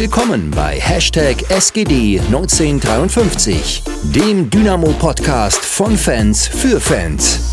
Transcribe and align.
Willkommen 0.00 0.52
bei 0.52 0.78
Hashtag 0.78 1.38
SGD1953, 1.50 3.82
dem 4.14 4.48
Dynamo-Podcast 4.48 5.64
von 5.64 5.96
Fans 5.96 6.46
für 6.46 6.80
Fans. 6.80 7.50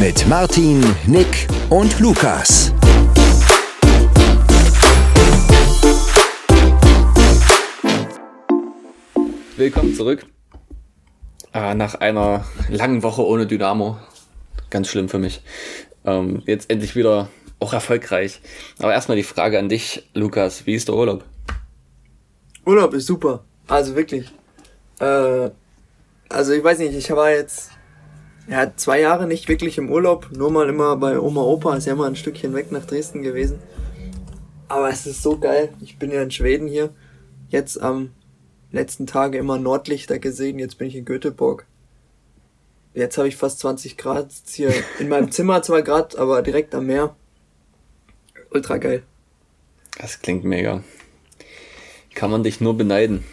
Mit 0.00 0.26
Martin, 0.26 0.82
Nick 1.06 1.46
und 1.68 2.00
Lukas. 2.00 2.72
Willkommen 9.58 9.94
zurück. 9.94 10.24
Äh, 11.52 11.74
nach 11.74 11.96
einer 11.96 12.46
langen 12.70 13.02
Woche 13.02 13.26
ohne 13.26 13.46
Dynamo. 13.46 13.98
Ganz 14.70 14.88
schlimm 14.88 15.10
für 15.10 15.18
mich. 15.18 15.42
Ähm, 16.06 16.42
jetzt 16.46 16.70
endlich 16.70 16.96
wieder 16.96 17.28
auch 17.60 17.72
erfolgreich. 17.72 18.40
Aber 18.78 18.92
erstmal 18.92 19.16
die 19.16 19.22
Frage 19.22 19.58
an 19.58 19.68
dich, 19.68 20.08
Lukas. 20.14 20.66
Wie 20.66 20.74
ist 20.74 20.88
der 20.88 20.94
Urlaub? 20.94 21.24
Urlaub 22.64 22.94
ist 22.94 23.06
super. 23.06 23.44
Also 23.66 23.96
wirklich. 23.96 24.30
Äh, 25.00 25.50
also 26.28 26.52
ich 26.52 26.62
weiß 26.62 26.78
nicht, 26.78 26.94
ich 26.94 27.10
war 27.10 27.30
jetzt 27.30 27.70
ja, 28.48 28.72
zwei 28.76 29.00
Jahre 29.00 29.26
nicht 29.26 29.48
wirklich 29.48 29.78
im 29.78 29.90
Urlaub. 29.90 30.28
Nur 30.32 30.50
mal 30.50 30.68
immer 30.68 30.96
bei 30.96 31.18
Oma 31.18 31.42
Opa. 31.42 31.76
Ist 31.76 31.86
ja 31.86 31.92
immer 31.92 32.06
ein 32.06 32.16
Stückchen 32.16 32.54
weg 32.54 32.72
nach 32.72 32.86
Dresden 32.86 33.22
gewesen. 33.22 33.58
Aber 34.68 34.90
es 34.90 35.06
ist 35.06 35.22
so 35.22 35.38
geil. 35.38 35.70
Ich 35.80 35.98
bin 35.98 36.10
ja 36.10 36.22
in 36.22 36.30
Schweden 36.30 36.68
hier. 36.68 36.90
Jetzt 37.48 37.80
am 37.80 38.10
letzten 38.70 39.06
Tage 39.06 39.38
immer 39.38 39.58
Nordlichter 39.58 40.18
gesehen. 40.18 40.58
Jetzt 40.58 40.78
bin 40.78 40.88
ich 40.88 40.96
in 40.96 41.04
Göteborg. 41.04 41.66
Jetzt 42.94 43.16
habe 43.16 43.28
ich 43.28 43.36
fast 43.36 43.60
20 43.60 43.96
Grad 43.96 44.28
hier 44.46 44.72
in 44.98 45.08
meinem 45.08 45.30
Zimmer 45.30 45.62
zwar 45.62 45.82
Grad, 45.82 46.16
aber 46.16 46.42
direkt 46.42 46.74
am 46.74 46.86
Meer. 46.86 47.14
Ultra 48.50 48.78
geil. 48.78 49.02
Das 49.98 50.20
klingt 50.20 50.44
mega. 50.44 50.82
Kann 52.14 52.30
man 52.30 52.42
dich 52.42 52.60
nur 52.60 52.76
beneiden. 52.76 53.24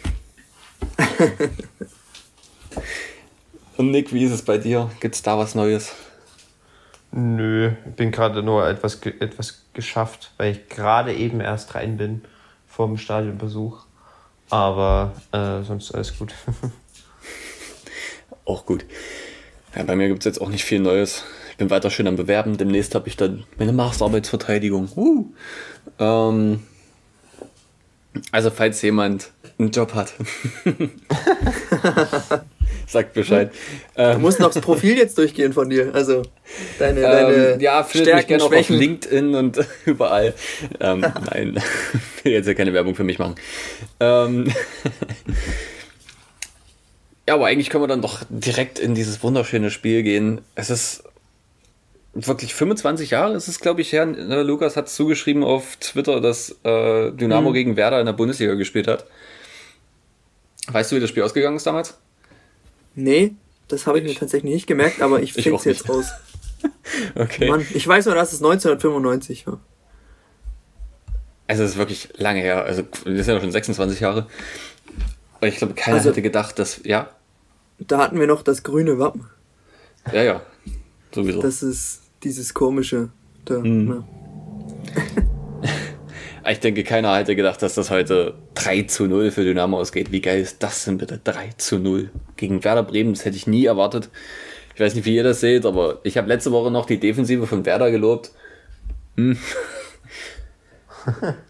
Und 3.76 3.90
Nick, 3.90 4.12
wie 4.12 4.24
ist 4.24 4.32
es 4.32 4.42
bei 4.42 4.58
dir? 4.58 4.90
Gibt's 5.00 5.22
da 5.22 5.38
was 5.38 5.54
Neues? 5.54 5.92
Nö, 7.12 7.72
ich 7.86 7.94
bin 7.94 8.10
gerade 8.10 8.42
nur 8.42 8.68
etwas, 8.68 9.00
etwas 9.02 9.62
geschafft, 9.72 10.32
weil 10.36 10.52
ich 10.52 10.68
gerade 10.68 11.14
eben 11.14 11.40
erst 11.40 11.74
rein 11.74 11.96
bin 11.96 12.22
vom 12.66 12.98
Stadionbesuch. 12.98 13.86
Aber 14.50 15.14
äh, 15.32 15.62
sonst 15.62 15.94
alles 15.94 16.18
gut. 16.18 16.34
auch 18.44 18.66
gut. 18.66 18.84
Ja, 19.74 19.82
bei 19.82 19.96
mir 19.96 20.08
gibt 20.08 20.20
es 20.20 20.24
jetzt 20.24 20.40
auch 20.40 20.48
nicht 20.48 20.64
viel 20.64 20.80
Neues. 20.80 21.24
Ich 21.56 21.58
bin 21.58 21.70
weiter 21.70 21.88
schön 21.88 22.06
am 22.06 22.16
Bewerben. 22.16 22.58
Demnächst 22.58 22.94
habe 22.94 23.08
ich 23.08 23.16
dann 23.16 23.44
meine 23.56 23.72
Masterarbeitsverteidigung. 23.72 24.90
Uh. 24.94 25.24
Ähm, 25.98 26.60
also 28.30 28.50
falls 28.50 28.82
jemand 28.82 29.30
einen 29.58 29.70
Job 29.70 29.94
hat, 29.94 30.12
sagt 32.86 33.14
Bescheid. 33.14 33.52
Du 33.94 34.02
ähm, 34.02 34.20
musst 34.20 34.38
noch 34.38 34.52
das 34.52 34.62
Profil 34.62 34.98
jetzt 34.98 35.16
durchgehen 35.16 35.54
von 35.54 35.70
dir. 35.70 35.94
Also 35.94 36.24
deine, 36.78 37.00
ähm, 37.00 37.10
deine 37.10 37.62
ja, 37.62 37.82
Stärken, 37.88 38.16
mich 38.16 38.26
gerne 38.26 38.44
auch 38.44 38.52
auf 38.52 38.68
LinkedIn 38.68 39.34
und 39.34 39.58
überall. 39.86 40.34
Ähm, 40.78 41.00
nein, 41.00 41.56
ich 42.18 42.24
will 42.26 42.32
jetzt 42.32 42.48
ja 42.48 42.52
keine 42.52 42.74
Werbung 42.74 42.94
für 42.94 43.04
mich 43.04 43.18
machen. 43.18 43.36
Ähm, 43.98 44.52
ja, 47.26 47.32
aber 47.32 47.46
eigentlich 47.46 47.70
können 47.70 47.82
wir 47.82 47.88
dann 47.88 48.02
doch 48.02 48.24
direkt 48.28 48.78
in 48.78 48.94
dieses 48.94 49.22
wunderschöne 49.22 49.70
Spiel 49.70 50.02
gehen. 50.02 50.42
Es 50.54 50.68
ist 50.68 51.05
wirklich 52.16 52.54
25 52.54 53.10
Jahre 53.10 53.34
ist 53.34 53.48
es, 53.48 53.60
glaube 53.60 53.82
ich, 53.82 53.92
her. 53.92 54.06
Ne, 54.06 54.42
Lukas 54.42 54.76
hat 54.76 54.88
zugeschrieben 54.88 55.44
auf 55.44 55.76
Twitter, 55.76 56.20
dass 56.20 56.56
äh, 56.64 57.12
Dynamo 57.12 57.50
mhm. 57.50 57.54
gegen 57.54 57.76
Werder 57.76 58.00
in 58.00 58.06
der 58.06 58.12
Bundesliga 58.14 58.54
gespielt 58.54 58.88
hat. 58.88 59.06
Weißt 60.68 60.90
du, 60.90 60.96
wie 60.96 61.00
das 61.00 61.10
Spiel 61.10 61.22
ausgegangen 61.22 61.56
ist 61.56 61.66
damals? 61.66 61.98
Nee, 62.94 63.34
das 63.68 63.86
habe 63.86 63.98
ich 63.98 64.04
mir 64.04 64.14
tatsächlich 64.14 64.52
nicht 64.52 64.66
gemerkt, 64.66 65.02
aber 65.02 65.22
ich 65.22 65.32
finde 65.34 65.54
es 65.54 65.64
jetzt 65.64 65.88
raus. 65.88 66.06
okay. 67.14 67.48
Mann, 67.48 67.66
ich 67.74 67.86
weiß 67.86 68.06
nur, 68.06 68.14
dass 68.14 68.32
es 68.32 68.38
1995 68.38 69.46
war. 69.46 69.60
Also 71.46 71.62
es 71.62 71.72
ist 71.72 71.76
wirklich 71.76 72.08
lange 72.16 72.40
her. 72.40 72.64
Also 72.64 72.82
das 72.82 73.02
sind 73.04 73.34
ja 73.34 73.40
schon 73.40 73.52
26 73.52 74.00
Jahre. 74.00 74.26
Aber 75.34 75.46
ich 75.46 75.56
glaube, 75.56 75.74
keiner 75.74 75.98
also, 75.98 76.10
hätte 76.10 76.22
gedacht, 76.22 76.58
dass, 76.58 76.80
ja. 76.84 77.10
Da 77.78 77.98
hatten 77.98 78.18
wir 78.18 78.26
noch 78.26 78.42
das 78.42 78.62
grüne 78.62 78.98
Wappen. 78.98 79.26
Ja, 80.12 80.22
ja. 80.22 80.42
Sowieso. 81.14 81.42
Das 81.42 81.62
ist 81.62 82.05
dieses 82.22 82.54
komische. 82.54 83.10
Da, 83.44 83.58
mhm. 83.58 84.04
ich 86.48 86.60
denke, 86.60 86.84
keiner 86.84 87.16
hätte 87.16 87.36
gedacht, 87.36 87.62
dass 87.62 87.74
das 87.74 87.90
heute 87.90 88.34
3 88.54 88.82
zu 88.82 89.06
0 89.06 89.30
für 89.30 89.44
Dynamo 89.44 89.78
ausgeht. 89.78 90.12
Wie 90.12 90.20
geil 90.20 90.40
ist 90.40 90.62
das 90.62 90.84
denn 90.84 90.98
bitte? 90.98 91.20
3 91.22 91.50
zu 91.56 91.78
0 91.78 92.10
gegen 92.36 92.64
Werder 92.64 92.82
Bremen, 92.82 93.14
das 93.14 93.24
hätte 93.24 93.36
ich 93.36 93.46
nie 93.46 93.66
erwartet. 93.66 94.10
Ich 94.74 94.80
weiß 94.80 94.94
nicht, 94.94 95.06
wie 95.06 95.16
ihr 95.16 95.24
das 95.24 95.40
seht, 95.40 95.64
aber 95.64 96.00
ich 96.02 96.18
habe 96.18 96.28
letzte 96.28 96.52
Woche 96.52 96.70
noch 96.70 96.86
die 96.86 97.00
Defensive 97.00 97.46
von 97.46 97.64
Werder 97.64 97.90
gelobt. 97.90 98.30
Hm. 99.16 99.38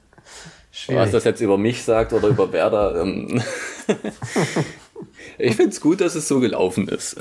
Was 0.89 1.11
das 1.11 1.25
jetzt 1.25 1.41
über 1.41 1.59
mich 1.59 1.83
sagt 1.83 2.13
oder 2.13 2.29
über 2.29 2.53
Werder. 2.53 3.01
Ähm 3.03 3.43
ich 5.39 5.57
finde 5.57 5.73
es 5.73 5.81
gut, 5.81 6.01
dass 6.01 6.15
es 6.15 6.29
so 6.29 6.39
gelaufen 6.39 6.87
ist. 6.89 7.17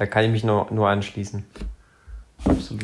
Da 0.00 0.06
kann 0.06 0.24
ich 0.24 0.30
mich 0.30 0.44
nur, 0.44 0.66
nur 0.70 0.88
anschließen. 0.88 1.44
Absolut. 2.46 2.80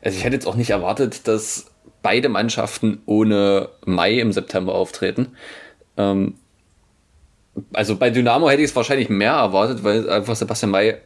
Also 0.00 0.16
ich 0.16 0.22
hätte 0.22 0.36
jetzt 0.36 0.46
auch 0.46 0.54
nicht 0.54 0.70
erwartet, 0.70 1.26
dass 1.26 1.72
beide 2.02 2.28
Mannschaften 2.28 3.02
ohne 3.04 3.70
Mai 3.84 4.20
im 4.20 4.30
September 4.30 4.76
auftreten. 4.76 5.34
Ähm, 5.96 6.34
also 7.72 7.96
bei 7.96 8.10
Dynamo 8.10 8.48
hätte 8.48 8.62
ich 8.62 8.70
es 8.70 8.76
wahrscheinlich 8.76 9.08
mehr 9.08 9.32
erwartet, 9.32 9.82
weil 9.82 10.08
einfach 10.08 10.36
Sebastian 10.36 10.70
May 10.70 10.98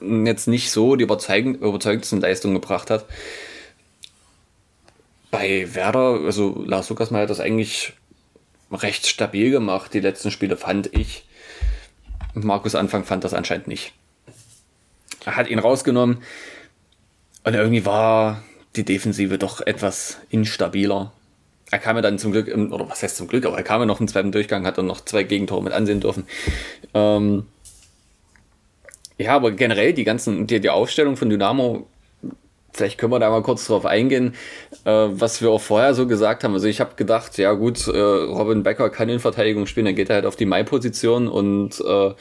jetzt 0.00 0.48
nicht 0.48 0.70
so 0.70 0.96
die 0.96 1.04
überzeugendsten 1.04 2.22
Leistungen 2.22 2.54
gebracht 2.54 2.88
hat. 2.88 3.04
Bei 5.30 5.74
Werder, 5.74 6.20
also 6.24 6.64
Lars 6.64 6.88
Lukas 6.88 7.10
hat 7.10 7.28
das 7.28 7.40
eigentlich 7.40 7.92
recht 8.72 9.06
stabil 9.06 9.50
gemacht, 9.50 9.92
die 9.92 10.00
letzten 10.00 10.30
Spiele 10.30 10.56
fand 10.56 10.94
ich. 10.94 11.26
Markus 12.32 12.74
Anfang 12.74 13.04
fand 13.04 13.22
das 13.22 13.34
anscheinend 13.34 13.68
nicht. 13.68 13.92
Er 15.26 15.36
hat 15.36 15.50
ihn 15.50 15.58
rausgenommen 15.58 16.18
und 17.44 17.54
irgendwie 17.54 17.84
war 17.84 18.42
die 18.76 18.84
Defensive 18.84 19.36
doch 19.36 19.60
etwas 19.60 20.18
instabiler. 20.30 21.12
Er 21.70 21.80
kam 21.80 21.96
ja 21.96 22.02
dann 22.02 22.18
zum 22.18 22.32
Glück, 22.32 22.46
oder 22.48 22.88
was 22.88 23.02
heißt 23.02 23.16
zum 23.16 23.26
Glück, 23.26 23.44
aber 23.44 23.56
er 23.56 23.64
kam 23.64 23.80
ja 23.80 23.86
noch 23.86 24.00
im 24.00 24.06
zweiten 24.06 24.30
Durchgang, 24.30 24.64
hat 24.64 24.78
dann 24.78 24.86
noch 24.86 25.04
zwei 25.04 25.24
Gegentore 25.24 25.62
mit 25.62 25.72
ansehen 25.72 26.00
dürfen. 26.00 26.26
Ähm, 26.94 27.44
ja, 29.18 29.34
aber 29.34 29.50
generell 29.50 29.92
die 29.92 30.04
ganzen, 30.04 30.46
die, 30.46 30.60
die 30.60 30.70
Aufstellung 30.70 31.16
von 31.16 31.28
Dynamo 31.28 31.86
vielleicht 32.76 32.98
können 32.98 33.12
wir 33.12 33.18
da 33.18 33.30
mal 33.30 33.42
kurz 33.42 33.66
drauf 33.66 33.86
eingehen, 33.86 34.34
äh, 34.84 34.90
was 34.90 35.40
wir 35.40 35.50
auch 35.50 35.60
vorher 35.60 35.94
so 35.94 36.06
gesagt 36.06 36.44
haben. 36.44 36.52
Also 36.52 36.68
ich 36.68 36.80
habe 36.80 36.94
gedacht, 36.94 37.38
ja 37.38 37.52
gut, 37.52 37.88
äh, 37.88 37.98
Robin 37.98 38.62
Becker 38.62 38.90
kann 38.90 39.08
in 39.08 39.18
Verteidigung 39.18 39.66
spielen, 39.66 39.86
dann 39.86 39.94
geht 39.94 40.10
er 40.10 40.16
halt 40.16 40.26
auf 40.26 40.36
die 40.36 40.46
Mai-Position 40.46 41.26
und 41.26 41.80
äh, 41.80 42.14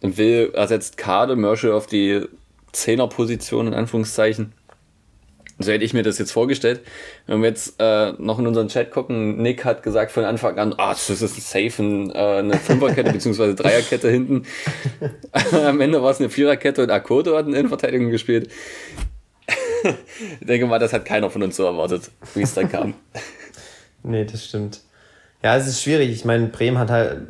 Will 0.00 0.50
ersetzt 0.54 0.96
Kade, 0.96 1.36
Merschel 1.36 1.72
auf 1.72 1.86
die 1.86 2.26
Zehner-Position 2.72 3.68
in 3.68 3.74
Anführungszeichen. 3.74 4.52
So 5.58 5.72
hätte 5.72 5.84
ich 5.84 5.94
mir 5.94 6.02
das 6.02 6.18
jetzt 6.18 6.32
vorgestellt. 6.32 6.82
Wenn 7.26 7.40
wir 7.40 7.48
jetzt 7.48 7.76
äh, 7.78 8.12
noch 8.18 8.38
in 8.38 8.46
unseren 8.46 8.68
Chat 8.68 8.90
gucken, 8.90 9.40
Nick 9.40 9.64
hat 9.64 9.82
gesagt 9.82 10.12
von 10.12 10.24
Anfang 10.24 10.58
an, 10.58 10.74
ah, 10.76 10.90
das 10.90 11.08
ist 11.08 11.22
ein 11.22 11.28
safe 11.70 11.82
ein, 11.82 12.10
äh, 12.10 12.38
eine 12.38 12.58
Fünferkette 12.58 13.10
bzw. 13.10 13.54
Dreierkette 13.54 14.10
hinten. 14.10 14.42
Am 15.52 15.80
Ende 15.80 16.02
war 16.02 16.10
es 16.10 16.20
eine 16.20 16.28
Viererkette 16.28 16.82
und 16.82 16.90
Akoto 16.90 17.36
hat 17.36 17.46
in 17.46 17.54
Innenverteidigung 17.54 18.10
gespielt. 18.10 18.50
ich 20.40 20.46
denke 20.46 20.66
mal, 20.66 20.78
das 20.78 20.92
hat 20.92 21.06
keiner 21.06 21.30
von 21.30 21.42
uns 21.42 21.56
so 21.56 21.64
erwartet, 21.64 22.10
wie 22.34 22.42
es 22.42 22.52
dann 22.52 22.70
kam. 22.70 22.94
nee, 24.02 24.26
das 24.26 24.44
stimmt. 24.44 24.82
Ja, 25.42 25.56
es 25.56 25.66
ist 25.66 25.82
schwierig. 25.82 26.10
Ich 26.10 26.26
meine, 26.26 26.48
Bremen 26.48 26.78
hat 26.78 26.90
halt, 26.90 27.22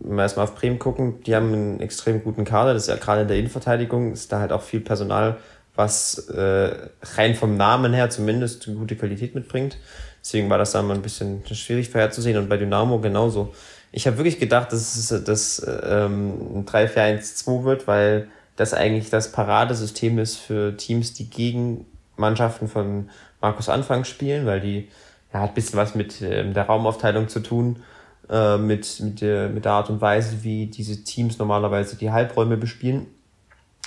wenn 0.00 0.16
wir 0.16 0.22
erstmal 0.22 0.44
auf 0.44 0.54
Bremen 0.54 0.78
gucken, 0.78 1.22
die 1.22 1.34
haben 1.34 1.52
einen 1.52 1.80
extrem 1.80 2.22
guten 2.22 2.44
Kader. 2.44 2.74
Das 2.74 2.84
ist 2.84 2.88
ja 2.88 2.96
gerade 2.96 3.22
in 3.22 3.28
der 3.28 3.36
Innenverteidigung, 3.36 4.12
ist 4.12 4.32
da 4.32 4.40
halt 4.40 4.52
auch 4.52 4.62
viel 4.62 4.80
Personal, 4.80 5.36
was 5.74 6.28
äh, 6.28 6.72
rein 7.16 7.34
vom 7.34 7.56
Namen 7.56 7.92
her 7.92 8.10
zumindest 8.10 8.66
eine 8.66 8.76
gute 8.76 8.96
Qualität 8.96 9.34
mitbringt. 9.34 9.78
Deswegen 10.22 10.50
war 10.50 10.58
das 10.58 10.72
da 10.72 10.82
mal 10.82 10.94
ein 10.94 11.02
bisschen 11.02 11.42
schwierig 11.46 11.90
vorherzusehen. 11.90 12.36
Und 12.36 12.48
bei 12.48 12.56
Dynamo 12.56 12.98
genauso. 12.98 13.54
Ich 13.92 14.06
habe 14.06 14.18
wirklich 14.18 14.38
gedacht, 14.38 14.72
dass 14.72 14.96
es 14.96 15.24
das, 15.24 15.66
ähm, 15.84 16.60
ein 16.60 16.66
3-4-1-2 16.66 17.64
wird, 17.64 17.88
weil 17.88 18.28
das 18.56 18.74
eigentlich 18.74 19.10
das 19.10 19.32
Paradesystem 19.32 20.18
ist 20.18 20.36
für 20.36 20.76
Teams, 20.76 21.14
die 21.14 21.28
gegen 21.28 21.86
Mannschaften 22.16 22.68
von 22.68 23.08
Markus 23.40 23.68
Anfang 23.68 24.04
spielen, 24.04 24.46
weil 24.46 24.60
die 24.60 24.88
ja, 25.32 25.40
hat 25.40 25.50
ein 25.50 25.54
bisschen 25.54 25.78
was 25.78 25.94
mit 25.94 26.20
ähm, 26.22 26.54
der 26.54 26.64
Raumaufteilung 26.64 27.28
zu 27.28 27.40
tun, 27.40 27.82
äh, 28.30 28.58
mit, 28.58 29.00
mit, 29.00 29.20
der, 29.20 29.48
mit 29.48 29.64
der 29.64 29.72
Art 29.72 29.90
und 29.90 30.00
Weise, 30.00 30.44
wie 30.44 30.66
diese 30.66 31.02
Teams 31.02 31.38
normalerweise 31.38 31.96
die 31.96 32.12
Halbräume 32.12 32.56
bespielen. 32.56 33.06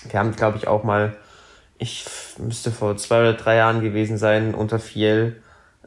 Wir 0.10 0.20
haben, 0.20 0.36
glaube 0.36 0.58
ich, 0.58 0.68
auch 0.68 0.84
mal, 0.84 1.16
ich 1.78 2.06
müsste 2.38 2.72
vor 2.72 2.98
zwei 2.98 3.22
oder 3.22 3.34
drei 3.34 3.56
Jahren 3.56 3.82
gewesen 3.82 4.18
sein, 4.18 4.54
unter 4.54 4.80
Fiel 4.80 5.42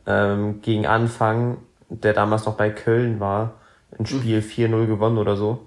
ähm, 0.06 0.62
gegen 0.62 0.86
Anfang, 0.86 1.58
der 1.90 2.14
damals 2.14 2.46
noch 2.46 2.56
bei 2.56 2.70
Köln 2.70 3.20
war, 3.20 3.54
ein 3.92 4.02
mhm. 4.02 4.06
Spiel 4.06 4.40
mhm. 4.40 4.74
4-0 4.74 4.86
gewonnen 4.86 5.18
oder 5.18 5.36
so, 5.36 5.66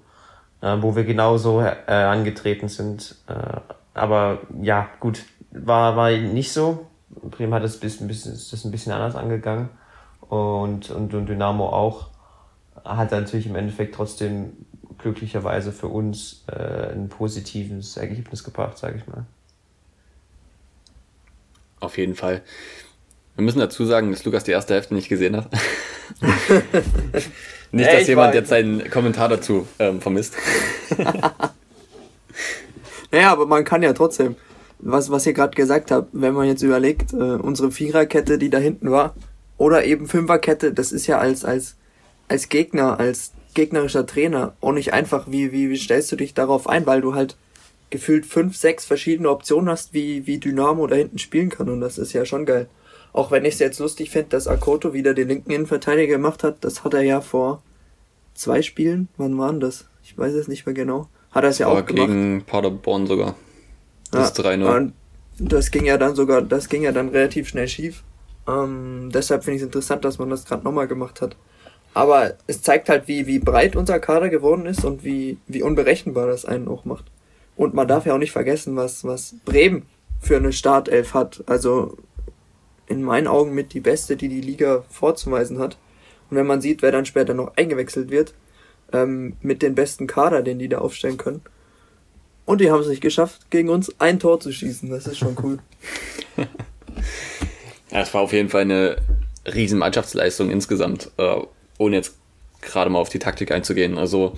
äh, 0.60 0.76
wo 0.80 0.96
wir 0.96 1.04
genauso 1.04 1.60
äh, 1.60 1.92
angetreten 1.92 2.68
sind. 2.68 3.14
Äh, 3.28 3.60
aber 3.94 4.38
ja, 4.60 4.88
gut, 4.98 5.24
war, 5.52 5.96
war 5.96 6.10
nicht 6.10 6.52
so. 6.52 6.86
Bremen 7.08 7.54
hat 7.54 7.64
das, 7.64 7.78
bisschen, 7.78 8.08
bisschen, 8.08 8.32
das 8.32 8.64
ein 8.64 8.70
bisschen 8.70 8.92
anders 8.92 9.16
angegangen 9.16 9.68
und, 10.28 10.90
und, 10.90 11.14
und 11.14 11.26
Dynamo 11.26 11.68
auch. 11.68 12.09
Hat 12.84 13.12
natürlich 13.12 13.46
im 13.46 13.56
Endeffekt 13.56 13.94
trotzdem 13.94 14.52
glücklicherweise 14.98 15.72
für 15.72 15.88
uns 15.88 16.44
äh, 16.46 16.92
ein 16.92 17.08
positives 17.08 17.96
Ergebnis 17.96 18.44
gebracht, 18.44 18.78
sage 18.78 18.98
ich 18.98 19.06
mal. 19.06 19.24
Auf 21.80 21.96
jeden 21.96 22.14
Fall. 22.14 22.42
Wir 23.36 23.44
müssen 23.44 23.58
dazu 23.58 23.86
sagen, 23.86 24.10
dass 24.10 24.24
Lukas 24.24 24.44
die 24.44 24.50
erste 24.50 24.74
Hälfte 24.74 24.94
nicht 24.94 25.08
gesehen 25.08 25.36
hat. 25.36 25.50
nicht, 27.72 27.90
dass 27.90 28.06
jemand 28.06 28.34
jetzt 28.34 28.50
seinen 28.50 28.90
Kommentar 28.90 29.30
dazu 29.30 29.66
ähm, 29.78 30.00
vermisst. 30.00 30.34
naja, 33.10 33.32
aber 33.32 33.46
man 33.46 33.64
kann 33.64 33.82
ja 33.82 33.94
trotzdem, 33.94 34.36
was, 34.78 35.10
was 35.10 35.26
ihr 35.26 35.32
gerade 35.32 35.54
gesagt 35.54 35.90
habt, 35.90 36.10
wenn 36.12 36.34
man 36.34 36.48
jetzt 36.48 36.62
überlegt, 36.62 37.14
äh, 37.14 37.16
unsere 37.16 37.70
Viererkette, 37.70 38.36
die 38.36 38.50
da 38.50 38.58
hinten 38.58 38.90
war, 38.90 39.14
oder 39.56 39.84
eben 39.84 40.06
Fünferkette, 40.06 40.74
das 40.74 40.92
ist 40.92 41.06
ja 41.06 41.18
als, 41.18 41.44
als, 41.44 41.76
als 42.30 42.48
Gegner, 42.48 43.00
als 43.00 43.32
gegnerischer 43.54 44.06
Trainer 44.06 44.54
auch 44.60 44.72
nicht 44.72 44.92
einfach, 44.92 45.26
wie, 45.28 45.50
wie, 45.50 45.68
wie 45.68 45.76
stellst 45.76 46.12
du 46.12 46.16
dich 46.16 46.32
darauf 46.32 46.68
ein, 46.68 46.86
weil 46.86 47.00
du 47.00 47.14
halt 47.14 47.36
gefühlt 47.90 48.24
fünf, 48.24 48.56
sechs 48.56 48.84
verschiedene 48.84 49.28
Optionen 49.28 49.68
hast, 49.68 49.92
wie, 49.92 50.28
wie 50.28 50.38
Dynamo 50.38 50.86
da 50.86 50.94
hinten 50.94 51.18
spielen 51.18 51.48
kann 51.48 51.68
und 51.68 51.80
das 51.80 51.98
ist 51.98 52.12
ja 52.12 52.24
schon 52.24 52.46
geil. 52.46 52.68
Auch 53.12 53.32
wenn 53.32 53.44
ich 53.44 53.54
es 53.54 53.58
jetzt 53.58 53.80
lustig 53.80 54.10
finde, 54.10 54.28
dass 54.28 54.46
Akoto 54.46 54.94
wieder 54.94 55.12
den 55.12 55.26
linken 55.26 55.50
Innenverteidiger 55.50 56.14
gemacht 56.14 56.44
hat, 56.44 56.58
das 56.60 56.84
hat 56.84 56.94
er 56.94 57.02
ja 57.02 57.20
vor 57.20 57.62
zwei 58.34 58.62
Spielen, 58.62 59.08
wann 59.16 59.36
waren 59.36 59.58
das? 59.58 59.86
Ich 60.04 60.16
weiß 60.16 60.34
es 60.34 60.46
nicht 60.46 60.66
mehr 60.66 60.74
genau. 60.74 61.08
Hat 61.32 61.42
er 61.42 61.50
es 61.50 61.58
ja 61.58 61.66
auch 61.66 61.84
gemacht. 61.84 62.06
gegen 62.06 62.44
Paderborn 62.46 63.08
sogar. 63.08 63.34
Das 64.12 64.36
ja, 64.38 64.44
3-0. 64.44 64.92
Das 65.40 65.72
ging 65.72 65.84
ja 65.84 65.98
dann 65.98 66.14
sogar, 66.14 66.42
das 66.42 66.68
ging 66.68 66.82
ja 66.82 66.92
dann 66.92 67.08
relativ 67.08 67.48
schnell 67.48 67.66
schief. 67.66 68.04
Ähm, 68.46 69.10
deshalb 69.12 69.42
finde 69.42 69.56
ich 69.56 69.62
es 69.62 69.66
interessant, 69.66 70.04
dass 70.04 70.18
man 70.20 70.30
das 70.30 70.44
gerade 70.44 70.62
nochmal 70.62 70.86
gemacht 70.86 71.20
hat. 71.20 71.34
Aber 71.92 72.34
es 72.46 72.62
zeigt 72.62 72.88
halt, 72.88 73.08
wie, 73.08 73.26
wie 73.26 73.38
breit 73.38 73.74
unser 73.74 73.98
Kader 73.98 74.28
geworden 74.28 74.66
ist 74.66 74.84
und 74.84 75.04
wie, 75.04 75.38
wie 75.48 75.62
unberechenbar 75.62 76.26
das 76.26 76.44
einen 76.44 76.68
auch 76.68 76.84
macht. 76.84 77.04
Und 77.56 77.74
man 77.74 77.88
darf 77.88 78.06
ja 78.06 78.14
auch 78.14 78.18
nicht 78.18 78.32
vergessen, 78.32 78.76
was, 78.76 79.04
was 79.04 79.34
Bremen 79.44 79.86
für 80.20 80.36
eine 80.36 80.52
Startelf 80.52 81.14
hat. 81.14 81.42
Also 81.46 81.96
in 82.86 83.02
meinen 83.02 83.26
Augen 83.26 83.54
mit 83.54 83.72
die 83.72 83.80
beste, 83.80 84.16
die 84.16 84.28
die 84.28 84.40
Liga 84.40 84.84
vorzuweisen 84.88 85.58
hat. 85.58 85.76
Und 86.30 86.36
wenn 86.36 86.46
man 86.46 86.60
sieht, 86.60 86.82
wer 86.82 86.92
dann 86.92 87.06
später 87.06 87.34
noch 87.34 87.56
eingewechselt 87.56 88.10
wird, 88.10 88.34
ähm, 88.92 89.36
mit 89.42 89.62
den 89.62 89.74
besten 89.74 90.06
Kader, 90.06 90.42
den 90.42 90.58
die 90.58 90.68
da 90.68 90.78
aufstellen 90.78 91.16
können. 91.16 91.42
Und 92.46 92.60
die 92.60 92.70
haben 92.70 92.80
es 92.80 92.88
nicht 92.88 93.02
geschafft, 93.02 93.50
gegen 93.50 93.68
uns 93.68 93.94
ein 94.00 94.18
Tor 94.18 94.40
zu 94.40 94.52
schießen. 94.52 94.90
Das 94.90 95.06
ist 95.06 95.18
schon 95.18 95.36
cool. 95.42 95.58
ja, 97.90 98.00
es 98.00 98.12
war 98.12 98.22
auf 98.22 98.32
jeden 98.32 98.48
Fall 98.48 98.62
eine 98.62 98.96
riesen 99.46 99.78
Mannschaftsleistung 99.78 100.50
insgesamt. 100.50 101.10
Äh, 101.80 101.84
ohne 101.84 101.96
jetzt 101.96 102.16
gerade 102.60 102.90
mal 102.90 102.98
auf 102.98 103.08
die 103.08 103.18
Taktik 103.18 103.50
einzugehen. 103.50 103.98
Also 103.98 104.36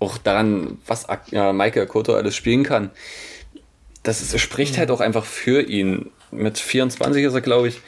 auch 0.00 0.18
daran, 0.18 0.78
was 0.86 1.06
ja, 1.30 1.52
Michael 1.52 1.86
Koto 1.86 2.14
alles 2.14 2.34
spielen 2.34 2.64
kann. 2.64 2.90
Das 4.02 4.20
ist, 4.20 4.38
spricht 4.40 4.76
halt 4.78 4.90
auch 4.90 5.00
einfach 5.00 5.24
für 5.24 5.62
ihn. 5.62 6.10
Mit 6.30 6.58
24 6.58 7.24
ist 7.24 7.34
er, 7.34 7.40
glaube 7.40 7.68
ich, 7.68 7.80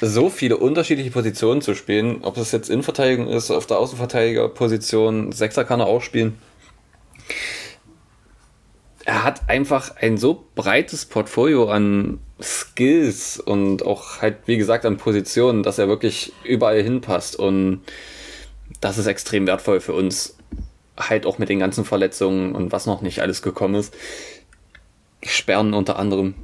so 0.00 0.30
viele 0.30 0.56
unterschiedliche 0.56 1.10
Positionen 1.10 1.60
zu 1.60 1.74
spielen. 1.74 2.22
Ob 2.22 2.34
das 2.34 2.52
jetzt 2.52 2.70
Innenverteidigung 2.70 3.28
ist, 3.28 3.50
auf 3.50 3.66
der 3.66 3.78
Außenverteidigerposition, 3.78 5.32
Sechser 5.32 5.64
kann 5.64 5.80
er 5.80 5.86
auch 5.86 6.02
spielen. 6.02 6.38
Er 9.04 9.22
hat 9.22 9.48
einfach 9.50 9.96
ein 9.96 10.16
so 10.16 10.46
breites 10.54 11.04
Portfolio 11.04 11.70
an 11.70 12.20
Skills 12.40 13.38
und 13.38 13.84
auch 13.84 14.22
halt, 14.22 14.38
wie 14.46 14.56
gesagt, 14.56 14.86
an 14.86 14.96
Positionen, 14.96 15.62
dass 15.62 15.78
er 15.78 15.88
wirklich 15.88 16.32
überall 16.42 16.82
hinpasst. 16.82 17.36
Und 17.36 17.82
das 18.80 18.96
ist 18.96 19.06
extrem 19.06 19.46
wertvoll 19.46 19.80
für 19.80 19.92
uns. 19.92 20.36
Halt 20.96 21.26
auch 21.26 21.38
mit 21.38 21.48
den 21.48 21.58
ganzen 21.58 21.84
Verletzungen 21.84 22.54
und 22.54 22.72
was 22.72 22.86
noch 22.86 23.02
nicht 23.02 23.20
alles 23.20 23.42
gekommen 23.42 23.74
ist. 23.74 23.94
Sperren 25.22 25.74
unter 25.74 25.98
anderem. 25.98 26.34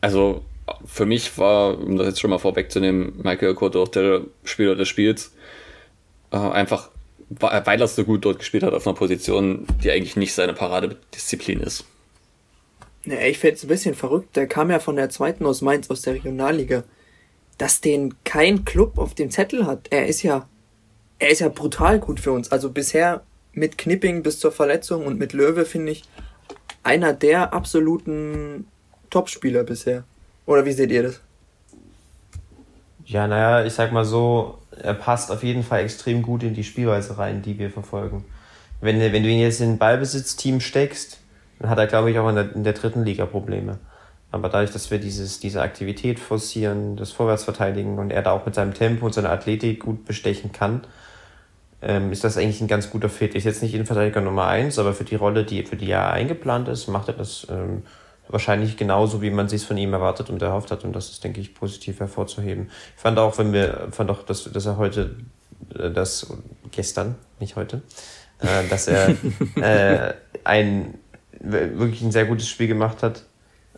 Also 0.00 0.44
für 0.84 1.06
mich 1.06 1.38
war, 1.38 1.78
um 1.78 1.96
das 1.96 2.08
jetzt 2.08 2.20
schon 2.20 2.30
mal 2.30 2.38
vorwegzunehmen, 2.38 3.20
Michael 3.22 3.54
Cotto 3.54 3.82
auch 3.82 3.88
der 3.88 4.22
Spieler 4.44 4.74
des 4.74 4.88
Spiels. 4.88 5.32
Äh, 6.30 6.36
einfach, 6.36 6.90
weil 7.40 7.80
er 7.80 7.88
so 7.88 8.04
gut 8.04 8.24
dort 8.24 8.38
gespielt 8.38 8.62
hat 8.62 8.74
auf 8.74 8.86
einer 8.86 8.96
Position, 8.96 9.66
die 9.82 9.90
eigentlich 9.90 10.16
nicht 10.16 10.34
seine 10.34 10.54
Paradedisziplin 10.54 11.60
ist. 11.60 11.84
Ja, 13.04 13.20
ich 13.20 13.38
fände 13.38 13.56
es 13.56 13.64
ein 13.64 13.68
bisschen 13.68 13.94
verrückt. 13.94 14.36
Der 14.36 14.46
kam 14.46 14.70
ja 14.70 14.78
von 14.78 14.96
der 14.96 15.10
zweiten 15.10 15.44
aus 15.46 15.60
Mainz, 15.60 15.90
aus 15.90 16.02
der 16.02 16.14
Regionalliga. 16.14 16.84
Dass 17.58 17.80
den 17.80 18.14
kein 18.24 18.64
Club 18.64 18.98
auf 18.98 19.14
dem 19.14 19.30
Zettel 19.30 19.66
hat. 19.66 19.88
Er 19.90 20.06
ist 20.06 20.22
ja, 20.22 20.48
er 21.18 21.30
ist 21.30 21.40
ja 21.40 21.48
brutal 21.48 21.98
gut 21.98 22.20
für 22.20 22.32
uns. 22.32 22.50
Also 22.52 22.70
bisher 22.70 23.22
mit 23.52 23.76
Knipping 23.76 24.22
bis 24.22 24.38
zur 24.38 24.52
Verletzung 24.52 25.04
und 25.04 25.18
mit 25.18 25.32
Löwe 25.32 25.64
finde 25.64 25.92
ich 25.92 26.04
einer 26.82 27.12
der 27.12 27.52
absoluten 27.52 28.66
Topspieler 29.10 29.64
bisher. 29.64 30.04
Oder 30.46 30.64
wie 30.64 30.72
seht 30.72 30.90
ihr 30.90 31.02
das? 31.02 31.20
Ja, 33.04 33.26
naja, 33.26 33.64
ich 33.64 33.72
sag 33.72 33.92
mal 33.92 34.04
so, 34.04 34.58
er 34.82 34.94
passt 34.94 35.30
auf 35.30 35.42
jeden 35.42 35.62
Fall 35.62 35.80
extrem 35.80 36.22
gut 36.22 36.42
in 36.42 36.54
die 36.54 36.64
Spielweise 36.64 37.18
rein, 37.18 37.42
die 37.42 37.58
wir 37.58 37.70
verfolgen. 37.70 38.24
Wenn, 38.80 39.00
wenn 39.00 39.22
du 39.22 39.28
ihn 39.28 39.40
jetzt 39.40 39.60
in 39.60 39.72
ein 39.72 39.78
Ballbesitzteam 39.78 40.60
steckst, 40.60 41.18
dann 41.60 41.70
hat 41.70 41.78
er, 41.78 41.86
glaube 41.86 42.10
ich, 42.10 42.18
auch 42.18 42.28
in 42.28 42.34
der, 42.34 42.54
in 42.54 42.64
der 42.64 42.72
dritten 42.72 43.04
Liga 43.04 43.26
Probleme. 43.26 43.78
Aber 44.32 44.48
dadurch, 44.48 44.72
dass 44.72 44.90
wir 44.90 44.98
dieses, 44.98 45.40
diese 45.40 45.60
Aktivität 45.60 46.18
forcieren, 46.18 46.96
das 46.96 47.12
Vorwärtsverteidigen 47.12 47.98
und 47.98 48.10
er 48.10 48.22
da 48.22 48.32
auch 48.32 48.46
mit 48.46 48.54
seinem 48.54 48.74
Tempo 48.74 49.06
und 49.06 49.12
seiner 49.12 49.30
Athletik 49.30 49.80
gut 49.80 50.04
bestechen 50.04 50.52
kann, 50.52 50.82
ähm, 51.82 52.10
ist 52.10 52.24
das 52.24 52.38
eigentlich 52.38 52.60
ein 52.60 52.68
ganz 52.68 52.90
guter 52.90 53.08
Fit. 53.08 53.34
Ist 53.34 53.44
jetzt 53.44 53.62
nicht 53.62 53.74
Innenverteidiger 53.74 54.20
Nummer 54.20 54.46
eins, 54.46 54.78
aber 54.78 54.94
für 54.94 55.04
die 55.04 55.16
Rolle, 55.16 55.44
die 55.44 55.64
für 55.64 55.76
die 55.76 55.90
er 55.90 56.12
eingeplant 56.12 56.68
ist, 56.68 56.88
macht 56.88 57.08
er 57.08 57.14
das 57.14 57.46
ähm, 57.50 57.82
wahrscheinlich 58.28 58.76
genauso, 58.76 59.22
wie 59.22 59.30
man 59.30 59.48
sich 59.48 59.64
von 59.64 59.76
ihm 59.76 59.92
erwartet 59.92 60.30
und 60.30 60.40
erhofft 60.42 60.70
hat. 60.70 60.84
Und 60.84 60.94
das 60.94 61.10
ist, 61.10 61.24
denke 61.24 61.40
ich, 61.40 61.54
positiv 61.54 62.00
hervorzuheben. 62.00 62.70
Ich 62.96 63.02
fand 63.02 63.18
auch, 63.18 63.38
wenn 63.38 63.52
wir, 63.52 63.88
fand 63.90 64.10
auch, 64.10 64.22
dass, 64.22 64.50
dass 64.50 64.66
er 64.66 64.76
heute, 64.76 65.16
äh, 65.78 65.90
das 65.90 66.32
gestern, 66.70 67.16
nicht 67.40 67.56
heute, 67.56 67.82
äh, 68.40 68.68
dass 68.68 68.88
er 68.88 69.10
äh, 69.56 70.14
ein 70.44 70.94
wirklich 71.40 72.02
ein 72.02 72.12
sehr 72.12 72.26
gutes 72.26 72.48
Spiel 72.48 72.68
gemacht 72.68 73.02
hat. 73.02 73.24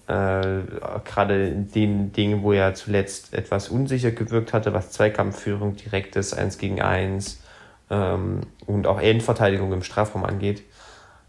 Äh, 0.07 0.61
gerade 1.05 1.49
in 1.49 1.71
den 1.71 2.13
Dingen, 2.13 2.43
wo 2.43 2.53
er 2.53 2.75
zuletzt 2.75 3.33
etwas 3.33 3.71
unsicher 3.71 4.11
gewirkt 4.11 4.53
hatte, 4.53 4.75
was 4.75 4.91
Zweikampfführung, 4.91 5.77
direktes 5.77 6.35
1 6.35 6.59
gegen 6.59 6.83
1 6.83 7.41
ähm, 7.91 8.41
und 8.67 8.87
auch 8.87 9.01
Endverteidigung 9.01 9.73
im 9.73 9.83
Strafraum 9.83 10.25
angeht, 10.25 10.63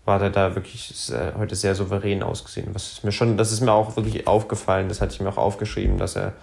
war 0.06 0.22
er 0.22 0.30
da 0.30 0.56
wirklich 0.56 0.88
sehr, 0.94 1.34
heute 1.38 1.56
sehr 1.56 1.76
souverän 1.76 2.24
ausgesehen. 2.24 2.70
Was 2.74 2.94
ist 2.94 3.04
mir 3.04 3.12
schon, 3.12 3.38
das 3.38 3.52
ist 3.52 3.62
mir 3.62 3.72
auch 3.72 3.96
wirklich 3.96 4.28
aufgefallen, 4.28 4.88
das 4.88 5.02
hatte 5.02 5.14
ich 5.14 5.20
mir 5.20 5.30
auch 5.30 5.38
aufgeschrieben, 5.38 5.98
dass 5.98 6.16
er 6.16 6.34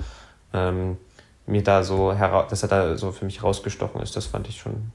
ähm, 0.52 0.98
mir 1.46 1.62
da 1.62 1.82
so 1.84 2.12
dass 2.12 2.62
er 2.62 2.68
da 2.68 2.96
so 2.96 3.12
für 3.12 3.24
mich 3.24 3.42
rausgestochen 3.42 4.00
ist. 4.02 4.16
Das 4.16 4.26
fand 4.26 4.48
ich 4.48 4.58
schon, 4.58 4.92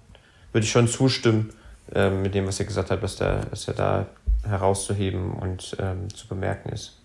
würde 0.51 0.65
ich 0.65 0.71
schon 0.71 0.87
zustimmen 0.87 1.53
äh, 1.93 2.09
mit 2.09 2.35
dem, 2.35 2.45
was 2.45 2.59
er 2.59 2.65
gesagt 2.65 2.91
hat, 2.91 3.01
dass, 3.01 3.15
der, 3.15 3.45
dass 3.45 3.67
er 3.67 3.73
da 3.73 4.05
herauszuheben 4.43 5.31
und 5.33 5.75
ähm, 5.79 6.13
zu 6.13 6.27
bemerken 6.27 6.69
ist. 6.69 7.01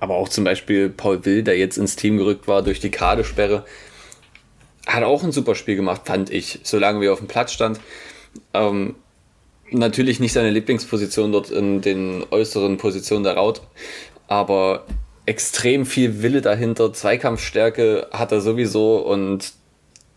Aber 0.00 0.14
auch 0.14 0.28
zum 0.28 0.44
Beispiel 0.44 0.90
Paul 0.90 1.24
Will, 1.24 1.42
der 1.42 1.58
jetzt 1.58 1.76
ins 1.76 1.96
Team 1.96 2.18
gerückt 2.18 2.46
war 2.46 2.62
durch 2.62 2.78
die 2.78 2.90
Kadesperre, 2.90 3.64
hat 4.86 5.02
auch 5.02 5.24
ein 5.24 5.32
super 5.32 5.56
Spiel 5.56 5.76
gemacht, 5.76 6.02
fand 6.04 6.30
ich, 6.30 6.60
solange 6.62 7.00
wir 7.00 7.12
auf 7.12 7.18
dem 7.18 7.28
Platz 7.28 7.52
stand. 7.52 7.80
Ähm, 8.54 8.94
natürlich 9.70 10.20
nicht 10.20 10.32
seine 10.32 10.50
Lieblingsposition 10.50 11.32
dort 11.32 11.50
in 11.50 11.80
den 11.80 12.24
äußeren 12.30 12.76
Positionen 12.76 13.24
der 13.24 13.34
Raut, 13.34 13.62
aber 14.26 14.84
extrem 15.26 15.84
viel 15.84 16.22
Wille 16.22 16.40
dahinter, 16.40 16.92
Zweikampfstärke 16.92 18.08
hat 18.12 18.32
er 18.32 18.40
sowieso 18.40 18.98
und 18.98 19.52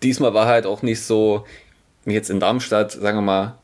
diesmal 0.03 0.34
war 0.34 0.46
er 0.46 0.53
halt 0.53 0.65
auch 0.65 0.81
nicht 0.81 1.01
so 1.01 1.46
wie 2.05 2.13
jetzt 2.13 2.29
in 2.29 2.39
Darmstadt, 2.39 2.93
sagen 2.93 3.17
wir 3.17 3.22
mal, 3.22 3.60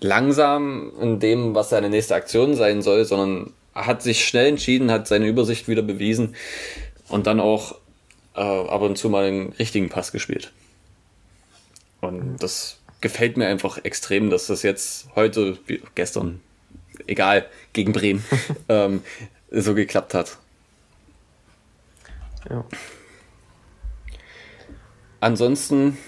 langsam 0.00 0.92
in 1.00 1.20
dem, 1.20 1.54
was 1.54 1.70
seine 1.70 1.90
nächste 1.90 2.14
Aktion 2.14 2.54
sein 2.54 2.82
soll, 2.82 3.04
sondern 3.04 3.52
hat 3.74 4.02
sich 4.02 4.26
schnell 4.26 4.46
entschieden, 4.46 4.90
hat 4.90 5.08
seine 5.08 5.26
Übersicht 5.26 5.68
wieder 5.68 5.82
bewiesen 5.82 6.36
und 7.08 7.26
dann 7.26 7.40
auch 7.40 7.76
äh, 8.34 8.40
ab 8.40 8.80
und 8.82 8.96
zu 8.96 9.08
mal 9.08 9.26
den 9.26 9.52
richtigen 9.58 9.88
Pass 9.88 10.12
gespielt. 10.12 10.52
Und 12.00 12.36
das 12.38 12.78
gefällt 13.04 13.36
mir 13.36 13.46
einfach 13.46 13.84
extrem, 13.84 14.30
dass 14.30 14.46
das 14.46 14.62
jetzt 14.62 15.08
heute, 15.14 15.58
wie 15.66 15.82
gestern, 15.94 16.40
egal, 17.06 17.44
gegen 17.74 17.92
Bremen, 17.92 18.24
ähm, 18.70 19.02
so 19.50 19.74
geklappt 19.74 20.14
hat. 20.14 20.38
Ja. 22.48 22.64
Ansonsten 25.20 25.98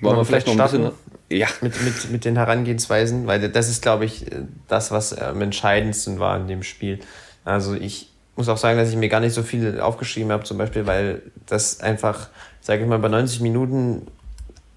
wollen 0.00 0.16
wir 0.16 0.24
vielleicht 0.24 0.46
noch 0.46 0.58
ein 0.58 0.62
bisschen. 0.62 0.90
Ja. 1.28 1.48
Mit, 1.60 1.80
mit, 1.82 2.10
mit 2.10 2.24
den 2.24 2.36
Herangehensweisen, 2.36 3.26
weil 3.26 3.50
das 3.50 3.68
ist, 3.68 3.82
glaube 3.82 4.06
ich, 4.06 4.24
das, 4.68 4.90
was 4.90 5.12
am 5.12 5.42
entscheidendsten 5.42 6.18
war 6.18 6.38
in 6.38 6.48
dem 6.48 6.62
Spiel. 6.62 6.98
Also 7.44 7.74
ich 7.74 8.10
muss 8.36 8.48
auch 8.48 8.56
sagen, 8.56 8.78
dass 8.78 8.88
ich 8.88 8.96
mir 8.96 9.10
gar 9.10 9.20
nicht 9.20 9.34
so 9.34 9.42
viel 9.42 9.80
aufgeschrieben 9.80 10.32
habe, 10.32 10.44
zum 10.44 10.56
Beispiel, 10.56 10.86
weil 10.86 11.20
das 11.44 11.80
einfach, 11.80 12.30
sage 12.62 12.82
ich 12.82 12.88
mal, 12.88 12.98
bei 12.98 13.08
90 13.08 13.42
Minuten 13.42 14.06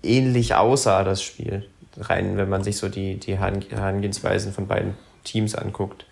ähnlich 0.03 0.55
aussah, 0.55 1.03
das 1.03 1.23
Spiel. 1.23 1.65
Rein, 1.97 2.37
wenn 2.37 2.49
man 2.49 2.63
sich 2.63 2.77
so 2.77 2.89
die, 2.89 3.17
die 3.17 3.37
Herangehensweisen 3.37 4.51
von 4.51 4.67
beiden 4.67 4.95
Teams 5.23 5.55
anguckt. 5.55 6.05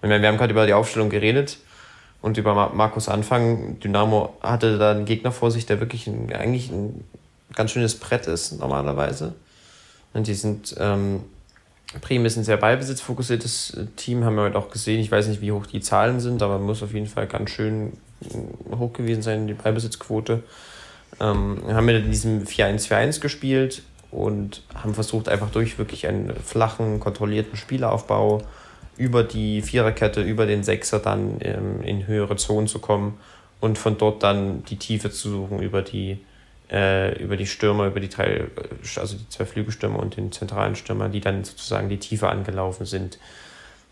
Und 0.00 0.10
wir 0.10 0.28
haben 0.28 0.36
gerade 0.36 0.52
über 0.52 0.66
die 0.66 0.74
Aufstellung 0.74 1.10
geredet 1.10 1.58
und 2.20 2.36
über 2.36 2.70
Markus 2.74 3.08
Anfang. 3.08 3.80
Dynamo 3.80 4.36
hatte 4.42 4.78
da 4.78 4.90
einen 4.90 5.04
Gegner 5.04 5.32
vor 5.32 5.50
sich, 5.50 5.66
der 5.66 5.80
wirklich 5.80 6.06
ein, 6.06 6.32
eigentlich 6.32 6.70
ein 6.70 7.04
ganz 7.54 7.70
schönes 7.70 7.98
Brett 7.98 8.26
ist, 8.26 8.58
normalerweise. 8.58 9.34
Und 10.12 10.26
die 10.26 10.34
sind, 10.34 10.74
ähm, 10.78 11.22
Bremen 12.00 12.24
ist 12.24 12.36
ein 12.36 12.44
sehr 12.44 12.56
ballbesitzfokussiertes 12.56 13.74
äh, 13.74 13.86
Team, 13.96 14.24
haben 14.24 14.36
wir 14.36 14.42
heute 14.42 14.58
auch 14.58 14.70
gesehen. 14.70 15.00
Ich 15.00 15.10
weiß 15.10 15.28
nicht, 15.28 15.40
wie 15.40 15.52
hoch 15.52 15.66
die 15.66 15.80
Zahlen 15.80 16.20
sind, 16.20 16.42
aber 16.42 16.58
muss 16.58 16.82
auf 16.82 16.94
jeden 16.94 17.06
Fall 17.06 17.26
ganz 17.26 17.50
schön 17.50 17.92
äh, 18.22 18.76
hoch 18.76 18.92
gewesen 18.92 19.22
sein, 19.22 19.46
die 19.46 19.54
Ballbesitzquote. 19.54 20.42
Ähm, 21.22 21.62
haben 21.68 21.86
wir 21.86 21.96
in 21.96 22.10
diesem 22.10 22.42
4-1-4-1 22.42 23.20
gespielt 23.20 23.82
und 24.10 24.62
haben 24.74 24.92
versucht, 24.92 25.28
einfach 25.28 25.50
durch 25.50 25.78
wirklich 25.78 26.08
einen 26.08 26.34
flachen, 26.34 26.98
kontrollierten 26.98 27.56
Spielaufbau 27.56 28.42
über 28.96 29.22
die 29.22 29.62
Viererkette, 29.62 30.20
über 30.20 30.46
den 30.46 30.64
Sechser 30.64 30.98
dann 30.98 31.36
ähm, 31.40 31.82
in 31.82 32.06
höhere 32.08 32.36
Zonen 32.36 32.66
zu 32.66 32.80
kommen 32.80 33.18
und 33.60 33.78
von 33.78 33.96
dort 33.98 34.24
dann 34.24 34.64
die 34.64 34.76
Tiefe 34.76 35.10
zu 35.12 35.30
suchen 35.30 35.62
über 35.62 35.82
die, 35.82 36.18
äh, 36.70 37.16
über 37.22 37.36
die 37.36 37.46
Stürmer, 37.46 37.86
über 37.86 38.00
die 38.00 38.08
drei, 38.08 38.48
also 38.96 39.16
die 39.16 39.28
zwei 39.28 39.46
Flügelstürmer 39.46 40.00
und 40.00 40.16
den 40.16 40.32
zentralen 40.32 40.74
Stürmer, 40.74 41.08
die 41.08 41.20
dann 41.20 41.44
sozusagen 41.44 41.88
die 41.88 41.98
Tiefe 41.98 42.28
angelaufen 42.28 42.84
sind. 42.84 43.18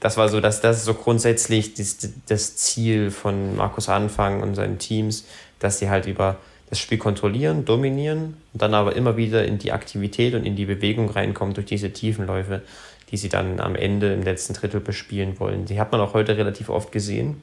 Das 0.01 0.17
war 0.17 0.29
so, 0.29 0.41
dass 0.41 0.61
das 0.61 0.79
ist 0.79 0.85
so 0.87 0.95
grundsätzlich 0.95 1.75
das, 1.75 1.99
das 2.27 2.57
Ziel 2.57 3.13
von 3.13 3.57
Markus 3.57 3.89
Anfang 3.89 4.43
und 4.43 4.57
seinen 4.57 4.79
Teams, 4.79 5.27
dass 5.61 5.79
sie 5.79 5.89
halt 5.89 6.07
über 6.07 6.39
das 6.71 6.79
Spiel 6.79 6.99
kontrollieren, 6.99 7.65
dominieren 7.65 8.37
und 8.53 8.63
dann 8.63 8.75
aber 8.75 8.97
immer 8.97 9.17
wieder 9.17 9.45
in 9.45 9.59
die 9.59 9.73
Aktivität 9.73 10.35
und 10.35 10.47
in 10.47 10.57
die 10.57 10.67
Bewegung 10.67 11.11
reinkommen 11.11 11.55
durch 11.55 11.67
diese 11.67 11.93
Tiefenläufe 11.93 12.63
die 13.11 13.17
sie 13.17 13.29
dann 13.29 13.61
am 13.61 13.75
Ende 13.75 14.13
im 14.13 14.23
letzten 14.23 14.55
Drittel 14.55 14.81
bespielen 14.81 15.41
wollen. 15.41 15.65
Die 15.67 15.81
hat 15.81 15.91
man 15.93 16.01
auch 16.01 16.15
heute 16.15 16.37
relativ 16.37 16.69
oft 16.69 16.93
gesehen. 16.93 17.43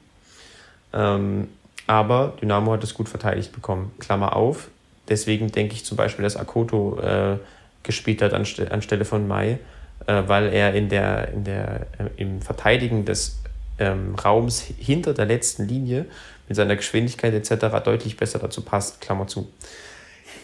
Ähm, 0.92 1.48
aber 1.86 2.34
Dynamo 2.40 2.72
hat 2.72 2.84
es 2.84 2.94
gut 2.94 3.08
verteidigt 3.08 3.52
bekommen. 3.52 3.92
Klammer 3.98 4.34
auf. 4.34 4.68
Deswegen 5.08 5.52
denke 5.52 5.74
ich 5.74 5.84
zum 5.84 5.96
Beispiel, 5.96 6.22
dass 6.22 6.36
Akoto 6.36 6.98
äh, 7.00 7.36
gespielt 7.82 8.22
hat 8.22 8.34
anste 8.34 8.70
anstelle 8.70 9.04
von 9.04 9.26
Mai, 9.28 9.58
äh, 10.06 10.22
weil 10.26 10.52
er 10.52 10.74
in 10.74 10.88
der, 10.88 11.32
in 11.32 11.44
der, 11.44 11.86
äh, 11.98 12.08
im 12.16 12.42
Verteidigen 12.42 13.04
des 13.04 13.38
ähm, 13.78 14.14
Raums 14.14 14.60
hinter 14.60 15.14
der 15.14 15.26
letzten 15.26 15.68
Linie 15.68 16.06
mit 16.48 16.56
seiner 16.56 16.76
Geschwindigkeit 16.76 17.34
etc. 17.34 17.66
deutlich 17.84 18.16
besser 18.16 18.38
dazu 18.38 18.62
passt. 18.62 19.00
Klammer 19.00 19.26
zu. 19.26 19.48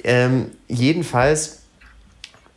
Ähm, 0.03 0.53
jedenfalls 0.69 1.63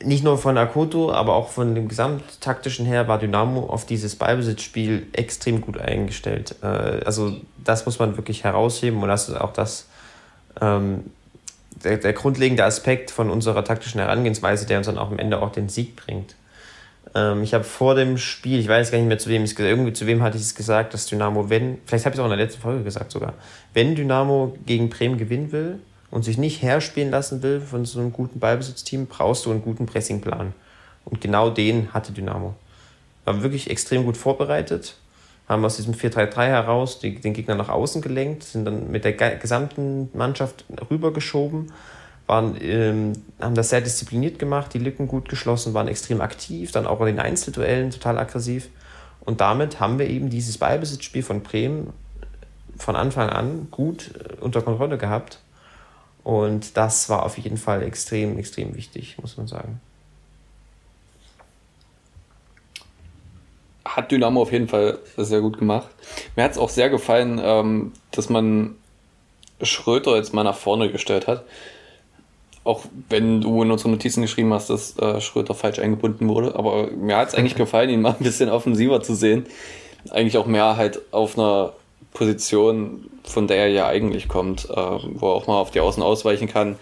nicht 0.04 0.24
nur 0.24 0.38
von 0.38 0.58
Akoto, 0.58 1.12
aber 1.12 1.34
auch 1.34 1.50
von 1.50 1.74
dem 1.74 1.88
Gesamttaktischen 1.88 2.86
her 2.86 3.08
war 3.08 3.18
Dynamo 3.18 3.66
auf 3.66 3.86
dieses 3.86 4.16
Ballbesitzspiel 4.16 5.08
extrem 5.13 5.62
gut 5.62 5.80
eingestellt. 5.80 6.56
Äh, 6.62 6.68
also 7.06 7.36
das 7.63 7.86
muss 7.86 7.98
man 8.00 8.18
wirklich 8.18 8.44
herausheben 8.44 9.01
und 9.01 9.10
das 9.10 9.30
ist 9.30 9.36
auch 9.36 9.54
das 9.54 9.88
ähm, 10.62 11.06
der, 11.84 11.98
der 11.98 12.13
grundlegende 12.13 12.63
Aspekt 12.63 13.12
von 13.12 13.30
unserer 13.30 13.63
taktischen 13.63 14.00
Herangehensweise, 14.00 14.66
der 14.66 14.80
uns 14.80 14.88
dann 14.88 14.98
auch 14.98 15.12
am 15.12 15.20
Ende 15.20 15.42
auch 15.42 15.51
den 15.51 15.70
Sieg 15.70 15.96
bringt. 15.96 16.36
Ähm, 17.16 17.44
ich 17.44 17.54
habe 17.54 17.64
vor 17.64 17.96
dem 17.96 18.18
Spiel, 18.18 18.60
ich 18.60 18.68
weiß 18.68 18.92
gar 18.92 18.98
nicht 18.98 19.08
mehr 19.08 19.18
zu 19.18 19.30
wem 19.30 19.44
ich 19.44 19.56
gesagt 19.56 19.70
irgendwie 19.70 19.94
zu 19.94 20.08
wem 20.08 20.24
hatte 20.24 20.38
ich 20.38 20.44
es 20.44 20.56
gesagt, 20.56 20.94
dass 20.94 21.06
Dynamo, 21.06 21.50
wenn, 21.50 21.78
vielleicht 21.86 22.06
habe 22.06 22.14
ich 22.14 22.20
es 22.20 22.22
auch 22.22 22.32
in 22.32 22.38
der 22.38 22.46
letzten 22.46 22.62
Folge 22.62 22.84
gesagt 22.84 23.12
sogar, 23.12 23.34
wenn 23.74 23.96
Dynamo 23.96 24.58
gegen 24.66 24.90
Bremen 24.90 25.18
gewinnen 25.18 25.52
will, 25.52 25.80
und 26.10 26.24
sich 26.24 26.38
nicht 26.38 26.62
herspielen 26.62 27.12
lassen 27.12 27.44
will 27.44 27.62
von 27.62 27.86
so 27.86 28.00
einem 28.00 28.14
guten 28.14 28.40
Ballbesitzteam, 28.40 29.08
brauchst 29.08 29.46
du 29.46 29.52
einen 29.52 29.62
guten 29.62 29.86
Pressingplan. 29.86 30.54
Und 31.06 31.22
genau 31.22 31.50
den 31.50 31.94
hatte 31.94 32.12
Dynamo. 32.12 32.56
War 33.26 33.42
wirklich 33.44 33.70
extrem 33.70 34.06
gut 34.06 34.18
vorbereitet, 34.18 34.96
haben 35.48 35.64
aus 35.64 35.78
diesem 35.78 35.94
4-3-3 35.94 36.46
heraus 36.48 37.00
den 37.00 37.34
Gegner 37.34 37.56
nach 37.56 37.70
außen 37.70 38.02
gelenkt, 38.02 38.44
sind 38.44 38.66
dann 38.66 38.92
mit 38.92 39.06
der 39.06 39.14
gesamten 39.14 40.10
Mannschaft 40.14 40.66
rübergeschoben, 40.90 41.72
waren, 42.27 42.57
ähm, 42.62 43.13
haben 43.41 43.55
das 43.55 43.69
sehr 43.69 43.81
diszipliniert 43.81 44.38
gemacht, 44.38 44.74
die 44.74 44.79
Lücken 44.79 45.07
gut 45.07 45.29
geschlossen, 45.29 45.74
waren 45.74 45.88
extrem 45.88 46.22
aktiv, 46.22 46.72
dann 46.72 46.86
auch 46.86 47.00
in 47.01 47.07
den 47.07 47.19
Einzelduellen 47.19 47.91
total 47.91 48.17
aggressiv. 48.19 48.69
Und 49.22 49.41
damit 49.41 49.79
haben 49.79 50.00
wir 50.00 50.07
eben 50.07 50.29
dieses 50.29 50.57
Ballbesitzspiel 50.57 51.24
von 51.24 51.41
Bremen 51.41 51.93
von 52.77 52.96
Anfang 52.96 53.29
an 53.29 53.67
gut 53.72 54.12
äh, 54.15 54.41
unter 54.41 54.62
Kontrolle 54.62 54.98
gehabt 54.98 55.39
und 56.27 56.75
das 56.75 57.07
war 57.07 57.24
auf 57.24 57.38
jeden 57.38 57.55
Fall 57.55 57.84
extrem, 57.84 58.38
extrem 58.38 58.75
wichtig, 58.75 59.17
muss 59.17 59.38
man 59.38 59.48
sagen. 59.48 59.79
Hat 63.86 64.12
Dynamo 64.12 64.41
auf 64.41 64.51
jeden 64.51 64.67
Fall 64.67 65.00
sehr 65.15 65.39
gut 65.39 65.57
gemacht. 65.57 65.88
Mir 66.36 66.43
hat 66.43 66.51
es 66.51 66.57
auch 66.57 66.67
sehr 66.67 66.89
gefallen, 66.89 67.39
ähm, 67.41 67.93
dass 68.12 68.27
man 68.27 68.75
Schröter 69.62 70.17
jetzt 70.17 70.34
mal 70.34 70.43
nach 70.43 70.57
vorne 70.57 70.91
gestellt 70.91 71.27
hat. 71.27 71.46
Auch 72.68 72.84
wenn 73.10 73.40
du 73.40 73.64
in 73.64 73.72
unseren 73.72 73.92
Notizen 73.92 74.22
geschrieben 74.22 74.54
hast, 74.54 74.70
dass 74.70 74.98
äh, 75.00 75.22
Schröter 75.22 75.54
falsch 75.54 75.80
eingebunden 75.80 76.28
wurde. 76.28 76.56
Aber 76.56 76.88
mir 76.92 77.16
hat 77.16 77.30
es 77.30 77.36
eigentlich 77.36 77.56
gefallen, 77.56 77.90
ihn 77.90 78.02
mal 78.02 78.16
ein 78.20 78.24
bisschen 78.24 78.50
offensiver 78.50 79.02
zu 79.02 79.16
sehen. 79.16 79.46
Eigentlich 80.10 80.38
auch 80.38 80.46
mehr 80.46 80.76
halt 80.76 81.00
auf 81.14 81.38
einer 81.38 81.72
Position, 82.12 83.10
von 83.24 83.48
der 83.48 83.58
er 83.58 83.68
ja 83.70 83.88
eigentlich 83.88 84.28
kommt, 84.28 84.70
äh, 84.70 84.76
wo 84.76 85.30
er 85.30 85.36
auch 85.36 85.48
mal 85.48 85.62
auf 85.62 85.72
die 85.72 85.80
Außen 85.80 86.04
ausweichen 86.04 86.50
kann, 86.50 86.76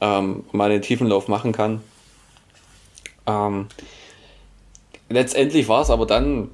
ähm, 0.00 0.44
mal 0.52 0.70
den 0.70 0.80
Tiefenlauf 0.80 1.28
machen 1.28 1.52
kann. 1.52 1.82
Ähm, 3.26 3.66
letztendlich 5.10 5.68
war 5.68 5.82
es 5.82 5.90
aber 5.90 6.06
dann 6.06 6.48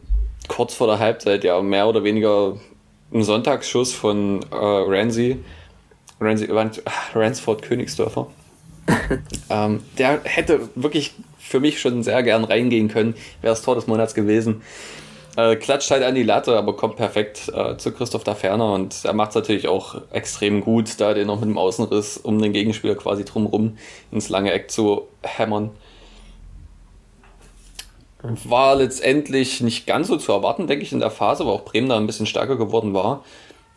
kurz 0.48 0.74
vor 0.74 0.88
der 0.88 0.98
Halbzeit 0.98 1.44
ja 1.44 1.62
mehr 1.62 1.86
oder 1.86 2.02
weniger 2.02 2.56
ein 3.14 3.22
Sonntagsschuss 3.22 3.92
von 3.92 4.42
äh, 4.50 4.56
Ramsey, 4.56 5.38
Ramsey 6.20 6.48
Ransford 7.14 7.62
Königsdörfer. 7.62 8.26
ähm, 9.50 9.82
der 9.98 10.20
hätte 10.24 10.68
wirklich 10.74 11.12
für 11.38 11.60
mich 11.60 11.80
schon 11.80 12.02
sehr 12.02 12.22
gern 12.22 12.44
reingehen 12.44 12.88
können, 12.88 13.14
wäre 13.40 13.52
das 13.52 13.62
Tor 13.62 13.74
des 13.74 13.86
Monats 13.86 14.14
gewesen. 14.14 14.62
Äh, 15.36 15.56
klatscht 15.56 15.90
halt 15.90 16.02
an 16.02 16.14
die 16.14 16.22
Latte, 16.22 16.56
aber 16.56 16.76
kommt 16.76 16.96
perfekt 16.96 17.52
äh, 17.54 17.76
zu 17.76 17.92
Christoph 17.92 18.24
da 18.24 18.34
Ferner 18.34 18.72
und 18.72 19.04
er 19.04 19.12
macht 19.12 19.30
es 19.30 19.34
natürlich 19.34 19.68
auch 19.68 20.00
extrem 20.10 20.62
gut, 20.62 20.98
da 20.98 21.12
den 21.12 21.26
noch 21.26 21.40
mit 21.40 21.48
dem 21.50 21.58
Außenriss, 21.58 22.16
um 22.16 22.40
den 22.40 22.54
Gegenspieler 22.54 22.94
quasi 22.94 23.24
drumherum 23.24 23.76
ins 24.10 24.30
lange 24.30 24.52
Eck 24.52 24.70
zu 24.70 25.08
hämmern. 25.22 25.70
War 28.22 28.76
letztendlich 28.76 29.60
nicht 29.60 29.86
ganz 29.86 30.08
so 30.08 30.16
zu 30.16 30.32
erwarten, 30.32 30.66
denke 30.66 30.84
ich, 30.84 30.92
in 30.92 31.00
der 31.00 31.10
Phase, 31.10 31.44
weil 31.44 31.52
auch 31.52 31.64
Bremen 31.64 31.90
da 31.90 31.98
ein 31.98 32.06
bisschen 32.06 32.26
stärker 32.26 32.56
geworden 32.56 32.94
war. 32.94 33.22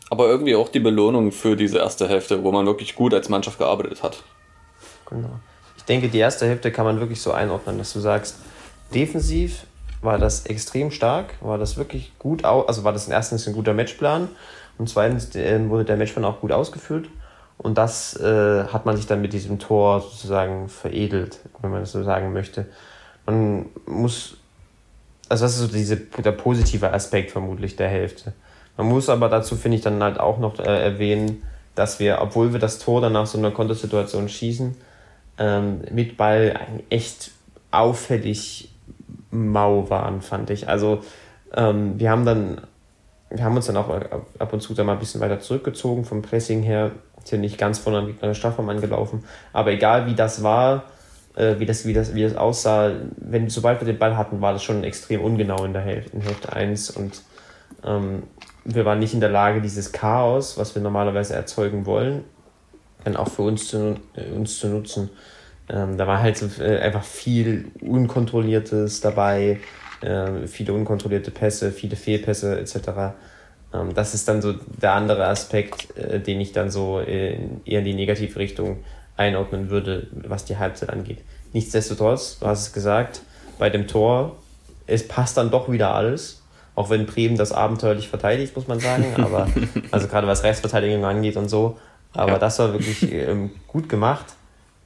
Aber 0.08 0.26
irgendwie 0.26 0.56
auch 0.56 0.70
die 0.70 0.80
Belohnung 0.80 1.30
für 1.30 1.56
diese 1.56 1.78
erste 1.78 2.08
Hälfte, 2.08 2.42
wo 2.42 2.50
man 2.50 2.66
wirklich 2.66 2.96
gut 2.96 3.14
als 3.14 3.28
Mannschaft 3.28 3.58
gearbeitet 3.58 4.02
hat. 4.02 4.24
Genau. 5.10 5.40
Ich 5.76 5.84
denke, 5.84 6.08
die 6.08 6.18
erste 6.18 6.46
Hälfte 6.46 6.70
kann 6.70 6.84
man 6.84 7.00
wirklich 7.00 7.20
so 7.20 7.32
einordnen, 7.32 7.78
dass 7.78 7.92
du 7.92 8.00
sagst, 8.00 8.36
defensiv 8.94 9.66
war 10.02 10.18
das 10.18 10.46
extrem 10.46 10.90
stark, 10.90 11.34
war 11.40 11.58
das 11.58 11.76
wirklich 11.76 12.12
gut, 12.18 12.44
also 12.44 12.84
war 12.84 12.92
das 12.92 13.08
erstens 13.08 13.46
ein 13.46 13.52
guter 13.54 13.74
Matchplan 13.74 14.28
und 14.78 14.88
zweitens 14.88 15.34
äh, 15.34 15.68
wurde 15.68 15.84
der 15.84 15.96
Matchplan 15.96 16.24
auch 16.24 16.40
gut 16.40 16.52
ausgeführt. 16.52 17.08
Und 17.58 17.76
das 17.76 18.18
äh, 18.18 18.64
hat 18.64 18.86
man 18.86 18.96
sich 18.96 19.06
dann 19.06 19.20
mit 19.20 19.34
diesem 19.34 19.58
Tor 19.58 20.00
sozusagen 20.00 20.70
veredelt, 20.70 21.40
wenn 21.60 21.70
man 21.70 21.80
das 21.80 21.92
so 21.92 22.02
sagen 22.02 22.32
möchte. 22.32 22.66
Man 23.26 23.66
muss, 23.84 24.38
also 25.28 25.44
das 25.44 25.52
ist 25.52 25.58
so 25.58 25.66
diese, 25.66 25.96
der 25.98 26.32
positive 26.32 26.90
Aspekt 26.90 27.30
vermutlich 27.30 27.76
der 27.76 27.88
Hälfte. 27.88 28.32
Man 28.78 28.86
muss 28.86 29.10
aber 29.10 29.28
dazu, 29.28 29.56
finde 29.56 29.76
ich, 29.76 29.82
dann 29.82 30.02
halt 30.02 30.18
auch 30.18 30.38
noch 30.38 30.58
äh, 30.58 30.84
erwähnen, 30.84 31.42
dass 31.74 32.00
wir, 32.00 32.22
obwohl 32.22 32.54
wir 32.54 32.60
das 32.60 32.78
Tor 32.78 33.02
dann 33.02 33.12
nach 33.12 33.26
so 33.26 33.36
einer 33.36 33.50
Kontersituation 33.50 34.30
schießen, 34.30 34.74
ähm, 35.40 35.80
mit 35.90 36.16
Ball 36.16 36.60
echt 36.90 37.32
auffällig 37.72 38.70
mau 39.30 39.88
waren, 39.90 40.20
fand 40.20 40.50
ich. 40.50 40.68
Also 40.68 41.00
ähm, 41.54 41.98
wir 41.98 42.10
haben 42.10 42.24
dann, 42.24 42.60
wir 43.30 43.42
haben 43.42 43.56
uns 43.56 43.66
dann 43.66 43.76
auch 43.76 43.88
ab 44.38 44.52
und 44.52 44.60
zu 44.60 44.74
da 44.74 44.84
mal 44.84 44.92
ein 44.92 44.98
bisschen 44.98 45.20
weiter 45.20 45.40
zurückgezogen 45.40 46.04
vom 46.04 46.22
Pressing 46.22 46.62
her, 46.62 46.92
sind 47.24 47.40
nicht 47.40 47.58
ganz 47.58 47.78
von 47.78 48.14
der 48.20 48.34
Strafraum 48.34 48.68
angelaufen. 48.68 49.24
Aber 49.52 49.72
egal 49.72 50.06
wie 50.06 50.14
das 50.14 50.42
war, 50.42 50.84
äh, 51.36 51.58
wie, 51.58 51.66
das, 51.66 51.86
wie, 51.86 51.94
das, 51.94 52.14
wie 52.14 52.22
das 52.22 52.36
aussah, 52.36 52.92
wenn, 53.16 53.48
sobald 53.48 53.80
wir 53.80 53.86
den 53.86 53.98
Ball 53.98 54.16
hatten, 54.16 54.40
war 54.40 54.52
das 54.52 54.62
schon 54.62 54.84
extrem 54.84 55.22
ungenau 55.22 55.64
in 55.64 55.72
der 55.72 55.82
Hälfte, 55.82 56.16
in 56.16 56.22
Hälfte 56.22 56.52
1 56.52 56.90
und 56.90 57.22
ähm, 57.84 58.24
wir 58.64 58.84
waren 58.84 58.98
nicht 58.98 59.14
in 59.14 59.20
der 59.20 59.30
Lage, 59.30 59.62
dieses 59.62 59.92
Chaos, 59.92 60.58
was 60.58 60.74
wir 60.74 60.82
normalerweise 60.82 61.34
erzeugen 61.34 61.86
wollen, 61.86 62.24
dann 63.04 63.16
auch 63.16 63.28
für 63.28 63.42
uns 63.42 63.68
zu, 63.68 63.96
äh, 64.14 64.30
uns 64.34 64.58
zu 64.58 64.68
nutzen. 64.68 65.10
Ähm, 65.68 65.96
da 65.96 66.06
war 66.06 66.20
halt 66.20 66.36
so, 66.36 66.48
äh, 66.62 66.78
einfach 66.78 67.04
viel 67.04 67.70
Unkontrolliertes 67.80 69.00
dabei, 69.00 69.60
äh, 70.00 70.46
viele 70.46 70.72
unkontrollierte 70.72 71.30
Pässe, 71.30 71.70
viele 71.70 71.96
Fehlpässe 71.96 72.58
etc. 72.58 73.14
Ähm, 73.72 73.94
das 73.94 74.14
ist 74.14 74.28
dann 74.28 74.42
so 74.42 74.52
der 74.52 74.92
andere 74.92 75.26
Aspekt, 75.26 75.96
äh, 75.96 76.20
den 76.20 76.40
ich 76.40 76.52
dann 76.52 76.70
so 76.70 77.00
in, 77.00 77.60
eher 77.64 77.80
in 77.80 77.84
die 77.84 77.94
negative 77.94 78.38
Richtung 78.38 78.78
einordnen 79.16 79.70
würde, 79.70 80.08
was 80.12 80.44
die 80.44 80.56
Halbzeit 80.56 80.90
angeht. 80.90 81.18
Nichtsdestotrotz, 81.52 82.38
du 82.38 82.46
hast 82.46 82.60
es 82.60 82.72
gesagt, 82.72 83.20
bei 83.58 83.70
dem 83.70 83.86
Tor, 83.86 84.36
es 84.86 85.06
passt 85.06 85.36
dann 85.36 85.50
doch 85.50 85.70
wieder 85.70 85.94
alles. 85.94 86.42
Auch 86.74 86.88
wenn 86.88 87.04
Bremen 87.04 87.36
das 87.36 87.52
abenteuerlich 87.52 88.08
verteidigt, 88.08 88.56
muss 88.56 88.66
man 88.66 88.80
sagen. 88.80 89.04
Aber 89.18 89.48
also 89.90 90.08
gerade 90.08 90.26
was 90.26 90.42
Rechtsverteidigung 90.42 91.04
angeht 91.04 91.36
und 91.36 91.48
so. 91.48 91.76
Aber 92.12 92.32
ja. 92.32 92.38
das 92.38 92.58
war 92.58 92.72
wirklich 92.72 93.12
ähm, 93.12 93.50
gut 93.66 93.88
gemacht. 93.88 94.26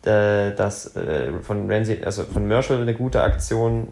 Äh, 0.04 0.54
das 0.54 0.94
äh, 0.96 1.32
von 1.40 1.70
Ramsey, 1.70 2.04
also 2.04 2.24
von 2.24 2.46
Merschel 2.46 2.80
eine 2.80 2.94
gute 2.94 3.22
Aktion. 3.22 3.88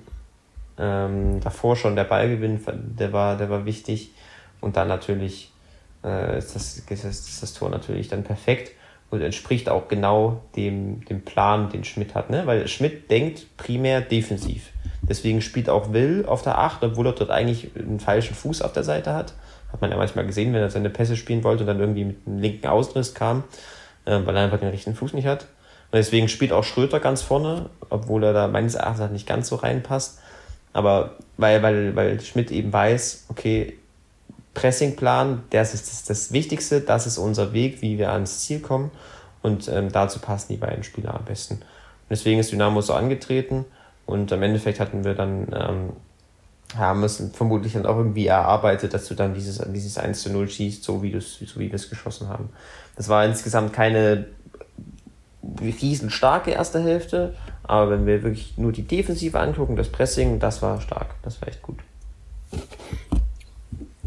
Ähm, 0.79 1.41
davor 1.41 1.77
schon 1.77 1.97
der 1.97 2.05
Ballgewinn, 2.05 2.61
der 2.99 3.13
war, 3.13 3.37
der 3.37 3.51
war 3.51 3.65
wichtig. 3.65 4.13
Und 4.61 4.77
dann 4.77 4.89
natürlich 4.89 5.53
äh, 6.05 6.39
ist, 6.39 6.55
das, 6.55 6.79
ist, 6.79 6.91
das, 6.91 7.05
ist 7.05 7.43
das 7.43 7.55
Tor 7.55 7.71
natürlich 7.71 8.09
dann 8.09 8.25
perfekt 8.25 8.73
und 9.11 9.21
entspricht 9.21 9.69
auch 9.69 9.89
genau 9.89 10.43
dem, 10.57 11.05
dem 11.05 11.23
Plan, 11.23 11.69
den 11.71 11.85
Schmidt 11.85 12.15
hat. 12.15 12.31
Ne? 12.31 12.47
Weil 12.47 12.67
Schmidt 12.69 13.11
denkt 13.11 13.57
primär 13.59 14.01
defensiv. 14.01 14.71
Deswegen 15.03 15.43
spielt 15.43 15.69
auch 15.69 15.93
Will 15.93 16.25
auf 16.27 16.43
der 16.43 16.59
8, 16.59 16.83
obwohl 16.85 17.07
er 17.07 17.13
dort 17.13 17.31
eigentlich 17.31 17.71
einen 17.77 18.01
falschen 18.01 18.35
Fuß 18.35 18.63
auf 18.63 18.73
der 18.73 18.85
Seite 18.85 19.15
hat. 19.15 19.35
Hat 19.73 19.81
man 19.81 19.91
ja 19.91 19.97
manchmal 19.97 20.27
gesehen, 20.27 20.53
wenn 20.53 20.61
er 20.61 20.71
seine 20.71 20.91
Pässe 20.91 21.17
spielen 21.17 21.45
wollte 21.45 21.63
und 21.63 21.67
dann 21.67 21.81
irgendwie 21.81 22.05
mit 22.05 22.17
einem 22.27 22.39
linken 22.39 22.67
Ausriss 22.67 23.15
kam, 23.15 23.45
äh, 24.05 24.19
weil 24.25 24.37
er 24.37 24.45
einfach 24.45 24.61
den 24.61 24.69
rechten 24.69 24.95
Fuß 24.95 25.15
nicht 25.15 25.27
hat. 25.27 25.43
Und 25.91 25.99
deswegen 25.99 26.29
spielt 26.29 26.53
auch 26.53 26.65
Schröter 26.65 27.01
ganz 27.01 27.23
vorne, 27.23 27.71
obwohl 27.91 28.25
er 28.25 28.33
da 28.33 28.49
meines 28.49 28.75
Erachtens 28.75 29.11
nicht 29.11 29.27
ganz 29.27 29.49
so 29.49 29.57
reinpasst. 29.57 30.19
Aber 30.73 31.17
weil, 31.37 31.63
weil, 31.63 31.95
weil 31.97 32.21
Schmidt 32.21 32.51
eben 32.51 32.73
weiß, 32.73 33.27
okay, 33.29 33.77
Pressingplan, 34.55 35.43
das 35.51 35.75
ist 35.75 35.89
das, 35.89 36.05
das 36.05 36.33
Wichtigste, 36.33 36.81
das 36.81 37.07
ist 37.07 37.19
unser 37.19 37.53
Weg, 37.53 37.83
wie 37.83 37.99
wir 37.99 38.13
ans 38.13 38.41
Ziel 38.41 38.61
kommen. 38.61 38.91
Und 39.43 39.69
ähm, 39.69 39.91
dazu 39.91 40.19
passen 40.19 40.53
die 40.53 40.59
beiden 40.59 40.85
Spieler 40.85 41.15
am 41.15 41.25
besten. 41.25 41.55
Und 41.55 41.63
deswegen 42.11 42.39
ist 42.39 42.53
Dynamo 42.53 42.81
so 42.81 42.95
angetreten. 42.95 43.65
Und 44.07 44.31
im 44.33 44.43
Endeffekt 44.43 44.81
hatten 44.81 45.05
wir 45.05 45.15
dann, 45.15 45.49
ähm, 45.55 45.93
haben 46.77 47.05
es 47.05 47.23
vermutlich 47.33 47.75
dann 47.75 47.87
auch 47.87 47.97
irgendwie 47.97 48.27
erarbeitet, 48.27 48.95
dass 48.95 49.07
du 49.07 49.15
dann 49.15 49.35
dieses, 49.35 49.59
dieses 49.73 49.99
1 49.99 50.23
zu 50.23 50.31
0 50.31 50.49
schießt, 50.49 50.83
so 50.83 51.03
wie, 51.03 51.19
so 51.21 51.61
wie 51.61 51.69
wir 51.69 51.75
es 51.75 51.91
geschossen 51.91 52.29
haben. 52.29 52.51
Das 52.97 53.09
war 53.09 53.25
insgesamt 53.25 53.73
keine 53.73 54.27
riesenstarke 55.61 56.53
erste 56.53 56.83
Hälfte, 56.83 57.35
aber 57.63 57.91
wenn 57.91 58.07
wir 58.07 58.23
wirklich 58.23 58.55
nur 58.57 58.73
die 58.73 58.83
Defensive 58.83 59.39
angucken, 59.39 59.77
das 59.77 59.89
Pressing, 59.89 60.39
das 60.39 60.63
war 60.63 60.81
stark. 60.81 61.15
Das 61.23 61.41
war 61.41 61.49
echt 61.49 61.63
gut. 61.63 61.79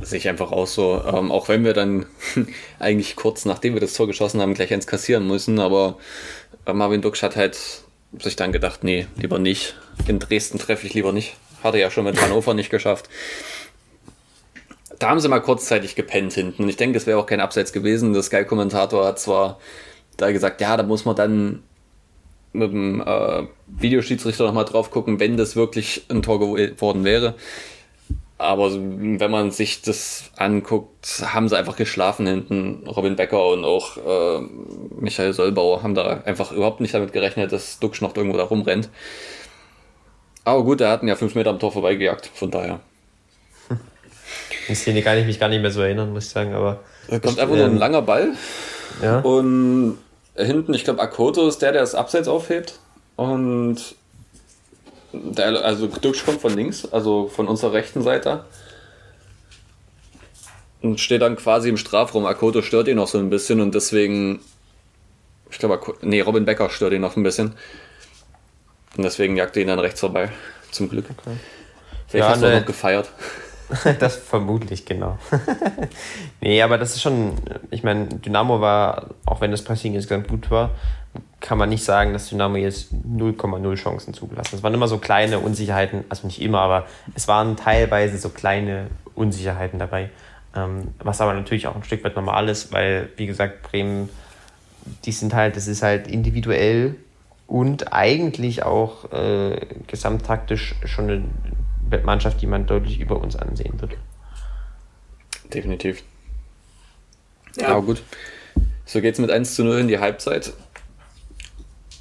Sehe 0.01 0.19
ich 0.19 0.29
einfach 0.29 0.51
auch 0.51 0.67
so. 0.67 1.01
Ähm, 1.05 1.31
auch 1.31 1.49
wenn 1.49 1.63
wir 1.63 1.73
dann 1.73 2.05
eigentlich 2.79 3.15
kurz 3.15 3.45
nachdem 3.45 3.73
wir 3.73 3.81
das 3.81 3.93
Tor 3.93 4.07
geschossen 4.07 4.41
haben, 4.41 4.53
gleich 4.53 4.73
eins 4.73 4.87
kassieren 4.87 5.27
müssen, 5.27 5.59
aber 5.59 5.97
äh, 6.65 6.73
Marvin 6.73 7.01
Duksch 7.01 7.23
hat 7.23 7.35
halt 7.35 7.57
sich 8.19 8.35
dann 8.35 8.51
gedacht, 8.51 8.83
nee, 8.83 9.07
lieber 9.17 9.39
nicht. 9.39 9.75
In 10.07 10.19
Dresden 10.19 10.59
treffe 10.59 10.87
ich 10.87 10.93
lieber 10.93 11.11
nicht. 11.11 11.35
Hat 11.65 11.73
er 11.73 11.79
ja 11.79 11.89
schon 11.89 12.05
mit 12.05 12.21
Hannover 12.21 12.53
nicht 12.53 12.69
geschafft. 12.69 13.09
Da 14.99 15.09
haben 15.09 15.19
sie 15.19 15.27
mal 15.27 15.41
kurzzeitig 15.41 15.95
gepennt 15.95 16.33
hinten. 16.33 16.61
Und 16.61 16.69
ich 16.69 16.77
denke, 16.77 16.95
es 16.95 17.07
wäre 17.07 17.17
auch 17.17 17.25
kein 17.25 17.41
Abseits 17.41 17.73
gewesen. 17.73 18.13
Der 18.13 18.21
Sky-Kommentator 18.21 19.03
hat 19.03 19.19
zwar 19.19 19.59
da 20.15 20.31
gesagt, 20.31 20.61
ja, 20.61 20.77
da 20.77 20.83
muss 20.83 21.05
man 21.05 21.15
dann 21.15 21.63
mit 22.53 22.71
dem 22.71 23.01
äh, 23.01 23.47
Videoschiedsrichter 23.65 24.45
nochmal 24.45 24.65
drauf 24.65 24.91
gucken, 24.91 25.19
wenn 25.19 25.37
das 25.37 25.55
wirklich 25.55 26.05
ein 26.09 26.21
Tor 26.21 26.39
geworden 26.39 27.03
wäre. 27.03 27.33
Aber 28.37 28.71
wenn 28.71 29.31
man 29.31 29.49
sich 29.49 29.81
das 29.81 30.29
anguckt, 30.35 31.23
haben 31.25 31.49
sie 31.49 31.57
einfach 31.57 31.77
geschlafen 31.77 32.27
hinten. 32.27 32.87
Robin 32.87 33.15
Becker 33.15 33.43
und 33.49 33.65
auch 33.65 33.97
äh, 33.97 34.41
Michael 34.99 35.33
Sollbauer 35.33 35.81
haben 35.81 35.95
da 35.95 36.21
einfach 36.25 36.51
überhaupt 36.51 36.79
nicht 36.79 36.93
damit 36.93 37.11
gerechnet, 37.11 37.51
dass 37.51 37.79
Duxch 37.79 38.01
noch 38.01 38.15
irgendwo 38.15 38.37
da 38.37 38.43
rumrennt. 38.43 38.89
Aber 40.45 40.63
gut, 40.63 40.79
er 40.79 40.91
hat 40.91 41.01
ihn 41.01 41.09
ja 41.09 41.15
fünf 41.15 41.35
Meter 41.35 41.49
am 41.49 41.59
Tor 41.59 41.71
vorbeigejagt, 41.71 42.27
von 42.33 42.51
daher. 42.51 42.79
Die 44.69 44.75
Szene 44.75 45.01
kann 45.01 45.17
ich 45.17 45.25
mich 45.25 45.39
gar 45.39 45.49
nicht 45.49 45.61
mehr 45.61 45.71
so 45.71 45.81
erinnern, 45.81 46.13
muss 46.13 46.25
ich 46.25 46.29
sagen, 46.29 46.53
aber. 46.53 46.79
Da 47.09 47.19
kommt 47.19 47.39
einfach 47.39 47.55
ähm, 47.55 47.59
nur 47.59 47.67
ein 47.67 47.77
langer 47.77 48.03
Ball. 48.03 48.33
Ja. 49.01 49.19
Und 49.19 49.97
hinten, 50.35 50.73
ich 50.73 50.83
glaube, 50.83 51.01
Akoto 51.01 51.47
ist 51.47 51.61
der, 51.61 51.71
der 51.71 51.81
das 51.81 51.95
Abseits 51.95 52.27
aufhebt. 52.27 52.79
Und 53.15 53.95
der, 55.13 55.63
also 55.63 55.87
Dux 55.87 56.23
kommt 56.23 56.41
von 56.41 56.55
links, 56.55 56.87
also 56.91 57.27
von 57.27 57.47
unserer 57.47 57.73
rechten 57.73 58.03
Seite. 58.03 58.45
Und 60.81 60.99
steht 60.99 61.21
dann 61.21 61.35
quasi 61.35 61.69
im 61.69 61.77
Strafraum. 61.77 62.25
Akoto 62.25 62.61
stört 62.61 62.87
ihn 62.87 62.97
noch 62.97 63.07
so 63.07 63.17
ein 63.17 63.31
bisschen 63.31 63.61
und 63.61 63.73
deswegen. 63.73 64.41
Ich 65.49 65.57
glaube, 65.57 65.79
nee, 66.01 66.21
Robin 66.21 66.45
Becker 66.45 66.69
stört 66.69 66.93
ihn 66.93 67.01
noch 67.01 67.15
ein 67.15 67.23
bisschen. 67.23 67.53
Und 68.97 69.03
deswegen 69.03 69.35
jagt 69.35 69.55
er 69.55 69.63
ihn 69.63 69.67
dann 69.67 69.79
rechts 69.79 69.99
vorbei. 69.99 70.29
Zum 70.71 70.89
Glück. 70.89 71.05
Okay. 71.09 71.37
Vielleicht 72.07 72.27
ja, 72.27 72.29
hast 72.31 72.41
du 72.41 72.47
ne, 72.47 72.59
noch 72.59 72.65
gefeiert. 72.65 73.09
das 73.99 74.15
vermutlich, 74.15 74.85
genau. 74.85 75.17
nee, 76.41 76.61
aber 76.61 76.77
das 76.77 76.95
ist 76.95 77.01
schon, 77.01 77.33
ich 77.71 77.83
meine, 77.83 78.05
Dynamo 78.05 78.61
war, 78.61 79.07
auch 79.25 79.41
wenn 79.41 79.51
das 79.51 79.63
Pressing 79.63 79.95
insgesamt 79.95 80.27
gut 80.27 80.51
war, 80.51 80.71
kann 81.39 81.57
man 81.57 81.69
nicht 81.69 81.83
sagen, 81.83 82.13
dass 82.13 82.29
Dynamo 82.29 82.57
jetzt 82.57 82.93
0,0 82.93 83.75
Chancen 83.75 84.13
zugelassen. 84.13 84.55
Es 84.55 84.63
waren 84.63 84.73
immer 84.73 84.87
so 84.87 84.97
kleine 84.97 85.39
Unsicherheiten, 85.39 86.03
also 86.09 86.27
nicht 86.27 86.41
immer, 86.41 86.59
aber 86.59 86.85
es 87.15 87.27
waren 87.27 87.55
teilweise 87.55 88.17
so 88.17 88.29
kleine 88.29 88.87
Unsicherheiten 89.15 89.79
dabei. 89.79 90.09
Ähm, 90.55 90.93
was 90.99 91.21
aber 91.21 91.33
natürlich 91.33 91.67
auch 91.67 91.75
ein 91.75 91.83
Stück 91.83 92.03
weit 92.03 92.15
normal 92.15 92.49
ist, 92.49 92.71
weil, 92.71 93.09
wie 93.17 93.25
gesagt, 93.25 93.63
Bremen, 93.63 94.09
die 95.05 95.11
sind 95.11 95.33
halt, 95.33 95.55
das 95.55 95.67
ist 95.67 95.83
halt 95.83 96.07
individuell 96.07 96.95
und 97.47 97.93
eigentlich 97.93 98.63
auch 98.63 99.11
äh, 99.11 99.59
gesamttaktisch 99.87 100.75
schon 100.85 101.09
eine 101.91 102.03
Mannschaft, 102.03 102.41
die 102.41 102.47
man 102.47 102.65
deutlich 102.65 102.99
über 102.99 103.19
uns 103.19 103.35
ansehen 103.35 103.79
wird. 103.79 103.91
Definitiv. 105.53 106.03
Ja. 107.57 107.69
Aber 107.69 107.83
gut. 107.83 108.03
So 108.85 109.01
geht 109.01 109.13
es 109.13 109.19
mit 109.19 109.31
1 109.31 109.55
zu 109.55 109.63
0 109.63 109.79
in 109.79 109.87
die 109.87 109.99
Halbzeit. 109.99 110.53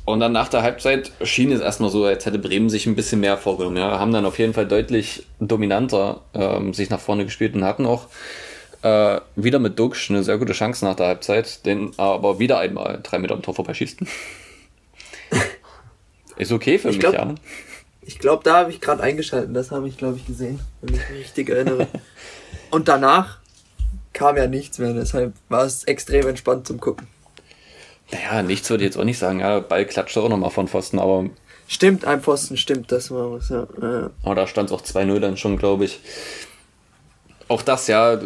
Und 0.04 0.20
dann 0.20 0.32
nach 0.32 0.48
der 0.48 0.62
Halbzeit 0.62 1.12
schien 1.22 1.50
es 1.50 1.60
erstmal 1.60 1.90
so, 1.90 2.04
als 2.04 2.26
hätte 2.26 2.38
Bremen 2.38 2.68
sich 2.68 2.86
ein 2.86 2.94
bisschen 2.94 3.20
mehr 3.20 3.38
vorgenommen. 3.38 3.78
Ja, 3.78 3.98
haben 3.98 4.12
dann 4.12 4.26
auf 4.26 4.38
jeden 4.38 4.52
Fall 4.52 4.66
deutlich 4.66 5.26
dominanter 5.40 6.20
ähm, 6.34 6.74
sich 6.74 6.90
nach 6.90 7.00
vorne 7.00 7.24
gespielt 7.24 7.54
und 7.54 7.64
hatten 7.64 7.86
auch 7.86 8.08
äh, 8.82 9.20
wieder 9.34 9.58
mit 9.58 9.78
Duxch 9.78 10.10
eine 10.10 10.22
sehr 10.22 10.36
gute 10.36 10.52
Chance 10.52 10.84
nach 10.84 10.94
der 10.94 11.06
Halbzeit, 11.06 11.64
den 11.64 11.92
aber 11.96 12.38
wieder 12.38 12.58
einmal 12.58 13.00
drei 13.02 13.18
Meter 13.18 13.34
am 13.34 13.40
Tor 13.40 13.54
vorbeischießt. 13.54 14.00
Ist 16.36 16.52
okay 16.52 16.78
für 16.78 16.88
ich 16.88 16.96
mich, 16.96 17.00
glaub, 17.00 17.14
ja. 17.14 17.34
Ich 18.02 18.18
glaube, 18.18 18.42
da 18.44 18.58
habe 18.58 18.70
ich 18.70 18.80
gerade 18.80 19.02
eingeschaltet, 19.02 19.54
das 19.54 19.70
habe 19.70 19.88
ich, 19.88 19.96
glaube 19.96 20.16
ich, 20.16 20.26
gesehen, 20.26 20.60
wenn 20.80 20.94
ich 20.94 21.00
mich 21.08 21.20
richtig 21.20 21.48
erinnere. 21.48 21.86
Und 22.70 22.88
danach 22.88 23.38
kam 24.12 24.36
ja 24.36 24.46
nichts 24.46 24.78
mehr, 24.78 24.92
deshalb 24.92 25.34
war 25.48 25.64
es 25.64 25.84
extrem 25.84 26.26
entspannt 26.28 26.66
zum 26.66 26.80
Gucken. 26.80 27.06
Naja, 28.12 28.42
nichts 28.42 28.68
würde 28.70 28.84
ich 28.84 28.88
jetzt 28.88 28.98
auch 28.98 29.04
nicht 29.04 29.18
sagen. 29.18 29.40
Ja, 29.40 29.60
Ball 29.60 29.86
klatscht 29.86 30.16
auch 30.18 30.28
nochmal 30.28 30.50
von 30.50 30.68
Pfosten, 30.68 30.98
aber. 30.98 31.26
Stimmt, 31.66 32.04
ein 32.04 32.20
Pfosten, 32.20 32.56
stimmt, 32.56 32.92
das 32.92 33.10
war 33.10 33.32
was, 33.32 33.48
ja. 33.48 33.66
ja. 33.80 34.10
Aber 34.22 34.34
da 34.34 34.46
stand 34.46 34.70
es 34.70 34.74
auch 34.74 34.82
2-0 34.82 35.18
dann 35.20 35.36
schon, 35.36 35.56
glaube 35.56 35.86
ich. 35.86 36.00
Auch 37.48 37.62
das, 37.62 37.86
ja. 37.86 38.20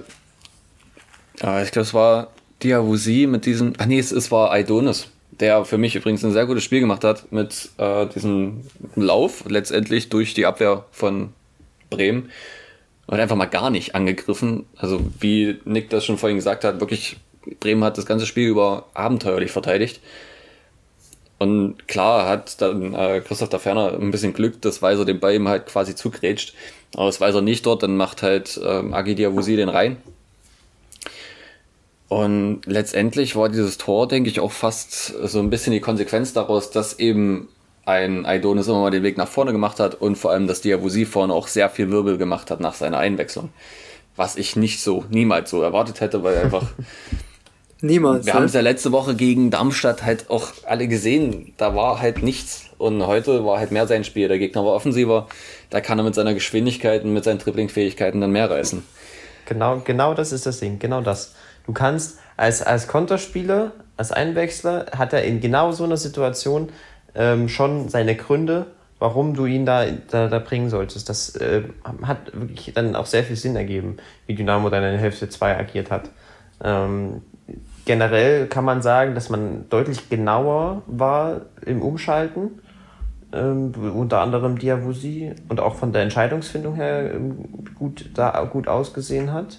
ja 1.41 1.63
ich 1.63 1.71
glaube, 1.71 1.87
es 1.87 1.95
war 1.95 2.33
Diawusi 2.63 3.27
mit 3.29 3.47
diesem. 3.47 3.75
Ach 3.79 3.87
nee, 3.87 3.99
es, 3.99 4.11
es 4.11 4.31
war 4.31 4.51
Aidonis, 4.51 5.09
der 5.41 5.65
für 5.65 5.79
mich 5.79 5.95
übrigens 5.95 6.25
ein 6.25 6.33
sehr 6.33 6.47
gutes 6.47 6.65
Spiel 6.65 6.81
gemacht 6.81 7.05
hat 7.05 7.31
mit 7.33 7.71
äh, 7.79 8.07
diesem 8.07 8.63
Lauf 8.97 9.45
letztendlich 9.49 10.09
durch 10.09 10.35
die 10.35 10.47
Abwehr 10.47 10.85
von 10.91 11.31
Bremen. 11.91 12.31
Und 13.07 13.21
einfach 13.21 13.37
mal 13.37 13.47
gar 13.47 13.71
nicht 13.71 13.95
angegriffen. 13.95 14.67
Also, 14.77 15.01
wie 15.19 15.59
Nick 15.65 15.89
das 15.89 16.05
schon 16.05 16.19
vorhin 16.19 16.37
gesagt 16.37 16.65
hat, 16.65 16.81
wirklich 16.81 17.17
Bremen 17.59 17.83
hat 17.83 17.97
das 17.97 18.05
ganze 18.05 18.27
Spiel 18.27 18.49
über 18.49 18.87
abenteuerlich 18.93 19.51
verteidigt. 19.51 20.01
Und 21.39 21.87
klar 21.87 22.29
hat 22.29 22.61
dann 22.61 22.95
äh, 22.95 23.23
Christoph 23.25 23.49
da 23.49 23.59
Ferner 23.59 23.93
ein 23.95 24.11
bisschen 24.11 24.35
Glück, 24.35 24.61
dass 24.61 24.83
Weiser 24.83 25.05
den 25.05 25.21
Ball 25.21 25.35
ihm 25.35 25.49
halt 25.49 25.67
quasi 25.67 25.95
zugrätscht. 25.95 26.53
Aber 26.95 27.07
das 27.07 27.21
Weiser 27.21 27.41
nicht 27.41 27.65
dort, 27.65 27.83
dann 27.83 27.97
macht 27.97 28.23
halt 28.23 28.61
ähm, 28.63 28.93
Agi 28.93 29.15
Diawusi 29.15 29.57
den 29.57 29.69
rein. 29.69 29.99
Und 32.09 32.63
letztendlich 32.65 33.37
war 33.37 33.49
dieses 33.49 33.77
Tor, 33.77 34.09
denke 34.09 34.31
ich, 34.31 34.41
auch 34.41 34.53
fast 34.53 35.09
so 35.29 35.39
ein 35.41 35.51
bisschen 35.51 35.73
die 35.73 35.81
Konsequenz 35.81 36.33
daraus, 36.33 36.71
dass 36.71 36.99
eben 36.99 37.49
ein 37.85 38.27
Aidonis 38.27 38.67
immer 38.69 38.81
mal 38.81 38.91
den 38.91 39.03
Weg 39.03 39.17
nach 39.17 39.29
vorne 39.29 39.53
gemacht 39.53 39.81
hat 39.81 39.95
und 39.95 40.17
vor 40.17 40.31
allem, 40.31 40.47
dass 40.47 40.61
Diawusi 40.61 41.07
vorne 41.07 41.33
auch 41.33 41.49
sehr 41.49 41.71
viel 41.71 41.91
Wirbel 41.91 42.19
gemacht 42.19 42.51
hat 42.51 42.61
nach 42.61 42.75
seiner 42.75 42.99
Einwechslung. 42.99 43.51
was 44.17 44.37
ich 44.37 44.57
nicht 44.57 44.81
so, 44.81 45.05
niemals 45.11 45.49
so 45.49 45.63
erwartet 45.63 46.01
hätte, 46.01 46.25
weil 46.25 46.37
einfach. 46.37 46.65
Niemals. 47.81 48.27
Wir 48.27 48.33
ne? 48.33 48.41
haben 48.41 48.47
es 48.47 48.55
ja 48.55 48.61
letzte 48.61 48.91
Woche 48.91 49.15
gegen 49.15 49.53
Darmstadt 49.53 50.03
halt 50.03 50.29
auch 50.29 50.49
alle 50.67 50.89
gesehen. 50.89 51.55
Da 51.57 51.77
war 51.77 52.01
halt 52.01 52.25
nichts. 52.25 52.65
Und 52.77 53.07
heute 53.07 53.45
war 53.45 53.61
halt 53.61 53.71
mehr 53.71 53.87
sein 53.87 54.03
Spiel. 54.03 54.27
Der 54.27 54.41
Gegner 54.41 54.65
war 54.65 54.73
offensiver. 54.73 55.29
Da 55.71 55.81
kann 55.81 55.99
er 55.99 56.05
mit 56.05 56.17
seiner 56.17 56.35
Geschwindigkeit 56.35 57.05
und 57.05 57.13
mit 57.13 57.23
seinen 57.23 57.39
Dribbling-Fähigkeiten 57.39 58.21
dann 58.21 58.33
mehr 58.33 58.51
reißen. 58.51 58.83
Genau, 59.47 59.81
genau 59.85 60.15
das 60.15 60.33
ist 60.33 60.45
das 60.45 60.59
Ding, 60.59 60.81
genau 60.81 61.01
das. 61.01 61.35
Du 61.69 61.75
kannst 61.75 62.19
als, 62.39 62.63
als 62.63 62.89
Konterspieler, 62.89 63.73
als 63.99 64.11
Einwechsler, 64.11 64.87
hat 64.97 65.13
er 65.13 65.25
in 65.25 65.43
genau 65.43 65.71
so 65.71 65.85
einer 65.85 65.99
Situation 65.99 66.71
ähm, 67.15 67.51
schon 67.51 67.91
seine 67.91 68.17
Gründe, 68.17 68.69
warum 68.99 69.35
du 69.35 69.45
ihn 69.45 69.67
da, 69.67 69.85
da, 70.11 70.29
da 70.29 70.39
bringen 70.39 70.71
solltest. 70.71 71.11
Das 71.11 71.37
äh, 71.37 71.65
hat 72.05 72.33
wirklich 72.33 72.73
dann 72.73 72.97
auch 72.97 73.05
sehr 73.05 73.23
viel 73.23 73.37
Sinn 73.37 73.55
ergeben, 73.55 73.99
wie 74.27 74.35
Dynamo 74.35 74.71
dann 74.71 74.83
in 74.83 74.99
Hälfte 74.99 75.29
2 75.29 75.59
agiert 75.59 75.91
hat. 75.91 76.09
Ähm, 76.65 77.21
generell 77.85 78.47
kann 78.47 78.65
man 78.65 78.81
sagen, 78.81 79.15
dass 79.15 79.29
man 79.29 79.69
deutlich 79.69 80.09
genauer 80.09 80.81
war 80.87 81.43
im 81.67 81.83
Umschalten. 81.83 82.63
Ähm, 83.31 83.75
unter 83.95 84.21
anderem 84.23 84.59
Diawusi 84.59 85.35
und 85.51 85.61
auch 85.61 85.75
von 85.75 85.93
der 85.93 86.01
Entscheidungsfindung 86.01 86.77
her 86.77 87.13
ähm, 87.13 87.67
gut, 87.79 88.09
da 88.15 88.43
gut 88.51 88.69
ausgesehen 88.69 89.35
hat. 89.35 89.59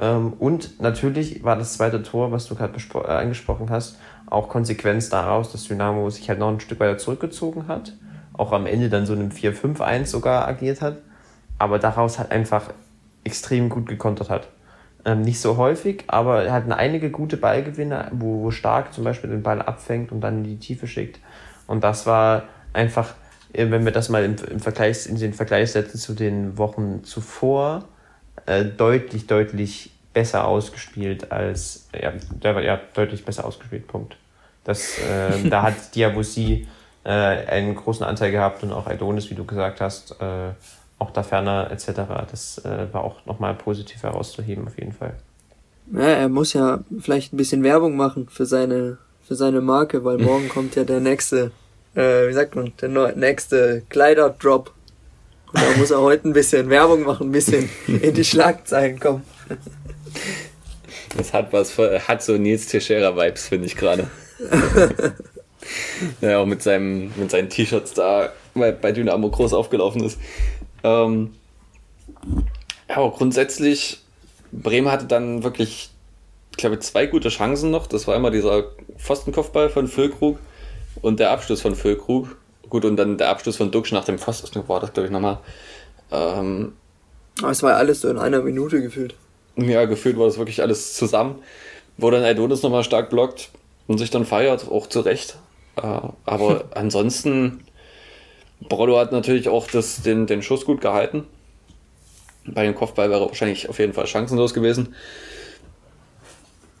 Ähm, 0.00 0.32
und 0.32 0.80
natürlich 0.80 1.44
war 1.44 1.56
das 1.56 1.74
zweite 1.74 2.02
Tor, 2.02 2.32
was 2.32 2.46
du 2.46 2.54
gerade 2.54 2.74
äh, 2.94 3.06
angesprochen 3.06 3.68
hast, 3.70 3.98
auch 4.26 4.48
Konsequenz 4.48 5.10
daraus, 5.10 5.52
dass 5.52 5.64
Dynamo 5.64 6.08
sich 6.10 6.28
halt 6.28 6.38
noch 6.38 6.48
ein 6.48 6.60
Stück 6.60 6.80
weiter 6.80 6.98
zurückgezogen 6.98 7.68
hat. 7.68 7.92
Auch 8.32 8.52
am 8.52 8.66
Ende 8.66 8.88
dann 8.88 9.04
so 9.04 9.12
einem 9.12 9.28
4-5-1 9.28 10.06
sogar 10.06 10.48
agiert 10.48 10.80
hat. 10.80 10.98
Aber 11.58 11.78
daraus 11.78 12.18
halt 12.18 12.30
einfach 12.30 12.70
extrem 13.24 13.68
gut 13.68 13.86
gekontert 13.86 14.30
hat. 14.30 14.48
Ähm, 15.04 15.22
nicht 15.22 15.40
so 15.40 15.56
häufig, 15.56 16.04
aber 16.06 16.44
er 16.44 16.52
hat 16.52 16.70
einige 16.70 17.10
gute 17.10 17.36
Ballgewinne, 17.36 18.08
wo, 18.12 18.42
wo 18.42 18.50
Stark 18.50 18.94
zum 18.94 19.04
Beispiel 19.04 19.30
den 19.30 19.42
Ball 19.42 19.60
abfängt 19.60 20.12
und 20.12 20.20
dann 20.20 20.38
in 20.38 20.44
die 20.44 20.58
Tiefe 20.58 20.86
schickt. 20.86 21.20
Und 21.66 21.84
das 21.84 22.06
war 22.06 22.44
einfach, 22.72 23.14
äh, 23.52 23.70
wenn 23.70 23.84
wir 23.84 23.92
das 23.92 24.08
mal 24.08 24.24
im, 24.24 24.36
im 24.50 24.60
Vergleich, 24.60 25.06
in 25.06 25.16
den 25.16 25.34
Vergleich 25.34 25.72
setzen 25.72 25.98
zu 25.98 26.14
den 26.14 26.56
Wochen 26.56 27.04
zuvor, 27.04 27.84
äh, 28.46 28.64
deutlich, 28.64 29.26
deutlich 29.26 29.90
besser 30.12 30.46
ausgespielt 30.46 31.30
als, 31.30 31.88
ja, 31.98 32.12
der 32.30 32.54
war 32.54 32.62
ja 32.62 32.80
deutlich 32.94 33.24
besser 33.24 33.44
ausgespielt, 33.44 33.86
Punkt. 33.86 34.16
Das, 34.64 34.98
äh, 34.98 35.48
da 35.48 35.62
hat 35.62 35.74
Diabusi 35.94 36.66
äh, 37.04 37.10
einen 37.10 37.74
großen 37.74 38.04
Anteil 38.04 38.30
gehabt 38.30 38.62
und 38.62 38.72
auch 38.72 38.86
Adonis, 38.86 39.30
wie 39.30 39.34
du 39.34 39.44
gesagt 39.44 39.80
hast, 39.80 40.20
äh, 40.20 40.50
auch 40.98 41.10
da 41.10 41.22
ferner 41.22 41.70
etc. 41.70 42.02
Das 42.30 42.58
äh, 42.64 42.92
war 42.92 43.04
auch 43.04 43.24
nochmal 43.24 43.54
positiv 43.54 44.02
herauszuheben 44.02 44.66
auf 44.66 44.78
jeden 44.78 44.92
Fall. 44.92 45.14
Ja, 45.92 46.02
er 46.02 46.28
muss 46.28 46.52
ja 46.52 46.80
vielleicht 47.00 47.32
ein 47.32 47.36
bisschen 47.36 47.62
Werbung 47.62 47.96
machen 47.96 48.28
für 48.28 48.46
seine, 48.46 48.98
für 49.22 49.34
seine 49.34 49.60
Marke, 49.60 50.04
weil 50.04 50.18
morgen 50.22 50.48
kommt 50.48 50.76
ja 50.76 50.84
der 50.84 51.00
nächste, 51.00 51.52
äh, 51.94 52.28
wie 52.28 52.32
sagt 52.32 52.54
man, 52.54 52.72
der 52.80 53.16
nächste 53.16 53.82
Kleider-Drop. 53.88 54.72
Und 55.52 55.62
da 55.62 55.76
muss 55.78 55.90
er 55.90 56.00
heute 56.00 56.28
ein 56.28 56.32
bisschen 56.32 56.70
Werbung 56.70 57.02
machen, 57.02 57.28
ein 57.28 57.32
bisschen 57.32 57.68
in 57.86 58.14
die 58.14 58.24
Schlagzeilen 58.24 59.00
kommen. 59.00 59.24
Das 61.16 61.32
hat 61.32 61.52
was, 61.52 61.76
hat 61.76 62.22
so 62.22 62.36
Nils 62.36 62.66
Teixeira-Vibes, 62.68 63.48
finde 63.48 63.66
ich 63.66 63.76
gerade. 63.76 64.08
ja, 66.20 66.38
auch 66.38 66.46
mit, 66.46 66.62
seinem, 66.62 67.12
mit 67.16 67.30
seinen 67.30 67.48
T-Shirts 67.48 67.94
da, 67.94 68.32
weil 68.54 68.72
bei 68.72 68.92
Dynamo 68.92 69.28
groß 69.28 69.52
aufgelaufen 69.52 70.04
ist. 70.04 70.18
Ähm, 70.84 71.34
ja, 72.88 72.96
aber 72.96 73.10
grundsätzlich, 73.10 74.02
Bremen 74.52 74.90
hatte 74.90 75.06
dann 75.06 75.42
wirklich, 75.42 75.90
ich 76.52 76.56
glaube, 76.56 76.78
zwei 76.78 77.06
gute 77.06 77.28
Chancen 77.28 77.70
noch. 77.70 77.86
Das 77.86 78.06
war 78.06 78.14
einmal 78.14 78.30
dieser 78.30 78.64
Pfostenkopfball 78.98 79.68
von 79.68 79.88
Füllkrug 79.88 80.38
und 81.02 81.20
der 81.20 81.30
Abschluss 81.30 81.60
von 81.60 81.74
Füllkrug. 81.74 82.36
Gut, 82.70 82.84
und 82.84 82.96
dann 82.96 83.18
der 83.18 83.28
Abschluss 83.28 83.56
von 83.56 83.70
Duxch 83.70 83.92
nach 83.92 84.04
dem 84.04 84.18
Pfosten 84.18 84.66
war 84.68 84.80
das, 84.80 84.92
glaube 84.92 85.08
ich, 85.08 85.12
nochmal. 85.12 85.38
Ähm, 86.12 86.72
Aber 87.42 87.50
es 87.50 87.62
war 87.62 87.72
ja 87.72 87.76
alles 87.76 88.00
so 88.00 88.08
in 88.08 88.18
einer 88.18 88.40
Minute 88.42 88.80
gefühlt. 88.82 89.14
ja, 89.56 89.84
gefühlt 89.84 90.18
war 90.18 90.26
das 90.26 90.38
wirklich 90.38 90.62
alles 90.62 90.94
zusammen. 90.94 91.42
Wo 91.98 92.10
dann 92.10 92.24
Aidonis 92.24 92.62
nochmal 92.62 92.84
stark 92.84 93.10
blockt 93.10 93.50
und 93.86 93.98
sich 93.98 94.10
dann 94.10 94.24
feiert, 94.24 94.68
auch 94.70 94.86
zu 94.86 95.00
Recht. 95.00 95.36
Äh, 95.76 96.00
aber 96.24 96.64
ansonsten, 96.74 97.64
Brollo 98.60 98.98
hat 98.98 99.12
natürlich 99.12 99.48
auch 99.48 99.66
das, 99.68 100.02
den, 100.02 100.26
den 100.26 100.42
Schuss 100.42 100.64
gut 100.64 100.80
gehalten. 100.80 101.26
Bei 102.46 102.64
dem 102.64 102.74
Kopfball 102.74 103.10
wäre 103.10 103.26
wahrscheinlich 103.26 103.68
auf 103.68 103.78
jeden 103.78 103.92
Fall 103.92 104.06
chancenlos 104.06 104.54
gewesen. 104.54 104.94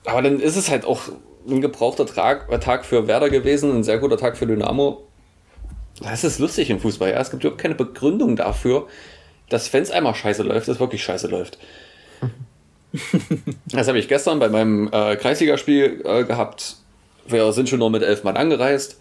Aber 0.04 0.22
dann 0.22 0.40
ist 0.40 0.56
es 0.56 0.70
halt 0.70 0.84
auch 0.84 1.02
ein 1.48 1.60
gebrauchter 1.60 2.06
Tag, 2.06 2.48
Tag 2.60 2.84
für 2.84 3.06
Werder 3.06 3.30
gewesen, 3.30 3.74
ein 3.74 3.84
sehr 3.84 3.98
guter 3.98 4.16
Tag 4.16 4.36
für 4.36 4.46
Dynamo. 4.46 5.06
Das 6.00 6.24
ist 6.24 6.38
lustig 6.38 6.70
im 6.70 6.80
Fußball. 6.80 7.10
Ja? 7.10 7.20
Es 7.20 7.30
gibt 7.30 7.44
überhaupt 7.44 7.60
keine 7.60 7.74
Begründung 7.74 8.36
dafür, 8.36 8.88
dass 9.48 9.72
wenn 9.72 9.82
es 9.82 9.90
einmal 9.90 10.14
scheiße 10.14 10.42
läuft, 10.42 10.68
es 10.68 10.80
wirklich 10.80 11.02
scheiße 11.02 11.28
läuft. 11.28 11.58
Das 13.66 13.86
habe 13.86 14.00
ich 14.00 14.08
gestern 14.08 14.40
bei 14.40 14.48
meinem 14.48 14.88
äh, 14.90 15.14
Kreisligaspiel 15.14 16.02
äh, 16.04 16.24
gehabt. 16.24 16.74
Wir 17.24 17.52
sind 17.52 17.68
schon 17.68 17.78
nur 17.78 17.88
mit 17.88 18.02
elf 18.02 18.24
Mann 18.24 18.36
angereist, 18.36 18.98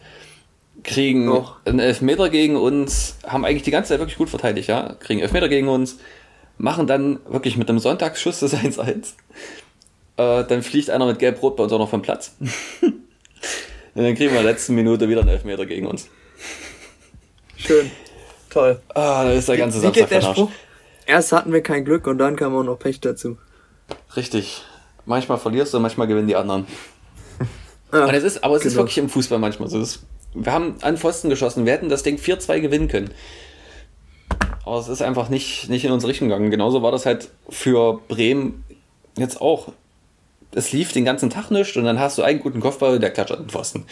kriegen 0.84 1.28
Och. 1.28 1.56
einen 1.66 1.80
Elfmeter 1.80 2.30
gegen 2.30 2.56
uns, 2.56 3.18
haben 3.26 3.46
eigentlich 3.46 3.64
die 3.64 3.72
ganze 3.72 3.90
Zeit 3.90 4.00
wirklich 4.00 4.20
gut 4.20 4.30
verteidigt, 4.30 4.70
ja, 4.70 4.94
kriegen 5.00 5.22
Elfmeter 5.22 5.50
gegen 5.50 5.70
uns, 5.70 5.98
machen 6.60 6.86
dann 6.86 7.20
wirklich 7.28 7.58
mit 7.58 7.68
einem 7.68 7.80
Sonntagsschuss 7.80 8.42
das 8.42 8.54
1-1. 8.54 9.14
Äh, 10.18 10.44
dann 10.46 10.62
fliegt 10.62 10.92
einer 10.92 11.08
mit 11.08 11.18
Gelb-Rot 11.18 11.56
bei 11.56 11.64
uns 11.64 11.74
auch 11.74 11.80
noch 11.80 11.90
vom 11.90 12.04
Platz. 12.04 12.36
Und 13.96 14.04
dann 14.04 14.14
kriegen 14.14 14.32
wir 14.32 14.40
in 14.40 14.46
der 14.46 14.54
letzten 14.54 14.76
Minute 14.76 15.10
wieder 15.10 15.22
einen 15.22 15.30
Elfmeter 15.30 15.66
gegen 15.66 15.88
uns. 15.88 16.10
Schön. 17.60 17.92
Toll. 18.50 18.80
Ah, 18.90 19.26
da 19.26 19.32
ist 19.32 19.48
der 19.48 19.58
ganze 19.58 19.78
Wie 19.78 19.82
Samstag 19.84 20.10
geht 20.10 20.12
der. 20.12 20.22
Spruch? 20.22 20.52
Erst 21.06 21.32
hatten 21.32 21.52
wir 21.54 21.62
kein 21.62 21.86
Glück 21.86 22.08
und 22.08 22.18
dann 22.18 22.36
kam 22.36 22.56
auch 22.56 22.64
noch 22.64 22.78
Pech 22.78 23.00
dazu. 23.00 23.38
Richtig. 24.16 24.64
Manchmal 25.06 25.38
verlierst 25.38 25.74
du, 25.74 25.80
manchmal 25.80 26.08
gewinnen 26.08 26.28
die 26.28 26.36
anderen. 26.36 26.66
Ja, 27.92 28.06
Und 28.06 28.14
es 28.14 28.24
ist, 28.24 28.44
aber 28.44 28.56
es 28.56 28.64
ist 28.66 28.74
genau. 28.74 28.84
wirklich 28.84 29.00
im 29.00 29.10
Fußball 29.10 29.40
manchmal 29.40 29.68
so. 29.68 29.82
Ist, 29.82 30.04
wir 30.36 30.54
haben 30.54 30.76
an 30.82 30.96
Pfosten 30.96 31.28
geschossen, 31.32 31.66
wir 31.66 31.74
hätten 31.74 31.90
das 31.90 32.04
Ding 32.04 32.18
4-2 32.20 32.60
gewinnen 32.60 32.88
können. 32.88 33.10
Aber 34.64 34.78
es 34.78 34.88
ist 34.90 35.02
einfach 35.02 35.30
nicht, 35.30 35.70
nicht 35.70 35.86
in 35.86 35.92
unsere 35.92 36.12
Richtung 36.12 36.28
gegangen. 36.28 36.52
Genauso 36.52 36.84
war 36.84 36.92
das 36.92 37.08
halt 37.08 37.30
für 37.50 38.00
Bremen 38.08 38.64
jetzt 39.18 39.42
auch. 39.42 39.70
Es 40.52 40.72
lief 40.72 40.92
den 40.92 41.04
ganzen 41.04 41.32
Tag 41.32 41.50
nicht 41.50 41.76
und 41.78 41.86
dann 41.86 42.00
hast 42.00 42.20
du 42.20 42.22
einen 42.22 42.42
guten 42.42 42.60
Kopfball, 42.60 43.00
der 43.00 43.10
klatscht 43.10 43.32
an 43.32 43.40
den 43.40 43.50
Pfosten. 43.50 43.86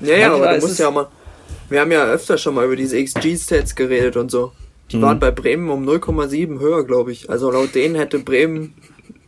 Ja, 0.00 0.16
ja, 0.16 0.34
aber 0.34 0.48
du 0.48 0.54
ist 0.56 0.62
musst 0.62 0.72
es- 0.72 0.78
ja 0.78 0.88
auch 0.88 0.92
mal. 0.92 1.06
Wir 1.72 1.80
haben 1.80 1.90
ja 1.92 2.04
öfter 2.04 2.36
schon 2.38 2.54
mal 2.54 2.66
über 2.66 2.76
diese 2.76 2.96
XG-Stats 3.02 3.74
geredet 3.74 4.16
und 4.16 4.30
so. 4.30 4.52
Die 4.90 5.00
waren 5.00 5.18
bei 5.18 5.30
Bremen 5.30 5.70
um 5.70 5.88
0,7 5.88 6.60
höher, 6.60 6.84
glaube 6.84 7.12
ich. 7.12 7.30
Also 7.30 7.50
laut 7.50 7.74
denen 7.74 7.94
hätte 7.94 8.18
Bremen, 8.18 8.74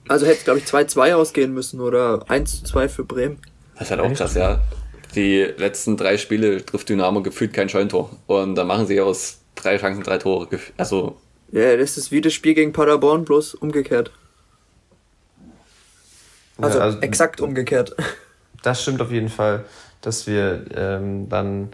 also 0.09 0.27
hätte 0.27 0.45
glaube 0.45 0.59
ich 0.59 0.67
2-2 0.67 1.15
ausgehen 1.15 1.55
müssen 1.55 1.81
oder 1.81 2.27
1-2 2.29 2.89
für 2.89 3.05
Bremen. 3.05 3.39
Das 3.75 3.85
ist 3.85 3.91
halt 3.93 4.01
auch 4.03 4.13
krass, 4.13 4.35
ja. 4.35 4.61
Die 5.15 5.41
letzten 5.57 5.97
drei 5.97 6.19
Spiele 6.19 6.65
trifft 6.65 6.89
Dynamo 6.91 7.23
gefühlt 7.23 7.55
kein 7.55 7.69
Scheuntor. 7.71 8.11
Und 8.27 8.57
da 8.57 8.65
machen 8.65 8.87
sie 8.87 9.01
aus 9.01 9.39
drei 9.55 9.79
Chancen 9.79 10.03
drei 10.03 10.19
Tore. 10.19 10.49
Also, 10.77 11.17
Ja, 11.51 11.77
das 11.79 11.97
ist 11.97 12.13
wie 12.13 12.21
das 12.21 12.35
Spiel 12.35 12.53
gegen 12.55 12.73
Paderborn, 12.75 13.25
bloß 13.25 13.55
umgekehrt. 13.55 14.11
Also, 16.59 16.79
Ja, 16.79 16.85
also- 16.85 16.99
exakt 17.01 17.41
umgekehrt. 17.41 17.97
Das 18.63 18.83
stimmt 18.83 19.01
auf 19.03 19.11
jeden 19.11 19.29
Fall, 19.29 19.65
dass 20.01 20.27
wir 20.27 20.65
ähm, 20.75 21.29
dann, 21.29 21.71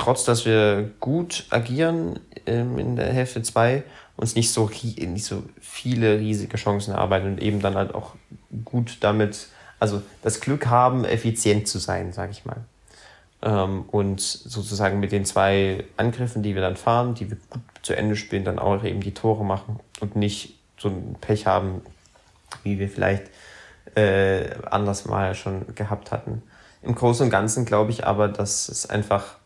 trotz 0.00 0.24
dass 0.24 0.44
wir 0.46 0.90
gut 0.98 1.46
agieren 1.50 2.18
ähm, 2.46 2.78
in 2.78 2.96
der 2.96 3.12
Hälfte 3.12 3.42
2, 3.42 3.84
uns 4.16 4.34
nicht 4.34 4.52
so, 4.52 4.68
nicht 4.68 5.24
so 5.24 5.42
viele 5.60 6.18
riesige 6.18 6.56
Chancen 6.56 6.92
erarbeiten 6.92 7.26
und 7.32 7.42
eben 7.42 7.60
dann 7.60 7.74
halt 7.74 7.94
auch 7.94 8.14
gut 8.64 8.98
damit, 9.00 9.48
also 9.78 10.02
das 10.22 10.40
Glück 10.40 10.66
haben, 10.66 11.04
effizient 11.04 11.68
zu 11.68 11.78
sein, 11.78 12.12
sage 12.12 12.32
ich 12.32 12.44
mal. 12.44 12.64
Ähm, 13.42 13.84
und 13.90 14.20
sozusagen 14.20 15.00
mit 15.00 15.12
den 15.12 15.24
zwei 15.24 15.84
Angriffen, 15.96 16.42
die 16.42 16.54
wir 16.54 16.62
dann 16.62 16.76
fahren, 16.76 17.14
die 17.14 17.30
wir 17.30 17.38
gut 17.48 17.62
zu 17.82 17.94
Ende 17.94 18.16
spielen, 18.16 18.44
dann 18.44 18.58
auch 18.58 18.84
eben 18.84 19.00
die 19.00 19.14
Tore 19.14 19.44
machen 19.44 19.80
und 20.00 20.16
nicht 20.16 20.58
so 20.78 20.88
ein 20.88 21.16
Pech 21.20 21.46
haben, 21.46 21.82
wie 22.62 22.78
wir 22.78 22.88
vielleicht 22.88 23.24
äh, 23.94 24.50
anders 24.70 25.04
mal 25.04 25.34
schon 25.34 25.74
gehabt 25.74 26.10
hatten. 26.10 26.42
Im 26.82 26.94
Großen 26.94 27.24
und 27.24 27.30
Ganzen 27.30 27.64
glaube 27.66 27.90
ich 27.90 28.06
aber, 28.06 28.28
dass 28.28 28.68
es 28.68 28.88
einfach, 28.88 29.36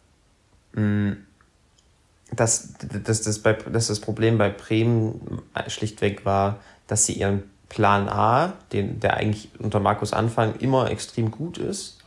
dass, 2.31 2.75
dass, 2.79 3.23
dass, 3.23 3.39
bei, 3.39 3.53
dass 3.53 3.87
das 3.89 4.01
Problem 4.01 4.39
bei 4.39 4.49
Bremen 4.49 5.43
schlichtweg 5.69 6.25
war, 6.25 6.59
dass 6.87 7.07
sie 7.07 7.15
ihren 7.15 7.43
Plan 7.69 8.09
A, 8.09 8.55
den, 8.73 9.01
der 9.01 9.15
eigentlich 9.15 9.51
unter 9.59 9.81
Markus 9.81 10.13
Anfang 10.13 10.57
immer 10.57 10.91
extrem 10.91 11.31
gut 11.31 11.59
ist, 11.59 11.99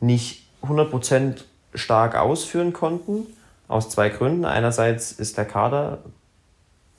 nicht 0.00 0.46
100% 0.62 1.42
stark 1.74 2.16
ausführen 2.16 2.72
konnten. 2.72 3.26
Aus 3.66 3.88
zwei 3.88 4.10
Gründen. 4.10 4.44
Einerseits 4.44 5.12
ist 5.12 5.38
der 5.38 5.46
Kader 5.46 5.98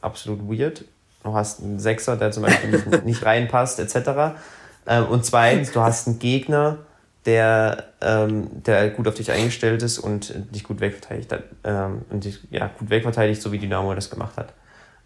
absolut 0.02 0.50
weird 0.50 0.84
du 1.26 1.34
hast 1.34 1.62
einen 1.62 1.80
Sechser, 1.80 2.16
der 2.16 2.32
zum 2.32 2.44
Beispiel 2.44 2.70
nicht, 2.70 3.06
nicht 3.06 3.26
reinpasst, 3.26 3.80
etc. 3.80 4.38
Ähm, 4.88 5.06
und 5.08 5.26
zweitens, 5.26 5.72
du 5.72 5.82
hast 5.82 6.08
einen 6.08 6.20
Gegner, 6.20 6.78
der, 7.26 7.86
ähm, 8.02 8.64
der 8.64 8.90
gut 8.92 9.08
auf 9.08 9.16
dich 9.16 9.32
eingestellt 9.32 9.82
ist 9.82 9.98
und 10.00 10.34
dich 10.54 10.64
gut 10.64 10.80
wegverteidigt 10.80 11.32
hat. 11.32 11.44
Ähm, 11.64 12.04
und 12.10 12.24
dich 12.24 12.40
ja, 12.52 12.68
gut 12.68 12.90
wegverteidigt, 12.90 13.42
so 13.42 13.52
wie 13.52 13.60
Dynamo 13.60 13.94
das 13.96 14.10
gemacht 14.10 14.38
hat. 14.38 14.54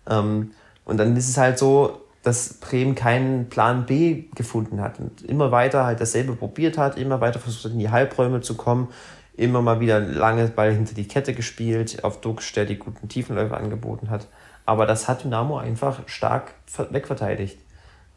Ähm, 0.09 0.51
und 0.85 0.97
dann 0.97 1.15
ist 1.15 1.29
es 1.29 1.37
halt 1.37 1.57
so, 1.57 2.01
dass 2.23 2.55
Bremen 2.55 2.95
keinen 2.95 3.47
Plan 3.49 3.85
B 3.85 4.25
gefunden 4.35 4.81
hat 4.81 4.99
und 4.99 5.21
immer 5.21 5.51
weiter 5.51 5.85
halt 5.85 6.01
dasselbe 6.01 6.35
probiert 6.35 6.77
hat, 6.77 6.97
immer 6.97 7.21
weiter 7.21 7.39
versucht 7.39 7.65
hat, 7.65 7.71
in 7.71 7.79
die 7.79 7.89
Halbräume 7.89 8.41
zu 8.41 8.55
kommen, 8.55 8.89
immer 9.37 9.61
mal 9.61 9.79
wieder 9.79 10.01
lange 10.01 10.47
Ball 10.47 10.73
hinter 10.73 10.93
die 10.93 11.07
Kette 11.07 11.33
gespielt, 11.33 12.03
auf 12.03 12.19
Dux, 12.19 12.51
der 12.51 12.65
die 12.65 12.77
guten 12.77 13.07
Tiefenläufe 13.07 13.55
angeboten 13.55 14.09
hat. 14.09 14.27
Aber 14.65 14.85
das 14.85 15.07
hat 15.07 15.23
Dynamo 15.23 15.57
einfach 15.57 16.01
stark 16.07 16.53
wegverteidigt. 16.89 17.57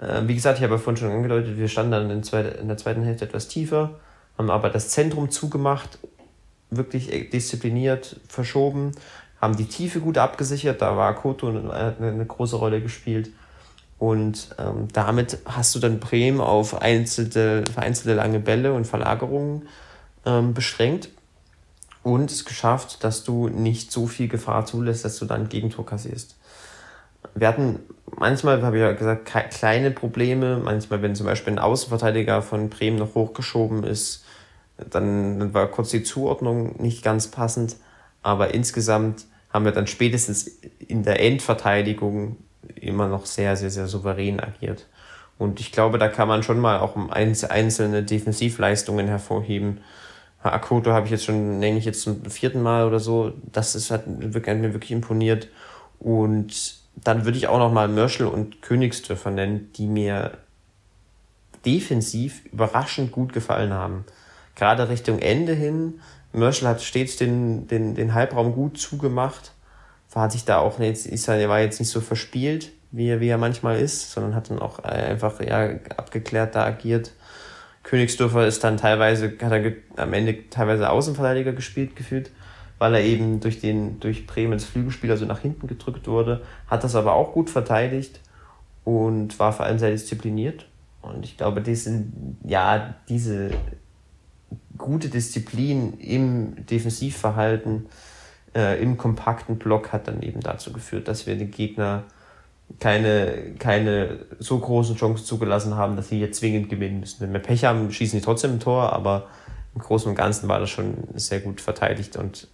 Äh, 0.02 0.26
wie 0.26 0.34
gesagt, 0.34 0.58
ich 0.58 0.64
habe 0.64 0.74
ja 0.74 0.78
vorhin 0.78 0.98
schon 0.98 1.12
angedeutet, 1.12 1.56
wir 1.56 1.68
standen 1.68 1.92
dann 1.92 2.10
in, 2.10 2.22
zweite, 2.22 2.48
in 2.48 2.68
der 2.68 2.76
zweiten 2.76 3.02
Hälfte 3.02 3.24
etwas 3.24 3.48
tiefer, 3.48 4.00
haben 4.36 4.50
aber 4.50 4.70
das 4.70 4.88
Zentrum 4.88 5.30
zugemacht, 5.30 5.98
wirklich 6.70 7.30
diszipliniert 7.30 8.20
verschoben, 8.28 8.92
haben 9.40 9.56
die 9.56 9.66
Tiefe 9.66 10.00
gut 10.00 10.18
abgesichert, 10.18 10.82
da 10.82 10.96
war 10.96 11.14
Koto 11.14 11.48
eine, 11.48 11.94
eine 12.00 12.26
große 12.26 12.56
Rolle 12.56 12.80
gespielt. 12.80 13.30
Und 13.98 14.56
ähm, 14.58 14.88
damit 14.92 15.38
hast 15.44 15.74
du 15.76 15.78
dann 15.78 16.00
Bremen 16.00 16.40
auf 16.40 16.82
einzelte, 16.82 17.62
vereinzelte 17.72 18.14
lange 18.14 18.40
Bälle 18.40 18.72
und 18.72 18.84
Verlagerungen 18.84 19.68
ähm, 20.26 20.54
beschränkt 20.54 21.08
und 22.02 22.32
es 22.32 22.44
geschafft, 22.44 23.04
dass 23.04 23.22
du 23.22 23.48
nicht 23.48 23.92
so 23.92 24.08
viel 24.08 24.26
Gefahr 24.26 24.66
zulässt, 24.66 25.04
dass 25.04 25.18
du 25.18 25.24
dann 25.24 25.48
Gegentor 25.48 25.86
kassierst. 25.86 26.36
Wir 27.34 27.48
hatten 27.48 27.80
manchmal, 28.16 28.62
habe 28.62 28.76
ich 28.76 28.82
ja 28.82 28.92
gesagt, 28.92 29.26
kleine 29.50 29.90
Probleme. 29.90 30.58
Manchmal, 30.58 31.02
wenn 31.02 31.14
zum 31.14 31.26
Beispiel 31.26 31.54
ein 31.54 31.58
Außenverteidiger 31.58 32.42
von 32.42 32.70
Bremen 32.70 32.98
noch 32.98 33.14
hochgeschoben 33.14 33.84
ist, 33.84 34.24
dann, 34.90 35.38
dann 35.38 35.54
war 35.54 35.66
kurz 35.68 35.90
die 35.90 36.02
Zuordnung 36.02 36.80
nicht 36.80 37.02
ganz 37.02 37.28
passend. 37.28 37.76
Aber 38.22 38.54
insgesamt 38.54 39.26
haben 39.52 39.64
wir 39.64 39.72
dann 39.72 39.86
spätestens 39.86 40.46
in 40.78 41.02
der 41.02 41.20
Endverteidigung 41.20 42.36
immer 42.74 43.08
noch 43.08 43.26
sehr, 43.26 43.56
sehr, 43.56 43.70
sehr 43.70 43.86
souverän 43.86 44.40
agiert. 44.40 44.86
Und 45.38 45.60
ich 45.60 45.72
glaube, 45.72 45.98
da 45.98 46.08
kann 46.08 46.28
man 46.28 46.42
schon 46.42 46.60
mal 46.60 46.78
auch 46.78 46.96
einzelne 47.10 48.02
Defensivleistungen 48.02 49.08
hervorheben, 49.08 49.80
Akoto 50.42 50.92
habe 50.92 51.06
ich 51.06 51.12
jetzt 51.12 51.24
schon, 51.24 51.58
nenne 51.60 51.78
ich 51.78 51.84
jetzt 51.84 52.02
zum 52.02 52.24
vierten 52.24 52.62
Mal 52.62 52.86
oder 52.86 52.98
so. 52.98 53.32
Das 53.52 53.74
ist, 53.74 53.90
hat, 53.90 54.06
hat 54.06 54.06
mir 54.06 54.72
wirklich 54.72 54.90
imponiert. 54.90 55.48
Und 55.98 56.81
dann 56.96 57.24
würde 57.24 57.38
ich 57.38 57.48
auch 57.48 57.58
noch 57.58 57.72
mal 57.72 57.88
Mörschel 57.88 58.26
und 58.26 58.62
Königsdörfer 58.62 59.30
nennen, 59.30 59.70
die 59.76 59.86
mir 59.86 60.32
defensiv 61.64 62.44
überraschend 62.46 63.12
gut 63.12 63.32
gefallen 63.32 63.72
haben. 63.72 64.04
Gerade 64.54 64.88
Richtung 64.88 65.18
Ende 65.18 65.54
hin. 65.54 66.00
Mörschel 66.32 66.68
hat 66.68 66.82
stets 66.82 67.16
den, 67.16 67.66
den, 67.68 67.94
den 67.94 68.14
Halbraum 68.14 68.54
gut 68.54 68.78
zugemacht. 68.78 69.52
War 70.12 70.30
sich 70.30 70.44
da 70.44 70.58
auch 70.58 70.78
jetzt, 70.78 71.06
ist 71.06 71.28
er 71.28 71.48
war 71.48 71.60
jetzt 71.60 71.80
nicht 71.80 71.88
so 71.88 72.00
verspielt, 72.00 72.70
wie 72.90 73.08
er, 73.08 73.20
wie 73.20 73.28
er 73.28 73.38
manchmal 73.38 73.80
ist, 73.80 74.12
sondern 74.12 74.34
hat 74.34 74.50
dann 74.50 74.58
auch 74.58 74.80
einfach 74.80 75.40
ja, 75.40 75.70
abgeklärt 75.96 76.54
da 76.54 76.64
agiert. 76.64 77.12
Königsdorfer 77.82 78.46
ist 78.46 78.62
dann 78.62 78.76
teilweise, 78.76 79.32
hat 79.42 79.52
er 79.52 79.72
am 79.96 80.12
Ende 80.12 80.50
teilweise 80.50 80.90
Außenverteidiger 80.90 81.52
gespielt 81.52 81.96
gefühlt, 81.96 82.30
weil 82.82 82.96
er 82.96 83.04
eben 83.04 83.38
durch 83.38 83.60
den, 83.60 84.00
durch 84.00 84.26
Bremens 84.26 84.64
Flügelspieler 84.64 85.16
so 85.16 85.24
nach 85.24 85.38
hinten 85.38 85.68
gedrückt 85.68 86.08
wurde, 86.08 86.42
hat 86.66 86.82
das 86.82 86.96
aber 86.96 87.12
auch 87.12 87.32
gut 87.32 87.48
verteidigt 87.48 88.18
und 88.82 89.38
war 89.38 89.52
vor 89.52 89.66
allem 89.66 89.78
sehr 89.78 89.92
diszipliniert. 89.92 90.66
Und 91.00 91.24
ich 91.24 91.36
glaube, 91.36 91.60
diese, 91.60 92.02
ja, 92.42 92.96
diese 93.08 93.52
gute 94.76 95.10
Disziplin 95.10 95.92
im 96.00 96.66
Defensivverhalten, 96.66 97.86
äh, 98.52 98.82
im 98.82 98.98
kompakten 98.98 99.58
Block 99.58 99.92
hat 99.92 100.08
dann 100.08 100.20
eben 100.20 100.40
dazu 100.40 100.72
geführt, 100.72 101.06
dass 101.06 101.28
wir 101.28 101.36
den 101.36 101.52
Gegner 101.52 102.02
keine, 102.80 103.54
keine 103.60 104.26
so 104.40 104.58
großen 104.58 104.96
Chancen 104.96 105.24
zugelassen 105.24 105.76
haben, 105.76 105.94
dass 105.94 106.08
sie 106.08 106.18
jetzt 106.18 106.40
zwingend 106.40 106.68
gewinnen 106.68 106.98
müssen. 106.98 107.20
Wenn 107.20 107.32
wir 107.32 107.38
Pech 107.38 107.64
haben, 107.64 107.92
schießen 107.92 108.18
sie 108.18 108.24
trotzdem 108.24 108.54
ein 108.54 108.60
Tor, 108.60 108.92
aber 108.92 109.28
im 109.72 109.80
Großen 109.80 110.10
und 110.10 110.16
Ganzen 110.16 110.48
war 110.48 110.58
das 110.58 110.70
schon 110.70 110.96
sehr 111.14 111.38
gut 111.38 111.60
verteidigt 111.60 112.16
und 112.16 112.48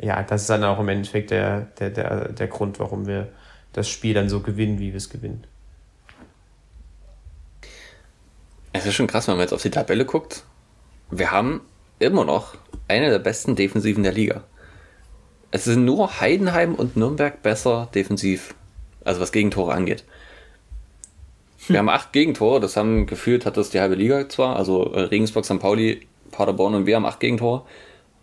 ja, 0.00 0.22
das 0.22 0.42
ist 0.42 0.50
dann 0.50 0.64
auch 0.64 0.80
im 0.80 0.88
Endeffekt 0.88 1.30
der, 1.30 1.62
der, 1.78 1.90
der, 1.90 2.32
der 2.32 2.46
Grund, 2.48 2.78
warum 2.80 3.06
wir 3.06 3.28
das 3.72 3.88
Spiel 3.88 4.14
dann 4.14 4.28
so 4.28 4.40
gewinnen, 4.40 4.78
wie 4.78 4.92
wir 4.92 4.96
es 4.96 5.10
gewinnen. 5.10 5.44
Es 8.72 8.86
ist 8.86 8.94
schon 8.94 9.06
krass, 9.06 9.28
wenn 9.28 9.34
man 9.34 9.42
jetzt 9.42 9.52
auf 9.52 9.62
die 9.62 9.70
Tabelle 9.70 10.04
guckt. 10.04 10.44
Wir 11.10 11.30
haben 11.30 11.60
immer 11.98 12.24
noch 12.24 12.56
eine 12.88 13.10
der 13.10 13.18
besten 13.18 13.56
Defensiven 13.56 14.02
der 14.02 14.12
Liga. 14.12 14.44
Es 15.50 15.64
sind 15.64 15.84
nur 15.84 16.20
Heidenheim 16.20 16.74
und 16.74 16.96
Nürnberg 16.96 17.42
besser 17.42 17.88
defensiv 17.94 18.54
also 19.04 19.20
was 19.20 19.32
Gegentore 19.32 19.72
angeht. 19.72 20.04
Wir 21.68 21.78
haben 21.78 21.88
acht 21.88 22.12
Gegentore, 22.12 22.60
das 22.60 22.76
haben 22.76 23.06
gefühlt, 23.06 23.46
hat 23.46 23.56
das 23.56 23.70
die 23.70 23.80
halbe 23.80 23.94
Liga 23.94 24.28
zwar, 24.28 24.56
also 24.56 24.92
äh, 24.92 25.00
Regensburg, 25.02 25.44
St. 25.44 25.60
Pauli, 25.60 26.06
Paderborn 26.30 26.74
und 26.74 26.86
wir 26.86 26.96
haben 26.96 27.06
acht 27.06 27.20
Gegentore, 27.20 27.62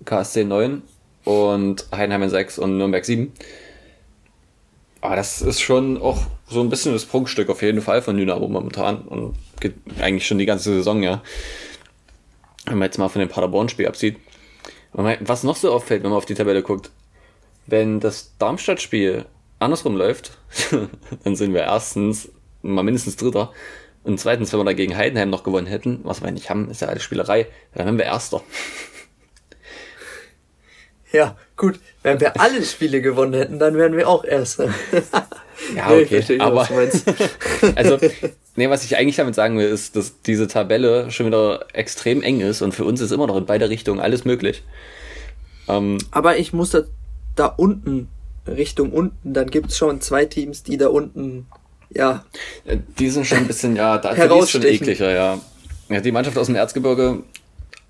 KSC 0.06 0.44
9 0.44 0.82
und 1.28 1.86
Heidenheim 1.92 2.30
6 2.30 2.58
und 2.58 2.78
Nürnberg 2.78 3.04
7. 3.04 3.34
Aber 5.02 5.18
das 5.18 5.42
ist 5.42 5.60
schon 5.60 6.02
auch 6.02 6.20
so 6.50 6.62
ein 6.62 6.70
bisschen 6.70 6.94
das 6.94 7.06
Prunkstück 7.06 7.50
auf 7.50 7.62
jeden 7.62 7.82
Fall 7.82 8.02
von 8.02 8.18
Dynamo 8.18 8.48
momentan 8.48 9.02
und 9.02 9.36
geht 9.60 9.76
eigentlich 10.00 10.26
schon 10.26 10.38
die 10.38 10.46
ganze 10.46 10.74
Saison, 10.74 11.04
ja. 11.04 11.22
Wenn 12.66 12.78
man 12.78 12.86
jetzt 12.86 12.98
mal 12.98 13.10
von 13.10 13.20
dem 13.20 13.30
Paderborn-Spiel 13.30 13.88
absieht. 13.88 14.18
Was 14.94 15.44
noch 15.44 15.58
so 15.58 15.72
auffällt, 15.72 16.04
wenn 16.04 16.10
man 16.10 16.18
auf 16.18 16.26
die 16.26 16.34
Tabelle 16.34 16.64
guckt, 16.64 16.92
wenn 17.66 18.00
das 18.00 18.34
Darmstadt-Spiel 18.40 19.26
andersrum 19.60 19.98
läuft, 19.98 20.38
dann 21.24 21.36
sind 21.36 21.54
wir 21.54 21.64
erstens 21.64 22.30
mal 22.62 22.84
mindestens 22.84 23.18
Dritter. 23.18 23.52
Und 24.04 24.18
zweitens, 24.20 24.54
wenn 24.54 24.62
wir 24.62 24.66
dagegen 24.66 24.96
Heidenheim 24.96 25.30
noch 25.30 25.44
gewonnen 25.44 25.68
hätten, 25.68 26.00
was 26.04 26.24
wir 26.24 26.32
nicht 26.32 26.50
haben, 26.50 26.70
ist 26.70 26.82
ja 26.82 26.88
alles 26.88 27.04
Spielerei, 27.04 27.48
dann 27.74 27.86
wären 27.86 27.98
wir 27.98 28.06
Erster. 28.06 28.42
Ja, 31.18 31.36
gut. 31.56 31.80
Wenn 32.04 32.20
wir 32.20 32.40
alle 32.40 32.64
Spiele 32.64 33.02
gewonnen 33.02 33.34
hätten, 33.34 33.58
dann 33.58 33.76
wären 33.76 33.98
wir 33.98 34.08
auch 34.08 34.24
Erster. 34.24 34.66
ja, 35.76 35.90
okay. 35.90 36.24
Nee, 36.30 36.40
aber, 36.40 36.70
also, 37.76 37.98
nee, 38.56 38.70
was 38.70 38.84
ich 38.84 38.98
eigentlich 38.98 39.16
damit 39.16 39.34
sagen 39.34 39.58
will, 39.58 39.68
ist, 39.68 39.96
dass 39.96 40.22
diese 40.22 40.48
Tabelle 40.48 41.10
schon 41.10 41.26
wieder 41.26 41.66
extrem 41.74 42.22
eng 42.22 42.42
ist 42.42 42.62
und 42.62 42.76
für 42.76 42.86
uns 42.86 43.02
ist 43.02 43.10
immer 43.10 43.26
noch 43.26 43.36
in 43.36 43.48
beide 43.48 43.68
Richtungen 43.68 44.00
alles 44.00 44.26
möglich. 44.26 44.62
Ähm, 45.68 45.98
aber 46.12 46.38
ich 46.38 46.54
muss 46.54 46.70
da, 46.70 46.82
da 47.36 47.48
unten 47.48 48.10
Richtung 48.46 48.92
unten, 48.92 49.34
dann 49.34 49.50
gibt 49.50 49.72
es 49.72 49.78
schon 49.78 50.02
zwei 50.02 50.26
Teams, 50.26 50.62
die 50.62 50.78
da 50.78 50.90
unten, 50.90 51.48
ja. 51.90 52.26
Die 53.00 53.10
sind 53.10 53.26
schon 53.26 53.40
ein 53.40 53.48
bisschen, 53.48 53.76
ja, 53.76 53.98
da 53.98 54.12
ist 54.12 54.52
schon 54.52 54.64
ekliger, 54.64 55.12
ja. 55.12 55.40
ja. 55.90 56.00
Die 56.00 56.12
Mannschaft 56.12 56.38
aus 56.38 56.46
dem 56.46 56.56
Erzgebirge, 56.56 57.24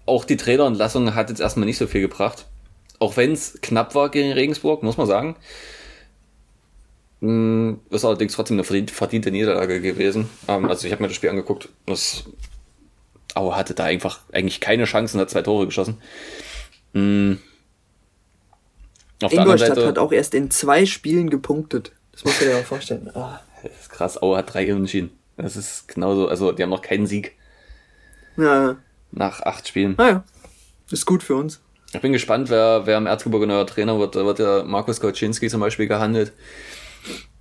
auch 0.05 0.23
die 0.23 0.37
Trainerentlassung 0.37 1.13
hat 1.13 1.29
jetzt 1.29 1.41
erstmal 1.41 1.65
nicht 1.65 1.77
so 1.77 1.87
viel 1.87 1.99
gebracht. 1.99 2.45
Auch 2.99 3.17
wenn 3.17 3.31
es 3.31 3.59
knapp 3.61 3.95
war 3.95 4.09
gegen 4.09 4.31
Regensburg, 4.31 4.83
muss 4.83 4.97
man 4.97 5.07
sagen. 5.07 5.35
Hm, 7.21 7.79
ist 7.89 8.05
allerdings 8.05 8.33
trotzdem 8.33 8.59
eine 8.59 8.87
verdiente 8.87 9.31
Niederlage 9.31 9.81
gewesen. 9.81 10.29
Ähm, 10.47 10.65
also 10.65 10.85
ich 10.85 10.93
habe 10.93 11.01
mir 11.01 11.07
das 11.07 11.15
Spiel 11.15 11.29
angeguckt. 11.29 11.69
Das 11.85 12.25
Aue 13.33 13.55
hatte 13.55 13.73
da 13.73 13.85
einfach 13.85 14.19
eigentlich 14.31 14.61
keine 14.61 14.85
Chancen, 14.85 15.19
hat 15.19 15.29
zwei 15.29 15.41
Tore 15.41 15.65
geschossen. 15.65 16.01
Hm, 16.93 17.39
auf 19.23 19.33
Ingolstadt 19.33 19.75
Seite, 19.75 19.87
hat 19.87 19.97
auch 19.97 20.11
erst 20.11 20.35
in 20.35 20.51
zwei 20.51 20.85
Spielen 20.85 21.29
gepunktet. 21.29 21.91
Das 22.11 22.23
muss 22.23 22.39
man 22.39 22.49
dir 22.49 22.55
mal 22.55 22.63
vorstellen. 22.63 23.11
Oh. 23.13 23.29
Das 23.63 23.71
ist 23.81 23.89
krass. 23.89 24.21
Aue 24.21 24.37
hat 24.37 24.53
drei 24.53 24.71
Unentschieden. 24.71 25.09
Das 25.35 25.55
ist 25.55 25.87
genauso. 25.87 26.27
Also, 26.27 26.51
die 26.51 26.61
haben 26.61 26.69
noch 26.69 26.83
keinen 26.83 27.07
Sieg. 27.07 27.35
Ja. 28.37 28.77
Nach 29.11 29.41
acht 29.41 29.67
Spielen. 29.67 29.95
Naja. 29.97 30.23
Ah, 30.23 30.91
ist 30.91 31.07
gut 31.07 31.23
für 31.23 31.35
uns. 31.35 31.59
Ich 31.93 32.01
bin 32.01 32.11
gespannt, 32.11 32.49
wer, 32.49 32.85
wer 32.85 32.97
im 32.97 33.07
Erzgebirge 33.07 33.47
neuer 33.47 33.65
Trainer 33.65 33.97
wird. 33.97 34.15
Da 34.15 34.25
wird 34.25 34.39
ja 34.39 34.63
Markus 34.63 34.99
Kauczynski 34.99 35.49
zum 35.49 35.61
Beispiel 35.61 35.87
gehandelt. 35.87 36.33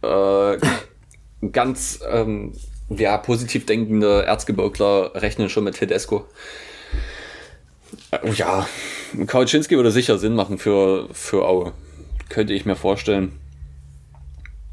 Äh, 0.03 0.59
ganz 1.53 2.01
ähm, 2.09 2.53
ja, 2.89 3.19
positiv 3.19 3.67
denkende 3.67 4.25
Erzgebirgler 4.25 5.13
rechnen 5.15 5.49
schon 5.49 5.65
mit 5.65 5.75
Tedesco. 5.75 6.27
Äh, 8.13 8.33
ja, 8.35 8.69
Kauczynski 9.27 9.77
würde 9.77 9.91
sicher 9.91 10.19
Sinn 10.19 10.35
machen 10.35 10.59
für, 10.59 11.09
für 11.13 11.47
Aue. 11.47 11.73
Könnte 12.29 12.53
ich 12.53 12.65
mir 12.65 12.77
vorstellen. 12.77 13.33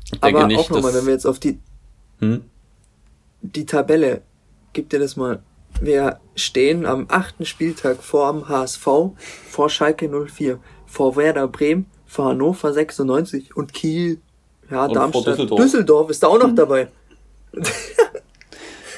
Ich 0.06 0.20
denke 0.20 0.40
Aber 0.40 0.48
nicht, 0.48 0.60
auch 0.60 0.70
nochmal, 0.70 0.94
wenn 0.94 1.06
wir 1.06 1.14
jetzt 1.14 1.26
auf 1.26 1.40
die, 1.40 1.60
hm? 2.20 2.44
die 3.42 3.66
Tabelle, 3.66 4.22
gib 4.74 4.90
dir 4.90 5.00
das 5.00 5.16
mal. 5.16 5.42
Wir 5.84 6.20
stehen 6.36 6.86
am 6.86 7.08
achten 7.10 7.46
Spieltag 7.46 8.02
vor 8.02 8.32
dem 8.32 8.48
HSV, 8.48 8.88
vor 9.50 9.70
Schalke 9.70 10.08
04, 10.08 10.58
vor 10.86 11.18
Werder 11.18 11.50
Bremen, 11.50 11.88
vor 12.06 12.28
Hannover 12.28 12.72
96 12.72 13.58
und 13.58 13.74
Kiel, 13.74 14.22
Ja, 14.72 14.86
Und 14.86 14.94
vor 14.94 14.96
Darmstadt. 14.96 15.28
Düsseldorf. 15.34 15.62
Düsseldorf. 15.62 16.10
ist 16.10 16.24
da 16.24 16.28
auch 16.28 16.40
noch 16.40 16.56
dabei. 16.56 16.88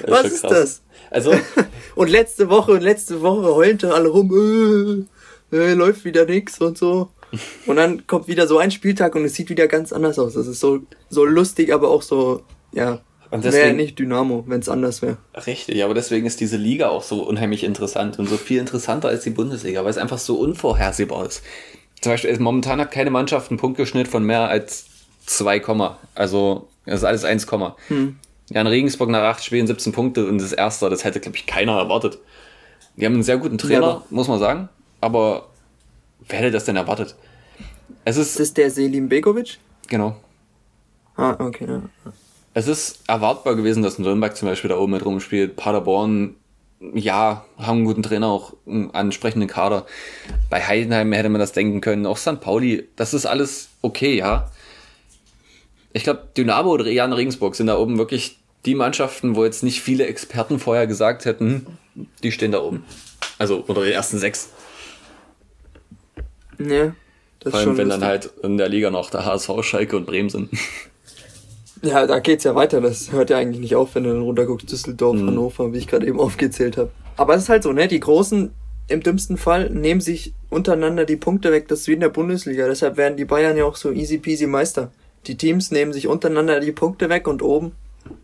Das 0.01 0.11
Was 0.11 0.25
ist 0.25 0.41
krass. 0.41 0.51
das? 0.51 0.81
Also, 1.09 1.31
Und 1.95 2.09
letzte 2.09 2.49
Woche 2.49 2.73
und 2.73 2.81
letzte 2.81 3.21
Woche 3.21 3.55
heulten 3.55 3.91
alle 3.91 4.09
rum, 4.09 5.07
äh, 5.51 5.55
äh, 5.55 5.73
läuft 5.73 6.03
wieder 6.03 6.25
nix 6.25 6.59
und 6.59 6.77
so. 6.77 7.09
Und 7.65 7.77
dann 7.77 8.05
kommt 8.05 8.27
wieder 8.27 8.45
so 8.45 8.57
ein 8.59 8.71
Spieltag 8.71 9.15
und 9.15 9.25
es 9.25 9.33
sieht 9.33 9.49
wieder 9.49 9.67
ganz 9.67 9.91
anders 9.91 10.19
aus. 10.19 10.33
Das 10.35 10.47
ist 10.47 10.59
so, 10.59 10.81
so 11.09 11.25
lustig, 11.25 11.73
aber 11.73 11.89
auch 11.89 12.01
so, 12.01 12.43
ja, 12.73 12.99
Und 13.35 13.43
wäre 13.43 13.53
deswegen- 13.53 13.77
nicht 13.77 13.99
Dynamo, 13.99 14.43
wenn 14.47 14.59
es 14.61 14.69
anders 14.69 15.01
wäre. 15.01 15.17
Richtig, 15.45 15.83
aber 15.83 15.93
deswegen 15.93 16.25
ist 16.25 16.39
diese 16.39 16.57
Liga 16.57 16.89
auch 16.89 17.03
so 17.03 17.23
unheimlich 17.23 17.63
interessant 17.63 18.17
und 18.19 18.27
so 18.27 18.37
viel 18.37 18.59
interessanter 18.59 19.07
als 19.09 19.23
die 19.23 19.29
Bundesliga, 19.31 19.83
weil 19.83 19.91
es 19.91 19.97
einfach 19.97 20.17
so 20.19 20.39
unvorhersehbar 20.39 21.25
ist. 21.25 21.41
Zum 22.01 22.11
Beispiel, 22.11 22.29
ist 22.29 22.39
momentan 22.41 22.79
hat 22.79 22.91
keine 22.91 23.09
Mannschaft 23.09 23.49
einen 23.51 23.59
Punktgeschnitt 23.59 24.07
von 24.07 24.23
mehr 24.23 24.47
als 24.47 24.85
2, 25.25 25.59
Komma. 25.59 25.97
also 26.13 26.67
das 26.85 26.95
ist 26.99 27.03
alles 27.03 27.23
1, 27.25 27.47
Komma. 27.47 27.75
Ja, 28.49 28.61
in 28.61 28.67
Regensburg 28.67 29.09
nach 29.09 29.23
8 29.23 29.43
Spielen 29.43 29.65
17 29.65 29.91
Punkte 29.91 30.27
und 30.27 30.39
das 30.39 30.53
Erste, 30.53 30.87
das 30.89 31.03
hätte, 31.03 31.19
glaube 31.19 31.35
ich, 31.37 31.47
keiner 31.47 31.77
erwartet. 31.79 32.19
Die 32.95 33.05
haben 33.05 33.13
einen 33.15 33.23
sehr 33.23 33.37
guten 33.37 33.57
Trainer, 33.57 33.81
Ja, 33.81 34.03
muss 34.11 34.27
man 34.27 34.37
sagen, 34.39 34.69
aber 35.01 35.47
wer 36.29 36.39
hätte 36.39 36.51
das 36.51 36.65
denn 36.65 36.75
erwartet? 36.75 37.15
Es 38.05 38.17
ist, 38.17 38.29
Ist 38.31 38.39
das 38.39 38.53
der 38.53 38.69
Selim 38.71 39.09
Begovic? 39.09 39.57
genau, 39.87 40.15
Ah, 41.17 41.35
okay, 41.39 41.65
ja. 41.67 41.81
Es 42.55 42.69
ist 42.69 43.01
erwartbar 43.09 43.55
gewesen, 43.55 43.83
dass 43.83 43.99
Nürnberg 43.99 44.35
zum 44.35 44.47
Beispiel 44.47 44.69
da 44.69 44.77
oben 44.77 44.93
mit 44.93 45.03
rumspielt. 45.03 45.57
Paderborn, 45.57 46.37
ja, 46.93 47.43
haben 47.57 47.79
einen 47.79 47.85
guten 47.85 48.01
Trainer, 48.01 48.27
auch 48.27 48.53
einen 48.65 48.91
ansprechenden 48.91 49.49
Kader. 49.49 49.85
Bei 50.49 50.65
Heidenheim 50.65 51.11
hätte 51.11 51.27
man 51.27 51.39
das 51.39 51.51
denken 51.51 51.81
können. 51.81 52.05
Auch 52.05 52.15
St. 52.15 52.39
Pauli, 52.39 52.87
das 52.95 53.13
ist 53.13 53.25
alles 53.25 53.67
okay, 53.81 54.15
ja. 54.15 54.49
Ich 55.91 56.05
glaube, 56.05 56.29
Dynamo 56.37 56.71
oder 56.71 56.89
Jan 56.89 57.11
Regensburg 57.11 57.55
sind 57.55 57.67
da 57.67 57.77
oben 57.77 57.97
wirklich 57.97 58.39
die 58.65 58.75
Mannschaften, 58.75 59.35
wo 59.35 59.43
jetzt 59.43 59.61
nicht 59.61 59.81
viele 59.81 60.05
Experten 60.05 60.57
vorher 60.57 60.87
gesagt 60.87 61.25
hätten, 61.25 61.67
die 62.23 62.31
stehen 62.31 62.53
da 62.53 62.61
oben. 62.61 62.85
Also 63.37 63.65
unter 63.67 63.81
den 63.81 63.91
ersten 63.91 64.17
sechs. 64.17 64.49
Ja, 66.57 66.95
das 67.41 67.51
Vor 67.51 67.59
allem, 67.59 67.77
wenn 67.77 67.89
dann 67.89 67.99
lustig. 67.99 68.31
halt 68.31 68.43
in 68.45 68.57
der 68.57 68.69
Liga 68.69 68.91
noch 68.91 69.09
der 69.09 69.25
HSV, 69.25 69.49
Schalke 69.61 69.97
und 69.97 70.05
Bremen 70.05 70.29
sind. 70.29 70.51
Ja, 71.85 72.07
da 72.07 72.19
geht's 72.19 72.43
ja 72.43 72.55
weiter. 72.55 72.81
Das 72.81 73.11
hört 73.11 73.29
ja 73.29 73.37
eigentlich 73.37 73.59
nicht 73.59 73.75
auf, 73.75 73.95
wenn 73.95 74.03
du 74.05 74.11
dann 74.11 74.21
runterguckst. 74.21 74.71
Düsseldorf, 74.71 75.15
Mhm. 75.17 75.27
Hannover, 75.27 75.71
wie 75.73 75.77
ich 75.77 75.87
gerade 75.87 76.07
eben 76.07 76.19
aufgezählt 76.19 76.77
habe. 76.77 76.89
Aber 77.17 77.35
es 77.35 77.43
ist 77.43 77.49
halt 77.49 77.63
so, 77.63 77.71
ne? 77.71 77.87
Die 77.87 77.99
Großen 77.99 78.51
im 78.87 79.01
dümmsten 79.01 79.37
Fall 79.37 79.69
nehmen 79.69 80.01
sich 80.01 80.33
untereinander 80.49 81.05
die 81.05 81.15
Punkte 81.15 81.51
weg. 81.51 81.67
Das 81.67 81.81
ist 81.81 81.87
wie 81.87 81.93
in 81.93 81.99
der 81.99 82.09
Bundesliga. 82.09 82.67
Deshalb 82.67 82.97
werden 82.97 83.17
die 83.17 83.25
Bayern 83.25 83.57
ja 83.57 83.65
auch 83.65 83.75
so 83.75 83.91
easy 83.91 84.17
peasy 84.17 84.47
Meister. 84.47 84.91
Die 85.27 85.37
Teams 85.37 85.71
nehmen 85.71 85.93
sich 85.93 86.07
untereinander 86.07 86.59
die 86.59 86.71
Punkte 86.71 87.09
weg 87.09 87.27
und 87.27 87.41
oben 87.41 87.71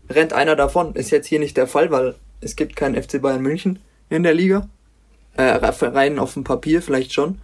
rennt 0.08 0.32
einer 0.32 0.56
davon. 0.56 0.94
Ist 0.94 1.10
jetzt 1.10 1.26
hier 1.26 1.38
nicht 1.40 1.56
der 1.56 1.66
Fall, 1.66 1.90
weil 1.90 2.14
es 2.40 2.56
gibt 2.56 2.76
keinen 2.76 3.00
FC 3.00 3.20
Bayern 3.20 3.42
München 3.42 3.78
in 4.08 4.22
der 4.22 4.34
Liga. 4.34 4.68
Äh, 5.36 5.44
rein 5.44 6.18
auf 6.18 6.34
dem 6.34 6.44
Papier 6.44 6.82
vielleicht 6.82 7.12
schon. 7.12 7.38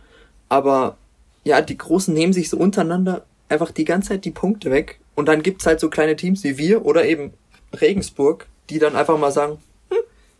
Aber 0.48 0.96
ja, 1.44 1.60
die 1.60 1.78
Großen 1.78 2.12
nehmen 2.14 2.32
sich 2.32 2.50
so 2.50 2.56
untereinander 2.56 3.24
einfach 3.48 3.70
die 3.70 3.84
ganze 3.84 4.10
Zeit 4.10 4.24
die 4.24 4.30
Punkte 4.30 4.70
weg. 4.70 5.00
Und 5.18 5.26
dann 5.26 5.42
gibt's 5.42 5.66
halt 5.66 5.80
so 5.80 5.90
kleine 5.90 6.14
Teams 6.14 6.44
wie 6.44 6.58
wir 6.58 6.86
oder 6.86 7.04
eben 7.04 7.32
Regensburg, 7.80 8.46
die 8.70 8.78
dann 8.78 8.94
einfach 8.94 9.18
mal 9.18 9.32
sagen, 9.32 9.58
hm, 9.90 9.98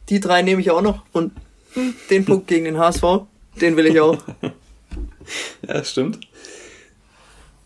die 0.09 0.21
drei 0.21 0.43
nehme 0.43 0.61
ich 0.61 0.71
auch 0.71 0.83
noch 0.83 1.03
und 1.11 1.33
hm, 1.73 1.97
den 2.11 2.25
Punkt 2.25 2.47
gegen 2.47 2.65
den 2.65 2.79
HSV, 2.79 3.03
den 3.61 3.77
will 3.77 3.87
ich 3.87 4.01
auch. 4.01 4.19
Ja, 5.67 5.75
das 5.75 5.91
stimmt. 5.91 6.21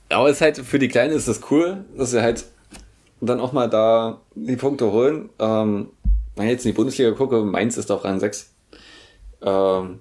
Aber 0.08 0.28
es 0.30 0.36
ist 0.36 0.40
halt, 0.40 0.56
für 0.56 0.80
die 0.80 0.88
Kleinen 0.88 1.12
ist 1.12 1.28
das 1.28 1.42
cool, 1.50 1.84
dass 1.96 2.10
sie 2.10 2.22
halt 2.22 2.46
dann 3.20 3.40
auch 3.40 3.52
mal 3.52 3.68
da 3.68 4.20
die 4.34 4.56
Punkte 4.56 4.90
holen. 4.90 5.28
Ähm, 5.38 5.90
wenn 6.34 6.46
ich 6.46 6.52
jetzt 6.52 6.64
in 6.64 6.72
die 6.72 6.76
Bundesliga 6.76 7.12
gucke, 7.12 7.44
Mainz 7.44 7.76
ist 7.76 7.92
auf 7.92 8.04
Rang 8.04 8.18
6. 8.18 8.50
Ähm, 9.42 10.00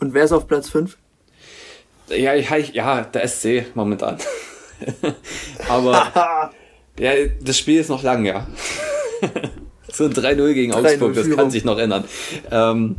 Und 0.00 0.14
wer 0.14 0.24
ist 0.24 0.32
auf 0.32 0.46
Platz 0.46 0.70
5? 0.70 0.96
ja, 2.08 2.34
ich, 2.34 2.48
ja, 2.72 3.02
der 3.02 3.28
SC 3.28 3.66
momentan. 3.74 4.16
Aber 5.68 6.50
ja, 6.98 7.12
das 7.40 7.58
Spiel 7.58 7.80
ist 7.80 7.90
noch 7.90 8.02
lang, 8.02 8.24
ja. 8.24 8.46
so 9.92 10.04
ein 10.04 10.12
3-0 10.12 10.52
gegen 10.54 10.72
3-0 10.72 10.76
Augsburg, 10.76 11.14
das 11.14 11.30
kann 11.30 11.50
sich 11.50 11.64
noch 11.64 11.78
ändern. 11.78 12.04
Ähm, 12.50 12.96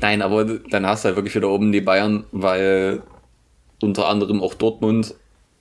nein, 0.00 0.22
aber 0.22 0.44
dann 0.44 0.86
hast 0.86 1.04
du 1.04 1.08
halt 1.08 1.16
wirklich 1.16 1.34
wieder 1.34 1.48
oben 1.48 1.72
die 1.72 1.80
Bayern, 1.80 2.24
weil 2.30 3.02
unter 3.80 4.08
anderem 4.08 4.42
auch 4.42 4.54
Dortmund 4.54 5.14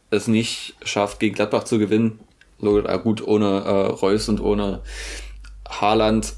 es 0.10 0.28
nicht 0.28 0.76
schafft, 0.84 1.20
gegen 1.20 1.36
Gladbach 1.36 1.64
zu 1.64 1.80
gewinnen. 1.80 2.20
Äh, 2.62 3.00
gut, 3.00 3.26
ohne 3.26 3.46
äh, 3.46 3.92
Reus 3.94 4.30
und 4.30 4.42
ohne 4.42 4.82
Haaland. 5.68 6.34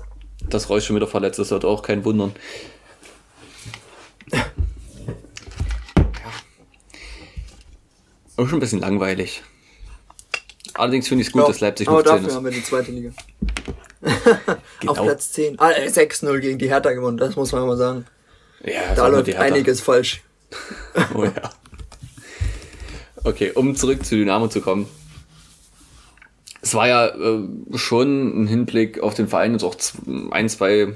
Dass 0.49 0.69
Reus 0.69 0.85
schon 0.85 0.95
wieder 0.95 1.07
verletzt 1.07 1.39
ist, 1.39 1.49
sollte 1.49 1.67
auch 1.67 1.81
kein 1.81 2.03
wundern. 2.03 2.33
Auch 8.37 8.47
schon 8.47 8.57
ein 8.57 8.59
bisschen 8.59 8.79
langweilig. 8.79 9.43
Allerdings 10.73 11.07
finde 11.07 11.21
ich 11.21 11.27
es 11.27 11.33
gut, 11.33 11.47
dass 11.47 11.59
Leipzig 11.59 11.87
aber 11.87 11.97
noch 11.97 12.03
10 12.03 12.11
dafür 12.13 12.27
ist. 12.29 12.35
haben 12.35 12.45
wir 12.45 12.51
die 12.51 12.63
zweite 12.63 12.91
Liga. 12.91 13.11
Genau. 14.81 14.91
Auf 14.91 15.01
Platz 15.01 15.31
10. 15.31 15.57
Ah, 15.61 15.71
äh, 15.71 15.87
6-0 15.87 16.39
gegen 16.39 16.57
die 16.57 16.67
Hertha 16.67 16.91
gewonnen, 16.91 17.17
das 17.17 17.37
muss 17.37 17.53
man 17.53 17.65
mal 17.65 17.77
sagen. 17.77 18.05
Ja, 18.61 18.93
Da 18.95 19.07
läuft 19.07 19.33
einiges 19.35 19.79
falsch. 19.81 20.21
Oh 21.15 21.23
ja. 21.23 21.49
Okay, 23.23 23.51
um 23.55 23.75
zurück 23.75 24.05
zu 24.05 24.15
Dynamo 24.15 24.49
zu 24.49 24.59
kommen. 24.59 24.87
Es 26.61 26.73
war 26.75 26.87
ja 26.87 27.07
äh, 27.07 27.47
schon 27.75 28.43
ein 28.43 28.47
Hinblick 28.47 28.99
auf 28.99 29.13
den 29.13 29.27
Verein 29.29 29.53
jetzt 29.53 29.63
auch 29.63 29.75
ein, 30.31 30.49
zwei 30.49 30.93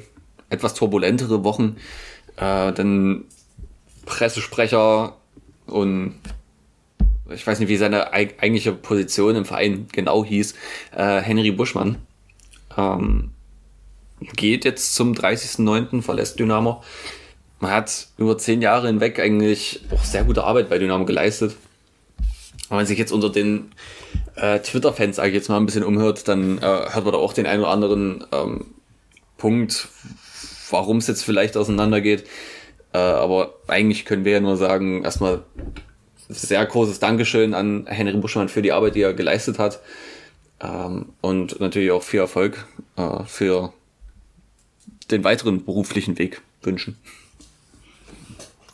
etwas 0.50 0.74
turbulentere 0.74 1.44
Wochen. 1.44 1.78
Äh, 2.36 2.74
denn 2.74 3.26
Pressesprecher 4.06 5.16
und 5.66 6.16
ich 7.34 7.46
weiß 7.46 7.60
nicht, 7.60 7.70
wie 7.70 7.78
seine 7.78 8.14
eig 8.14 8.36
eigentliche 8.42 8.74
Position 8.74 9.36
im 9.36 9.46
Verein 9.46 9.88
genau 9.92 10.24
hieß, 10.24 10.56
äh, 10.96 11.20
Henry 11.22 11.52
Buschmann, 11.52 11.98
ähm, 12.78 13.32
geht 14.36 14.66
jetzt 14.66 14.96
zum 14.96 15.14
30.09., 15.14 16.02
verlässt 16.02 16.40
Dynamo. 16.40 16.84
Man 17.60 17.72
hat 17.72 18.08
über 18.18 18.38
zehn 18.38 18.62
Jahre 18.62 18.88
hinweg 18.88 19.20
eigentlich 19.20 19.82
auch 19.92 20.04
sehr 20.04 20.24
gute 20.24 20.44
Arbeit 20.44 20.70
bei 20.70 20.78
Dynamo 20.78 21.06
geleistet. 21.06 21.56
Wenn 22.70 22.78
man 22.78 22.86
sich 22.86 23.00
jetzt 23.00 23.12
unter 23.12 23.30
den 23.30 23.72
äh, 24.36 24.60
Twitter-Fans, 24.60 25.16
sage 25.16 25.30
ich 25.30 25.36
jetzt 25.36 25.50
mal, 25.50 25.58
ein 25.58 25.66
bisschen 25.66 25.84
umhört, 25.84 26.28
dann 26.28 26.58
äh, 26.58 26.62
hört 26.62 27.04
man 27.04 27.14
da 27.14 27.20
auch 27.20 27.34
den 27.34 27.48
einen 27.48 27.62
oder 27.62 27.72
anderen 27.72 28.26
ähm, 28.32 28.66
Punkt, 29.38 29.88
warum 30.70 30.98
es 30.98 31.08
jetzt 31.08 31.24
vielleicht 31.24 31.58
auseinandergeht. 31.58 32.26
Äh, 32.94 32.98
aber 32.98 33.56
eigentlich 33.68 34.06
können 34.06 34.26
wir 34.26 34.34
ja 34.34 34.40
nur 34.40 34.58
sagen, 34.58 35.04
erstmal 35.04 35.44
sehr 36.30 36.66
großes 36.66 37.00
Dankeschön 37.00 37.54
an 37.54 37.86
Henry 37.88 38.18
Buschmann 38.18 38.50
für 38.50 38.62
die 38.62 38.72
Arbeit, 38.72 38.96
die 38.96 39.02
er 39.02 39.14
geleistet 39.14 39.60
hat. 39.60 39.80
Ähm, 40.60 41.14
und 41.22 41.60
natürlich 41.60 41.92
auch 41.92 42.04
viel 42.04 42.20
Erfolg 42.20 42.66
äh, 42.96 43.24
für 43.26 43.74
den 45.12 45.24
weiteren 45.24 45.64
beruflichen 45.64 46.18
Weg 46.18 46.42
wünschen. 46.62 46.98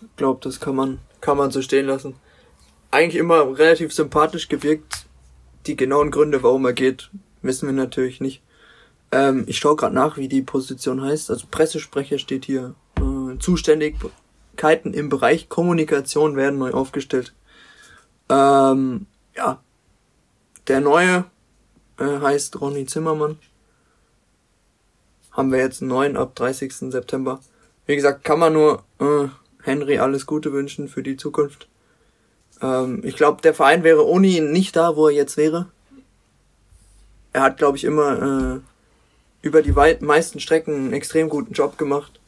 Ich 0.01 0.15
glaube, 0.15 0.39
das 0.43 0.59
kann 0.59 0.75
man, 0.75 0.99
kann 1.21 1.37
man 1.37 1.51
so 1.51 1.61
stehen 1.61 1.87
lassen. 1.87 2.15
Eigentlich 2.91 3.19
immer 3.19 3.57
relativ 3.57 3.93
sympathisch 3.93 4.47
gewirkt. 4.49 5.05
Die 5.65 5.75
genauen 5.75 6.11
Gründe, 6.11 6.43
warum 6.43 6.65
er 6.65 6.73
geht, 6.73 7.09
wissen 7.41 7.67
wir 7.67 7.73
natürlich 7.73 8.21
nicht. 8.21 8.41
Ähm, 9.11 9.43
ich 9.47 9.57
schaue 9.57 9.75
gerade 9.75 9.95
nach, 9.95 10.17
wie 10.17 10.27
die 10.27 10.41
Position 10.41 11.01
heißt. 11.01 11.29
Also 11.29 11.47
Pressesprecher 11.49 12.17
steht 12.17 12.45
hier. 12.45 12.75
Äh, 12.97 13.37
Zuständigkeiten 13.39 14.93
im 14.93 15.09
Bereich 15.09 15.49
Kommunikation 15.49 16.35
werden 16.35 16.59
neu 16.59 16.71
aufgestellt. 16.71 17.33
Ähm, 18.29 19.07
ja. 19.35 19.61
Der 20.67 20.79
neue 20.79 21.25
äh, 21.99 22.19
heißt 22.19 22.59
Ronny 22.61 22.85
Zimmermann. 22.85 23.37
Haben 25.31 25.51
wir 25.51 25.59
jetzt 25.59 25.81
einen 25.81 25.89
neuen 25.89 26.15
ab 26.15 26.35
30. 26.35 26.73
September. 26.91 27.39
Wie 27.85 27.95
gesagt, 27.95 28.23
kann 28.23 28.39
man 28.39 28.53
nur 28.53 28.83
äh, 28.99 29.27
Henry 29.61 29.97
alles 29.97 30.25
Gute 30.25 30.53
wünschen 30.53 30.87
für 30.87 31.03
die 31.03 31.17
Zukunft. 31.17 31.67
Ähm, 32.61 33.01
ich 33.03 33.15
glaube, 33.15 33.41
der 33.41 33.53
Verein 33.53 33.83
wäre 33.83 34.07
ohne 34.07 34.27
ihn 34.27 34.51
nicht 34.51 34.75
da, 34.75 34.95
wo 34.95 35.07
er 35.07 35.13
jetzt 35.13 35.37
wäre. 35.37 35.67
Er 37.33 37.41
hat, 37.41 37.57
glaube 37.57 37.77
ich, 37.77 37.83
immer 37.83 38.55
äh, 38.55 38.59
über 39.41 39.61
die 39.61 39.71
meisten 39.71 40.39
Strecken 40.39 40.75
einen 40.75 40.93
extrem 40.93 41.29
guten 41.29 41.53
Job 41.53 41.77
gemacht. 41.77 42.19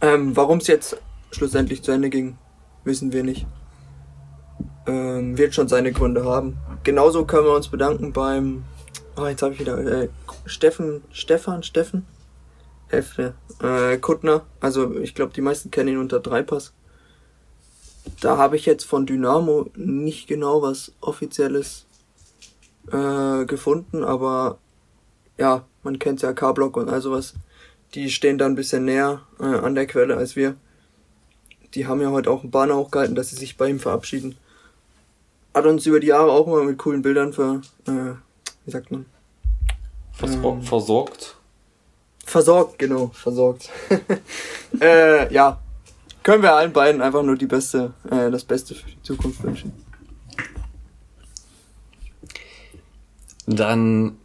Ähm, 0.00 0.36
Warum 0.36 0.58
es 0.58 0.68
jetzt 0.68 0.96
schlussendlich 1.32 1.82
zu 1.82 1.90
Ende 1.92 2.08
ging, 2.08 2.38
wissen 2.84 3.12
wir 3.12 3.24
nicht. 3.24 3.46
Ähm, 4.88 5.36
wird 5.36 5.54
schon 5.54 5.68
seine 5.68 5.92
Gründe 5.92 6.24
haben. 6.24 6.56
Genauso 6.82 7.26
können 7.26 7.44
wir 7.44 7.54
uns 7.54 7.68
bedanken 7.68 8.14
beim, 8.14 8.64
oh, 9.16 9.26
jetzt 9.26 9.42
habe 9.42 9.52
ich 9.52 9.60
wieder, 9.60 9.78
äh, 9.78 10.08
Steffen, 10.46 11.02
Stefan, 11.12 11.62
Steffen? 11.62 12.06
Hefte. 12.88 13.34
Äh, 13.62 13.98
Kuttner, 13.98 14.46
also 14.60 14.96
ich 14.96 15.14
glaube, 15.14 15.34
die 15.34 15.42
meisten 15.42 15.70
kennen 15.70 15.90
ihn 15.90 15.98
unter 15.98 16.20
Dreipass. 16.20 16.72
da 18.22 18.38
habe 18.38 18.56
ich 18.56 18.64
jetzt 18.64 18.84
von 18.84 19.04
Dynamo 19.04 19.66
nicht 19.76 20.26
genau 20.26 20.62
was 20.62 20.92
Offizielles 21.02 21.84
äh, 22.90 23.44
gefunden, 23.44 24.04
aber 24.04 24.58
ja, 25.36 25.66
man 25.82 25.98
kennt 25.98 26.22
ja 26.22 26.32
K-Block 26.32 26.78
und 26.78 26.88
all 26.88 27.02
sowas. 27.02 27.34
Die 27.94 28.10
stehen 28.10 28.38
da 28.38 28.46
ein 28.46 28.54
bisschen 28.54 28.86
näher 28.86 29.20
äh, 29.38 29.44
an 29.44 29.74
der 29.74 29.86
Quelle 29.86 30.16
als 30.16 30.34
wir. 30.34 30.56
Die 31.74 31.86
haben 31.86 32.00
ja 32.00 32.10
heute 32.10 32.30
auch 32.30 32.40
einen 32.40 32.50
Banner 32.50 32.76
hochgehalten, 32.76 33.14
dass 33.14 33.28
sie 33.28 33.36
sich 33.36 33.58
bei 33.58 33.68
ihm 33.68 33.80
verabschieden. 33.80 34.36
Hat 35.54 35.66
uns 35.66 35.86
über 35.86 36.00
die 36.00 36.08
Jahre 36.08 36.30
auch 36.30 36.46
immer 36.46 36.62
mit 36.64 36.78
coolen 36.78 37.02
Bildern 37.02 37.32
ver, 37.32 37.60
äh, 37.86 38.14
wie 38.64 38.70
sagt 38.70 38.90
man? 38.90 39.06
Versor 40.12 40.54
ähm, 40.54 40.62
versorgt. 40.62 41.36
Versorgt, 42.24 42.78
genau, 42.78 43.08
versorgt. 43.14 43.70
äh, 44.80 45.32
ja, 45.32 45.60
können 46.22 46.42
wir 46.42 46.54
allen 46.54 46.72
beiden 46.72 47.00
einfach 47.00 47.22
nur 47.22 47.36
die 47.36 47.46
beste, 47.46 47.94
äh, 48.10 48.30
das 48.30 48.44
Beste 48.44 48.74
für 48.74 48.90
die 48.90 49.02
Zukunft 49.02 49.42
wünschen. 49.42 49.72
Dann 53.46 54.18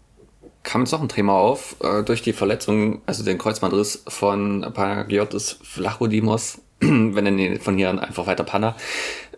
kam 0.64 0.82
jetzt 0.82 0.92
noch 0.92 1.02
ein 1.02 1.10
Thema 1.10 1.34
auf, 1.34 1.78
äh, 1.82 2.04
durch 2.04 2.22
die 2.22 2.34
Verletzung, 2.34 3.02
also 3.06 3.24
den 3.24 3.38
Kreuzbandriss 3.38 4.04
von 4.08 4.70
Panagiotis 4.74 5.60
Flachodimos, 5.62 6.60
wenn 6.80 7.40
er 7.40 7.60
von 7.60 7.78
hier 7.78 7.90
an 7.90 8.00
einfach 8.00 8.28
weiter 8.28 8.44
Panna. 8.44 8.76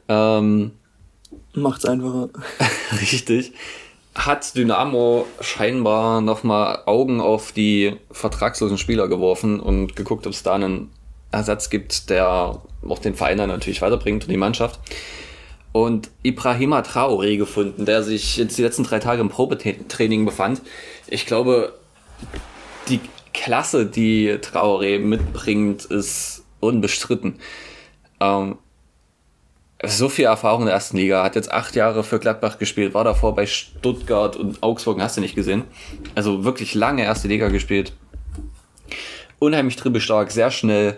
Ähm, 0.07 0.71
Macht's 1.53 1.85
einfacher. 1.85 2.29
richtig. 3.01 3.53
Hat 4.13 4.55
Dynamo 4.55 5.25
scheinbar 5.41 6.21
nochmal 6.21 6.83
Augen 6.85 7.19
auf 7.19 7.51
die 7.51 7.97
vertragslosen 8.11 8.77
Spieler 8.77 9.07
geworfen 9.07 9.59
und 9.59 9.95
geguckt, 9.95 10.25
ob 10.25 10.33
es 10.33 10.43
da 10.43 10.53
einen 10.53 10.89
Ersatz 11.31 11.69
gibt, 11.69 12.09
der 12.09 12.61
auch 12.87 12.99
den 12.99 13.15
Verein 13.15 13.37
dann 13.37 13.49
natürlich 13.49 13.81
weiterbringt 13.81 14.23
und 14.23 14.31
die 14.31 14.37
Mannschaft. 14.37 14.79
Und 15.73 16.09
Ibrahima 16.23 16.79
Traoré 16.79 17.35
gefunden, 17.37 17.85
der 17.85 18.01
sich 18.01 18.37
jetzt 18.37 18.57
die 18.57 18.61
letzten 18.61 18.83
drei 18.83 18.99
Tage 18.99 19.19
im 19.19 19.27
Probetraining 19.27 20.23
befand. 20.23 20.61
Ich 21.07 21.25
glaube, 21.25 21.73
die 22.87 23.01
Klasse, 23.33 23.85
die 23.85 24.31
Traoré 24.35 24.99
mitbringt, 24.99 25.83
ist 25.83 26.45
unbestritten. 26.61 27.39
Ähm, 28.21 28.57
so 29.83 30.09
viel 30.09 30.25
Erfahrung 30.25 30.61
in 30.61 30.65
der 30.67 30.75
ersten 30.75 30.97
Liga, 30.97 31.23
hat 31.23 31.35
jetzt 31.35 31.51
acht 31.51 31.75
Jahre 31.75 32.03
für 32.03 32.19
Gladbach 32.19 32.57
gespielt, 32.57 32.93
war 32.93 33.03
davor 33.03 33.35
bei 33.35 33.45
Stuttgart 33.45 34.35
und 34.35 34.63
Augsburg, 34.63 34.99
hast 35.01 35.17
du 35.17 35.21
nicht 35.21 35.35
gesehen. 35.35 35.63
Also 36.15 36.43
wirklich 36.43 36.73
lange 36.73 37.03
erste 37.03 37.27
Liga 37.27 37.49
gespielt. 37.49 37.93
Unheimlich 39.39 39.75
dribbelstark, 39.75 40.31
sehr 40.31 40.49
schnell. 40.49 40.97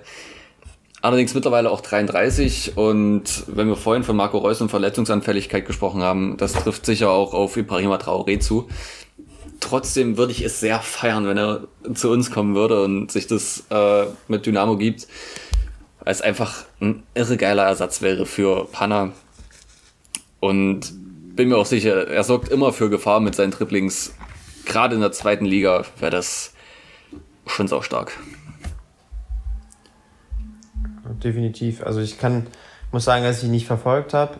Allerdings 1.01 1.34
mittlerweile 1.34 1.69
auch 1.69 1.82
33 1.82 2.75
und 2.75 3.43
wenn 3.47 3.67
wir 3.67 3.75
vorhin 3.75 4.03
von 4.03 4.15
Marco 4.15 4.39
Reus 4.39 4.61
und 4.61 4.69
Verletzungsanfälligkeit 4.69 5.65
gesprochen 5.65 6.01
haben, 6.01 6.38
das 6.38 6.53
trifft 6.53 6.86
sicher 6.86 7.11
auch 7.11 7.34
auf 7.34 7.55
Ibrahima 7.55 7.97
Traoré 7.97 8.39
zu. 8.39 8.67
Trotzdem 9.59 10.17
würde 10.17 10.32
ich 10.32 10.43
es 10.43 10.59
sehr 10.59 10.80
feiern, 10.80 11.28
wenn 11.28 11.38
er 11.38 11.67
zu 11.93 12.09
uns 12.09 12.32
kommen 12.32 12.55
würde 12.55 12.84
und 12.84 13.11
sich 13.11 13.28
das 13.28 13.65
äh, 13.69 14.05
mit 14.28 14.45
Dynamo 14.45 14.78
gibt, 14.78 15.07
weil 16.08 16.14
es 16.14 16.22
einfach 16.22 16.64
ein 16.80 17.03
irre 17.16 17.36
geiler 17.36 17.66
Ersatz 17.66 18.01
wäre 18.01 18.26
für 18.26 18.64
Panna. 18.72 19.12
Und 20.39 20.93
bin 21.36 21.49
mir 21.49 21.58
auch 21.58 21.66
sicher, 21.66 22.08
er 22.08 22.24
sorgt 22.24 22.47
immer 22.47 22.72
für 22.72 22.89
Gefahr 22.89 23.20
mit 23.20 23.36
seinen 23.36 23.51
Triplings. 23.51 24.14
Gerade 24.64 24.95
in 24.95 25.01
der 25.01 25.12
zweiten 25.12 25.43
Liga 25.43 25.84
wäre 25.99 26.12
das 26.12 26.53
schon 27.45 27.68
sau 27.68 27.82
stark 27.82 28.14
definitiv. 31.24 31.84
Also 31.84 31.99
ich 31.99 32.18
kann, 32.18 32.47
muss 32.91 33.03
sagen, 33.03 33.24
dass 33.24 33.43
ich 33.43 33.49
nicht 33.49 33.68
verfolgt 33.68 34.14
habe. 34.14 34.38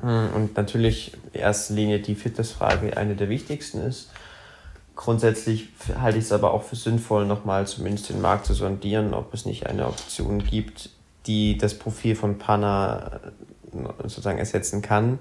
Hm, 0.00 0.30
und 0.34 0.56
natürlich 0.56 1.12
in 1.32 1.40
erster 1.40 1.74
Linie 1.74 2.00
die 2.00 2.14
Fitnessfrage 2.14 2.96
eine 2.96 3.14
der 3.14 3.28
wichtigsten 3.28 3.80
ist. 3.80 4.10
Grundsätzlich 4.96 5.68
halte 6.00 6.16
ich 6.16 6.24
es 6.24 6.32
aber 6.32 6.52
auch 6.52 6.62
für 6.62 6.74
sinnvoll, 6.74 7.26
nochmal 7.26 7.66
zumindest 7.66 8.08
den 8.08 8.22
Markt 8.22 8.46
zu 8.46 8.54
sondieren, 8.54 9.12
ob 9.12 9.32
es 9.34 9.44
nicht 9.44 9.66
eine 9.66 9.86
Option 9.86 10.42
gibt, 10.42 10.88
die 11.26 11.58
das 11.58 11.74
Profil 11.74 12.16
von 12.16 12.38
Panna 12.38 13.20
äh, 13.74 13.78
sozusagen 14.02 14.38
ersetzen 14.38 14.80
kann, 14.80 15.18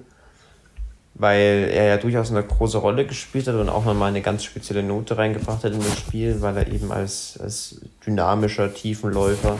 weil 1.13 1.69
er 1.73 1.87
ja 1.87 1.97
durchaus 1.97 2.31
eine 2.31 2.41
große 2.41 2.77
Rolle 2.77 3.05
gespielt 3.05 3.47
hat 3.47 3.55
und 3.55 3.67
auch 3.67 3.83
nochmal 3.83 4.09
eine 4.09 4.21
ganz 4.21 4.45
spezielle 4.45 4.81
Note 4.81 5.17
reingebracht 5.17 5.65
hat 5.65 5.73
in 5.73 5.79
das 5.79 5.99
Spiel, 5.99 6.41
weil 6.41 6.55
er 6.55 6.67
eben 6.67 6.93
als, 6.93 7.37
als 7.41 7.81
dynamischer 8.05 8.73
Tiefenläufer 8.73 9.57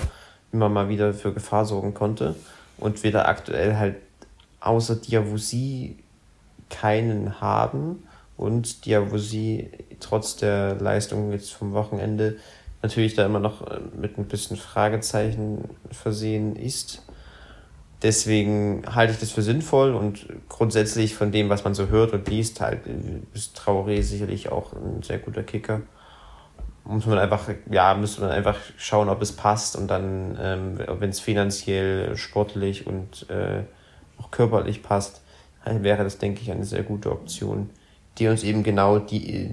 immer 0.53 0.70
mal 0.70 0.88
wieder 0.88 1.13
für 1.13 1.34
Gefahr 1.34 1.66
sorgen 1.66 1.93
konnte 1.93 2.36
und 2.78 3.03
wir 3.03 3.11
da 3.11 3.26
aktuell 3.26 3.76
halt 3.76 3.95
außer 4.61 4.95
Diavosi 4.95 5.97
keinen 6.70 7.41
haben 7.41 8.03
und 8.38 8.86
Diavosi 8.86 9.70
trotz 10.00 10.36
der 10.36 10.76
Leistung 10.76 11.32
jetzt 11.32 11.54
vom 11.54 11.74
Wochenende 11.74 12.38
natürlich 12.82 13.16
da 13.16 13.26
immer 13.26 13.39
noch 13.39 13.70
äh, 13.70 13.80
mit 14.00 14.18
ein 14.18 14.26
bisschen 14.26 14.58
Fragezeichen 14.58 15.70
versehen 15.91 16.56
ist. 16.56 17.04
Deswegen 18.02 18.84
halte 18.93 19.14
ich 19.14 19.20
das 19.20 19.32
für 19.32 19.41
sinnvoll 19.41 19.96
und 19.96 20.28
grundsätzlich 20.50 21.16
von 21.16 21.32
dem, 21.32 21.50
was 21.50 21.64
man 21.64 21.74
so 21.74 21.88
hört 21.88 22.14
und 22.14 22.28
liest, 22.28 22.62
halt 22.62 22.82
ist 23.34 23.60
Traoré 23.60 24.04
sicherlich 24.04 24.52
auch 24.52 24.74
ein 24.74 25.02
sehr 25.02 25.18
guter 25.18 25.43
Kicker 25.43 25.82
muss 26.86 27.06
man 27.08 27.18
einfach, 27.18 27.50
ja, 27.70 27.93
müsste 27.96 28.22
man 28.22 28.32
einfach 28.32 28.58
schauen, 28.78 29.10
ob 29.10 29.22
es 29.22 29.32
passt 29.32 29.76
und 29.76 29.88
dann, 29.88 30.38
ähm, 30.39 30.80
wenn 31.00 31.10
es 31.10 31.20
finanziell, 31.20 32.16
sportlich 32.16 32.86
und 32.86 33.30
äh, 33.30 33.64
auch 34.22 34.32
körperlich 34.32 34.84
passt, 34.84 35.22
wäre 35.66 36.04
das, 36.04 36.20
denke 36.20 36.41
ich, 36.41 36.52
eine 36.52 36.64
sehr 36.64 36.84
gute 36.84 37.12
Option, 37.12 37.72
die 38.18 38.28
uns 38.28 38.43
eben 38.43 38.63
genau 38.63 38.99
die 38.99 39.49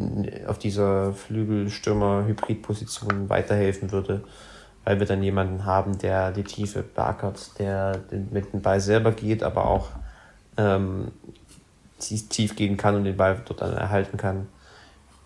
auf 0.46 0.58
dieser 0.58 1.14
Flügelstürmer-Hybrid-Position 1.14 3.28
weiterhelfen 3.28 3.92
würde, 3.92 4.24
weil 4.84 4.98
wir 4.98 5.06
dann 5.06 5.22
jemanden 5.22 5.64
haben, 5.64 5.98
der 5.98 6.32
die 6.32 6.44
Tiefe 6.44 6.82
beackert, 6.82 7.58
der 7.58 8.00
mit 8.30 8.52
dem 8.52 8.62
Ball 8.62 8.80
selber 8.80 9.12
geht, 9.12 9.42
aber 9.42 9.66
auch 9.66 9.88
ähm, 10.56 11.12
tief 11.98 12.56
gehen 12.56 12.76
kann 12.76 12.96
und 12.96 13.04
den 13.04 13.16
Ball 13.16 13.40
dort 13.44 13.60
dann 13.60 13.76
erhalten 13.76 14.16
kann 14.16 14.48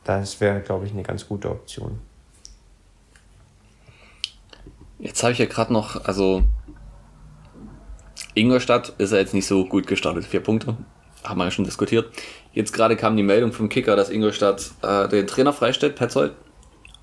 das 0.07 0.41
wäre, 0.41 0.61
glaube 0.61 0.87
ich, 0.87 0.93
eine 0.93 1.03
ganz 1.03 1.27
gute 1.27 1.51
Option. 1.51 1.99
Jetzt 4.99 5.23
habe 5.23 5.33
ich 5.33 5.39
ja 5.39 5.47
gerade 5.47 5.73
noch, 5.73 6.05
also 6.05 6.43
Ingolstadt 8.35 8.91
ist 8.99 9.13
ja 9.13 9.19
jetzt 9.19 9.35
nicht 9.35 9.47
so 9.47 9.67
gut 9.67 9.87
gestartet. 9.87 10.25
Vier 10.25 10.41
Punkte, 10.41 10.77
haben 11.29 11.39
wir 11.39 11.45
ja 11.45 11.51
schon 11.51 11.65
diskutiert. 11.65 12.11
Jetzt 12.53 12.73
gerade 12.73 12.97
kam 12.97 13.17
die 13.17 13.23
Meldung 13.23 13.53
vom 13.53 13.69
Kicker, 13.69 13.97
dass 13.97 14.11
Ingolstadt 14.11 14.71
äh, 14.83 15.09
den 15.09 15.27
Trainer 15.27 15.53
freistellt, 15.53 15.97
Petzold. 15.97 16.33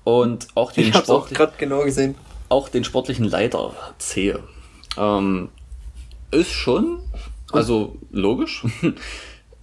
Und 0.04 0.48
auch 0.54 0.72
den, 0.72 0.88
ich 0.88 1.08
auch 1.08 1.28
genau 1.58 1.84
gesehen. 1.84 2.14
auch 2.48 2.68
den 2.68 2.84
sportlichen 2.84 3.24
Leiter 3.24 3.72
zähe. 3.98 4.40
Ähm, 4.98 5.48
ist 6.30 6.52
schon, 6.52 7.00
also 7.52 7.96
logisch. 8.10 8.64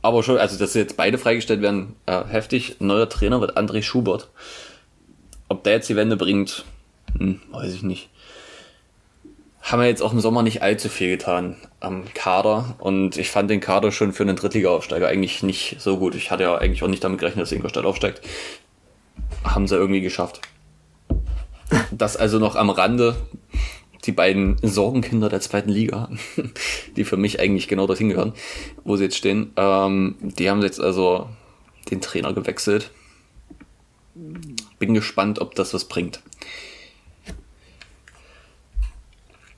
aber 0.01 0.24
schon, 0.24 0.38
also 0.38 0.57
dass 0.57 0.74
jetzt 0.74 0.97
beide 0.97 1.18
freigestellt 1.18 1.62
werden, 1.62 1.95
äh, 2.05 2.24
heftig. 2.26 2.78
Neuer 2.80 3.09
Trainer 3.09 3.41
wird 3.41 3.57
André 3.57 3.84
Schubert. 3.84 4.30
Ob 5.47 5.64
der 5.64 5.74
jetzt 5.74 5.89
die 5.89 5.95
Wende 5.95 6.18
bringt, 6.18 6.66
hm, 7.18 7.41
weiß 7.51 7.74
ich 7.74 7.84
nicht. 7.84 8.09
Haben 9.62 9.82
wir 9.82 9.88
jetzt 9.88 10.01
auch 10.01 10.12
im 10.12 10.20
Sommer 10.20 10.43
nicht 10.43 10.62
allzu 10.62 10.89
viel 10.89 11.12
getan 11.12 11.55
am 11.80 12.03
Kader 12.14 12.76
und 12.80 13.18
ich 13.18 13.30
fand 13.30 13.49
den 13.49 13.59
Kader 13.59 13.91
schon 13.91 14.12
für 14.12 14.24
einen 14.24 14.36
Drittliga-Aufsteiger 14.36 15.07
eigentlich 15.07 15.43
nicht 15.43 15.78
so 15.80 15.97
gut. 15.97 16.16
Ich 16.16 16.32
hatte 16.32 16.43
ja 16.43 16.57
eigentlich 16.57 16.84
auch 16.84 16.88
nicht 16.88 17.03
damit 17.03 17.20
gerechnet, 17.20 17.43
dass 17.43 17.51
Ingolstadt 17.51 17.86
aufsteigt. 17.86 18.22
Haben 19.43 19.68
sie 19.68 19.76
irgendwie 19.76 20.01
geschafft. 20.01 20.41
Das 21.91 22.18
also 22.18 22.39
noch 22.39 22.55
am 22.55 22.70
Rande 22.70 23.16
die 24.05 24.12
beiden 24.12 24.57
Sorgenkinder 24.62 25.30
der 25.30 25.41
zweiten 25.41 25.70
Liga, 25.70 26.09
die 26.95 27.03
für 27.03 27.18
mich 27.18 27.39
eigentlich 27.39 27.68
genau 27.68 27.88
dorthin 27.88 28.09
gehören, 28.09 28.34
wo 28.84 28.95
sie 28.97 29.05
jetzt 29.05 29.18
stehen, 29.18 29.53
ähm, 29.57 30.16
die 30.22 30.49
haben 30.49 30.62
jetzt 30.64 30.80
also 30.80 31.30
den 31.89 32.01
Trainer 32.01 32.34
gewechselt. 32.34 32.91
Bin 34.80 34.93
gespannt, 34.93 35.39
ob 35.39 35.55
das 35.55 35.74
was 35.74 35.86
bringt. 35.86 36.22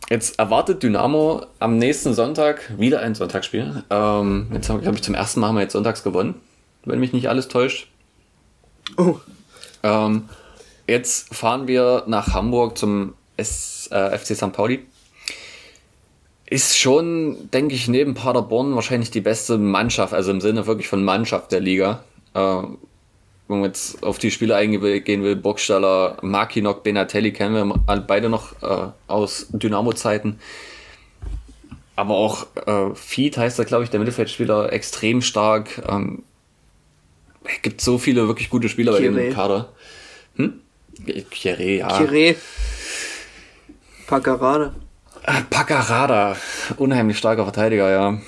Jetzt 0.10 0.38
erwartet 0.38 0.84
Dynamo 0.84 1.45
am 1.60 1.78
nächsten 1.78 2.14
Sonntag 2.14 2.72
wieder 2.78 2.99
ein 2.99 3.16
Sonntagsspiel. 3.16 3.84
Ähm, 3.89 4.47
jetzt 4.54 4.70
habe 4.70 4.95
ich 4.95 5.01
zum 5.01 5.16
ersten 5.16 5.39
Mal 5.39 5.47
haben 5.47 5.56
wir 5.56 5.62
jetzt 5.62 5.74
sonntags 5.74 6.04
gewonnen, 6.04 6.36
wenn 6.86 6.99
mich 6.99 7.14
nicht 7.14 7.30
alles 7.30 7.47
täuscht. 7.47 7.88
Oh. 8.97 9.16
Ähm, 9.82 10.30
jetzt 10.88 11.34
fahren 11.34 11.68
wir 11.68 12.04
nach 12.08 12.34
Hamburg 12.34 12.78
zum 12.78 13.14
S, 13.38 13.88
äh, 13.91 14.18
FC 14.18 14.36
St. 14.36 14.51
Pauli. 14.51 14.86
Ist 16.45 16.78
schon, 16.78 17.49
denke 17.51 17.74
ich, 17.74 17.88
neben 17.88 18.14
Paderborn 18.14 18.76
wahrscheinlich 18.76 19.10
die 19.10 19.22
beste 19.22 19.58
Mannschaft, 19.58 20.14
also 20.14 20.32
im 20.32 20.41
Sinne 20.41 20.68
wirklich 20.68 20.88
von 20.88 21.04
Mannschaft 21.04 21.51
der 21.51 21.62
Liga. 21.62 22.04
Äh, 22.34 22.64
wenn 23.48 23.60
man 23.60 23.66
jetzt 23.70 24.04
auf 24.04 24.18
die 24.18 24.32
Spiele 24.32 24.56
eingehen 24.56 24.82
will, 24.82 25.36
Burgstaller, 25.36 26.18
Makinok, 26.22 26.84
Benatelli 26.84 27.34
kennen 27.34 27.54
wir 27.56 28.02
beide 28.08 28.30
noch 28.30 28.62
äh, 28.62 28.91
aus 29.08 29.48
Dynamo-Zeiten. 29.52 30.39
aber 31.96 32.16
auch 32.16 32.48
äh, 32.66 32.96
Feed 32.96 33.38
heißt 33.38 33.60
er, 33.60 33.66
glaube 33.66 33.84
ich, 33.84 33.89
der 33.89 34.00
Mittelfeldspieler, 34.00 34.72
extrem 34.72 35.22
stark. 35.22 35.82
Ähm, 35.88 36.24
es 37.44 37.62
gibt 37.62 37.82
so 37.82 37.98
viele 37.98 38.28
wirklich 38.28 38.50
gute 38.50 38.70
Spieler 38.70 38.98
Kire. 38.98 39.12
bei 39.12 39.22
dem 39.24 39.34
Kader. 39.34 39.70
Hm? 40.38 40.62
Kire, 41.30 41.64
ja. 41.64 41.98
Kire. 41.98 42.36
Paccarada. 44.08 44.74
Äh, 45.24 45.41
Paccarada. 45.50 46.38
Unheimlich 46.78 47.18
starker 47.18 47.44
Verteidiger, 47.44 47.89
ja. 47.89 48.22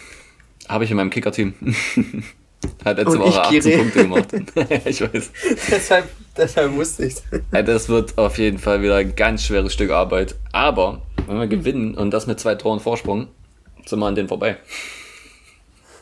Habe 0.67 0.83
ich 0.83 0.91
in 0.91 0.97
meinem 0.97 1.09
Kicker-Team. 1.09 1.53
Hat 2.83 2.97
letzte 2.97 3.19
Woche 3.19 3.41
18 3.41 3.61
Kire. 3.61 3.77
Punkte 3.77 3.99
gemacht. 3.99 4.33
ich 4.85 5.01
weiß. 5.01 5.31
deshalb, 5.71 6.09
deshalb 6.37 6.73
wusste 6.73 7.05
ich's. 7.05 7.23
Das 7.51 7.89
wird 7.89 8.17
auf 8.17 8.37
jeden 8.37 8.59
Fall 8.59 8.81
wieder 8.81 8.95
ein 8.95 9.15
ganz 9.15 9.43
schweres 9.43 9.73
Stück 9.73 9.91
Arbeit. 9.91 10.35
Aber 10.51 11.01
wenn 11.27 11.39
wir 11.39 11.47
gewinnen 11.47 11.95
und 11.95 12.11
das 12.11 12.27
mit 12.27 12.39
zwei 12.39 12.55
Toren 12.55 12.79
Vorsprung, 12.79 13.27
sind 13.85 13.99
wir 13.99 14.07
an 14.07 14.15
denen 14.15 14.27
vorbei. 14.27 14.57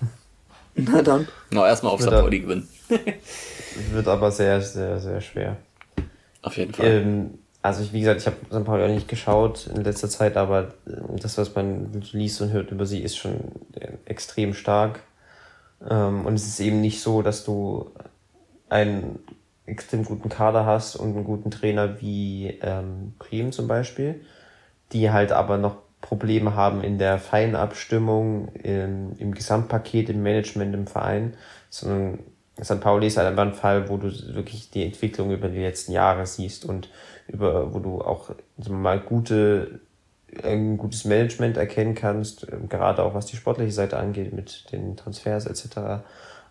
Na 0.75 1.01
dann. 1.01 1.27
Na, 1.51 1.67
erstmal 1.67 1.93
auf 1.93 2.01
St. 2.01 2.09
Pauli 2.09 2.39
gewinnen. 2.39 2.67
wird 3.91 4.07
aber 4.07 4.31
sehr, 4.31 4.61
sehr, 4.61 4.99
sehr 4.99 5.21
schwer. 5.21 5.57
Auf 6.41 6.57
jeden 6.57 6.73
Fall. 6.73 6.85
Ähm, 6.85 7.37
also 7.61 7.81
ich, 7.81 7.93
wie 7.93 8.01
gesagt, 8.01 8.19
ich 8.19 8.27
habe 8.27 8.37
St. 8.51 8.65
Pauli 8.65 8.83
auch 8.83 8.89
nicht 8.89 9.07
geschaut 9.07 9.67
in 9.73 9.83
letzter 9.83 10.09
Zeit, 10.09 10.35
aber 10.35 10.73
äh, 10.85 11.19
das, 11.21 11.37
was 11.37 11.55
man 11.55 12.03
liest 12.11 12.41
und 12.41 12.51
hört 12.51 12.71
über 12.71 12.85
sie, 12.85 13.01
ist 13.01 13.15
schon 13.15 13.35
extrem 14.05 14.53
stark. 14.53 14.99
Ähm, 15.89 16.25
und 16.25 16.35
es 16.35 16.47
ist 16.47 16.59
eben 16.59 16.81
nicht 16.81 17.01
so, 17.01 17.21
dass 17.21 17.43
du 17.43 17.91
einen 18.69 19.19
extrem 19.65 20.03
guten 20.03 20.29
Kader 20.29 20.65
hast 20.65 20.95
und 20.95 21.15
einen 21.15 21.23
guten 21.23 21.51
Trainer 21.51 22.01
wie 22.01 22.57
ähm, 22.61 23.13
Bremen 23.19 23.51
zum 23.51 23.67
Beispiel, 23.67 24.21
die 24.91 25.11
halt 25.11 25.31
aber 25.31 25.57
noch 25.57 25.77
Probleme 26.01 26.53
haben 26.55 26.83
in 26.83 26.97
der 26.97 27.17
Feinabstimmung, 27.17 28.49
im, 28.55 29.13
im 29.17 29.33
Gesamtpaket, 29.33 30.09
im 30.09 30.21
Management, 30.21 30.75
im 30.75 30.85
Verein, 30.85 31.35
sondern 31.69 32.19
St. 32.61 32.81
Pauli 32.81 33.07
ist 33.07 33.17
halt 33.17 33.27
einfach 33.27 33.43
ein 33.43 33.53
Fall, 33.53 33.89
wo 33.89 33.97
du 33.97 34.11
wirklich 34.35 34.69
die 34.69 34.83
Entwicklung 34.83 35.31
über 35.31 35.47
die 35.47 35.61
letzten 35.61 35.93
Jahre 35.93 36.25
siehst 36.25 36.65
und 36.65 36.89
über, 37.27 37.73
wo 37.73 37.79
du 37.79 38.01
auch 38.01 38.27
sagen 38.27 38.37
wir 38.57 38.71
mal 38.73 38.99
gute, 38.99 39.79
ein 40.43 40.77
gutes 40.77 41.05
Management 41.05 41.57
erkennen 41.57 41.95
kannst, 41.95 42.47
gerade 42.69 43.03
auch 43.03 43.13
was 43.13 43.25
die 43.25 43.35
sportliche 43.35 43.71
Seite 43.71 43.97
angeht 43.97 44.33
mit 44.33 44.71
den 44.71 44.95
Transfers 44.97 45.45
etc. 45.45 46.03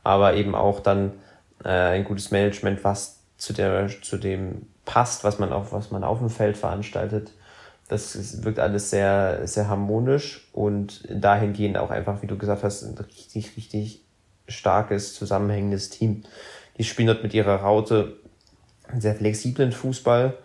Aber 0.05 0.35
eben 0.35 0.55
auch 0.55 0.81
dann 0.81 1.13
äh, 1.65 1.69
ein 1.69 2.05
gutes 2.05 2.31
Management, 2.31 2.85
was 2.85 3.21
zu 3.37 3.53
der, 3.53 3.89
zu 4.03 4.17
dem 4.17 4.67
passt, 4.85 5.25
was 5.25 5.39
man 5.39 5.53
auf, 5.53 5.73
was 5.73 5.91
man 5.91 6.05
auf 6.05 6.19
dem 6.19 6.31
Feld 6.31 6.57
veranstaltet 6.57 7.33
das 7.93 8.43
wirkt 8.43 8.59
alles 8.59 8.91
sehr, 8.91 9.47
sehr 9.47 9.69
harmonisch 9.69 10.49
und 10.53 11.07
dahingehend 11.11 11.77
auch 11.77 11.91
einfach, 11.91 12.23
wie 12.23 12.27
du 12.27 12.39
gesagt 12.39 12.63
hast, 12.63 12.83
ein 12.83 12.97
richtig, 12.97 13.57
richtig 13.57 14.01
starkes, 14.49 15.15
zusammenhängendes 15.15 15.91
Team. 15.91 16.23
Die 16.79 16.85
spielen 16.85 17.09
dort 17.09 17.23
mit 17.23 17.35
ihrer 17.35 17.57
Raute 17.57 18.17
einen 18.89 19.03
sehr 19.03 19.15
flexiblen 19.15 19.73
Fußball 19.73 20.39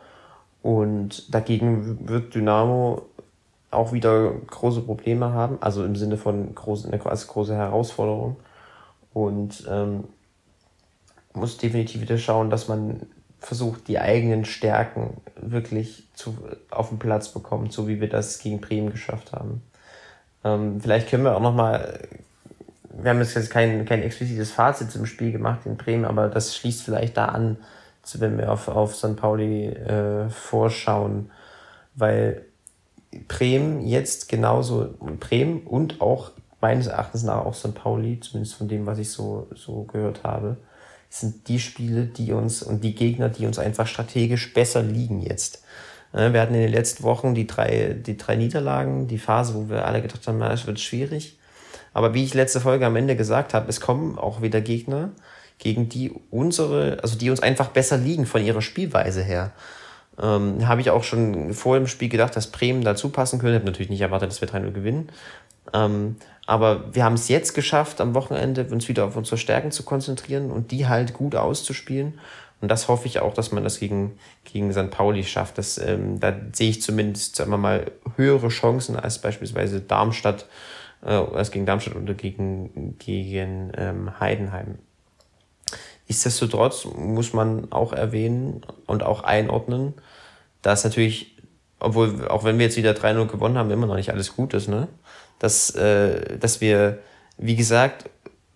und 0.61 1.33
dagegen 1.33 2.09
wird 2.09 2.35
Dynamo 2.35 3.05
auch 3.77 3.93
wieder 3.93 4.31
große 4.47 4.81
Probleme 4.81 5.31
haben, 5.31 5.57
also 5.61 5.85
im 5.85 5.95
Sinne 5.95 6.17
von 6.17 6.53
große, 6.53 6.89
als 7.05 7.27
große 7.27 7.55
Herausforderung 7.55 8.37
und 9.13 9.65
ähm, 9.69 10.05
muss 11.33 11.57
definitiv 11.57 12.01
wieder 12.01 12.17
schauen, 12.17 12.49
dass 12.49 12.67
man 12.67 13.01
versucht, 13.39 13.87
die 13.87 13.99
eigenen 13.99 14.45
Stärken 14.45 15.21
wirklich 15.35 16.09
zu, 16.13 16.37
auf 16.71 16.89
den 16.89 16.99
Platz 16.99 17.29
bekommt, 17.29 17.71
so 17.71 17.87
wie 17.87 18.01
wir 18.01 18.09
das 18.09 18.39
gegen 18.39 18.59
Bremen 18.59 18.91
geschafft 18.91 19.31
haben. 19.31 19.61
Ähm, 20.43 20.81
vielleicht 20.81 21.09
können 21.09 21.23
wir 21.23 21.35
auch 21.35 21.41
nochmal, 21.41 21.99
wir 22.89 23.11
haben 23.11 23.19
jetzt 23.19 23.49
kein, 23.51 23.85
kein 23.85 24.01
explizites 24.01 24.51
Fazit 24.51 24.91
zum 24.91 25.05
Spiel 25.05 25.31
gemacht 25.31 25.61
in 25.65 25.77
Bremen, 25.77 26.05
aber 26.05 26.29
das 26.29 26.55
schließt 26.55 26.83
vielleicht 26.83 27.15
da 27.17 27.25
an, 27.25 27.57
wenn 28.15 28.37
wir 28.37 28.51
auf, 28.51 28.69
auf 28.69 28.95
St. 28.95 29.17
Pauli 29.17 29.67
äh, 29.67 30.29
vorschauen, 30.29 31.29
weil 31.95 32.46
Bremen 33.27 33.85
jetzt 33.85 34.29
genauso, 34.29 34.95
Bremen 35.19 35.61
und 35.61 36.01
auch 36.01 36.31
meines 36.61 36.87
Erachtens 36.87 37.23
nach 37.23 37.45
auch 37.45 37.53
St. 37.53 37.75
Pauli, 37.75 38.19
zumindest 38.19 38.55
von 38.55 38.67
dem, 38.67 38.85
was 38.85 38.99
ich 38.99 39.11
so, 39.11 39.47
so 39.55 39.83
gehört 39.83 40.23
habe, 40.23 40.57
sind 41.09 41.47
die 41.47 41.59
Spiele, 41.59 42.05
die 42.05 42.33
uns 42.33 42.63
und 42.63 42.83
die 42.83 42.95
Gegner, 42.95 43.29
die 43.29 43.45
uns 43.45 43.59
einfach 43.59 43.87
strategisch 43.87 44.53
besser 44.53 44.83
liegen 44.83 45.21
jetzt. 45.21 45.63
Wir 46.11 46.41
hatten 46.41 46.55
in 46.55 46.61
den 46.61 46.71
letzten 46.71 47.03
Wochen 47.03 47.35
die 47.35 47.47
drei, 47.47 47.93
die 47.93 48.17
drei 48.17 48.35
Niederlagen, 48.35 49.07
die 49.07 49.17
Phase, 49.17 49.53
wo 49.55 49.69
wir 49.69 49.85
alle 49.85 50.01
gedacht 50.01 50.25
haben, 50.27 50.41
es 50.41 50.65
wird 50.65 50.79
schwierig. 50.79 51.37
Aber 51.93 52.13
wie 52.13 52.23
ich 52.23 52.33
letzte 52.33 52.61
Folge 52.61 52.85
am 52.85 52.95
Ende 52.95 53.15
gesagt 53.15 53.53
habe, 53.53 53.69
es 53.69 53.81
kommen 53.81 54.17
auch 54.17 54.41
wieder 54.41 54.61
Gegner, 54.61 55.11
gegen 55.59 55.89
die 55.89 56.13
unsere, 56.29 56.99
also 57.01 57.17
die 57.17 57.29
uns 57.29 57.41
einfach 57.41 57.69
besser 57.69 57.97
liegen 57.97 58.25
von 58.25 58.43
ihrer 58.43 58.61
Spielweise 58.61 59.21
her. 59.21 59.51
Ähm, 60.21 60.67
habe 60.67 60.81
ich 60.81 60.89
auch 60.89 61.03
schon 61.03 61.53
vor 61.53 61.77
dem 61.77 61.87
Spiel 61.87 62.09
gedacht, 62.09 62.35
dass 62.35 62.47
Bremen 62.47 62.83
dazu 62.83 63.09
passen 63.09 63.39
könnte. 63.39 63.55
Ich 63.55 63.61
habe 63.61 63.71
natürlich 63.71 63.89
nicht 63.89 64.01
erwartet, 64.01 64.31
dass 64.31 64.41
wir 64.41 64.47
3-0 64.47 64.71
gewinnen. 64.71 65.09
Ähm, 65.73 66.15
aber 66.45 66.95
wir 66.95 67.03
haben 67.03 67.13
es 67.13 67.27
jetzt 67.27 67.53
geschafft, 67.53 67.99
am 68.01 68.15
Wochenende 68.15 68.65
uns 68.71 68.87
wieder 68.87 69.05
auf 69.05 69.17
unsere 69.17 69.37
Stärken 69.37 69.71
zu 69.71 69.83
konzentrieren 69.83 70.49
und 70.49 70.71
die 70.71 70.87
halt 70.87 71.13
gut 71.13 71.35
auszuspielen. 71.35 72.19
Und 72.61 72.69
das 72.69 72.87
hoffe 72.87 73.05
ich 73.05 73.19
auch, 73.19 73.33
dass 73.33 73.51
man 73.51 73.63
das 73.63 73.79
gegen, 73.79 74.17
gegen 74.45 74.71
St. 74.73 74.89
Pauli 74.89 75.23
schafft. 75.23 75.57
Das, 75.57 75.77
ähm, 75.77 76.19
da 76.19 76.33
sehe 76.53 76.69
ich 76.69 76.81
zumindest, 76.81 77.35
sagen 77.35 77.51
wir 77.51 77.57
mal, 77.57 77.91
höhere 78.15 78.47
Chancen 78.47 78.95
als 78.95 79.19
beispielsweise 79.19 79.81
Darmstadt, 79.81 80.47
äh, 81.03 81.09
als 81.09 81.51
gegen 81.51 81.67
Darmstadt 81.67 81.95
oder 81.95 82.15
gegen, 82.15 82.97
gegen 82.97 83.71
ähm, 83.77 84.19
Heidenheim. 84.19 84.79
Nichtsdestotrotz 86.07 86.85
muss 86.85 87.33
man 87.33 87.71
auch 87.71 87.93
erwähnen 87.93 88.61
und 88.85 89.03
auch 89.03 89.23
einordnen, 89.23 89.93
dass 90.61 90.83
natürlich, 90.83 91.37
obwohl, 91.79 92.27
auch 92.27 92.43
wenn 92.43 92.57
wir 92.57 92.65
jetzt 92.65 92.77
wieder 92.77 92.91
3-0 92.91 93.27
gewonnen 93.27 93.57
haben, 93.57 93.71
immer 93.71 93.87
noch 93.87 93.95
nicht 93.95 94.11
alles 94.11 94.35
gut 94.35 94.53
ist, 94.53 94.69
ne? 94.69 94.87
dass, 95.39 95.71
äh, 95.71 96.37
dass 96.37 96.61
wir, 96.61 96.99
wie 97.37 97.55
gesagt, 97.55 98.09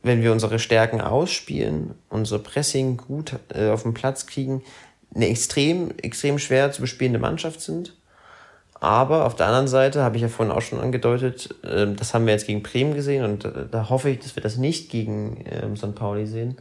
wenn 0.03 0.23
wir 0.23 0.31
unsere 0.31 0.59
Stärken 0.59 1.01
ausspielen, 1.01 1.93
unser 2.09 2.39
Pressing 2.39 2.97
gut 2.97 3.33
äh, 3.53 3.69
auf 3.69 3.83
den 3.83 3.93
Platz 3.93 4.25
kriegen, 4.25 4.63
eine 5.13 5.27
extrem, 5.27 5.91
extrem 5.97 6.39
schwer 6.39 6.71
zu 6.71 6.81
bespielende 6.81 7.19
Mannschaft 7.19 7.61
sind. 7.61 7.95
Aber 8.79 9.25
auf 9.27 9.35
der 9.35 9.45
anderen 9.45 9.67
Seite, 9.67 10.01
habe 10.01 10.15
ich 10.15 10.23
ja 10.23 10.27
vorhin 10.27 10.51
auch 10.51 10.61
schon 10.61 10.79
angedeutet, 10.79 11.53
äh, 11.63 11.93
das 11.93 12.13
haben 12.13 12.25
wir 12.25 12.33
jetzt 12.33 12.47
gegen 12.47 12.63
Bremen 12.63 12.95
gesehen 12.95 13.23
und 13.25 13.45
äh, 13.45 13.67
da 13.69 13.89
hoffe 13.89 14.09
ich, 14.09 14.19
dass 14.19 14.35
wir 14.35 14.41
das 14.41 14.57
nicht 14.57 14.89
gegen 14.89 15.45
äh, 15.45 15.75
St. 15.75 15.93
Pauli 15.93 16.25
sehen, 16.25 16.57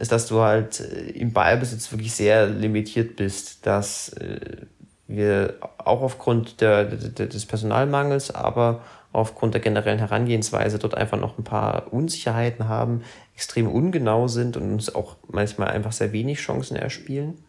ist, 0.00 0.12
dass 0.12 0.26
du 0.26 0.40
halt 0.40 0.80
äh, 0.80 1.10
im 1.10 1.32
Ballbesitz 1.32 1.92
wirklich 1.92 2.12
sehr 2.12 2.46
limitiert 2.46 3.16
bist, 3.16 3.66
dass 3.66 4.08
äh, 4.14 4.66
wir 5.06 5.54
auch 5.78 6.02
aufgrund 6.02 6.60
der, 6.60 6.84
des 6.84 7.46
Personalmangels, 7.46 8.34
aber 8.34 8.80
aufgrund 9.12 9.54
der 9.54 9.60
generellen 9.60 9.98
Herangehensweise 9.98 10.78
dort 10.78 10.94
einfach 10.94 11.18
noch 11.18 11.36
ein 11.36 11.44
paar 11.44 11.92
Unsicherheiten 11.92 12.68
haben, 12.68 13.02
extrem 13.34 13.68
ungenau 13.68 14.28
sind 14.28 14.56
und 14.56 14.72
uns 14.72 14.94
auch 14.94 15.16
manchmal 15.28 15.68
einfach 15.68 15.92
sehr 15.92 16.12
wenig 16.12 16.38
Chancen 16.38 16.76
erspielen. 16.76 17.42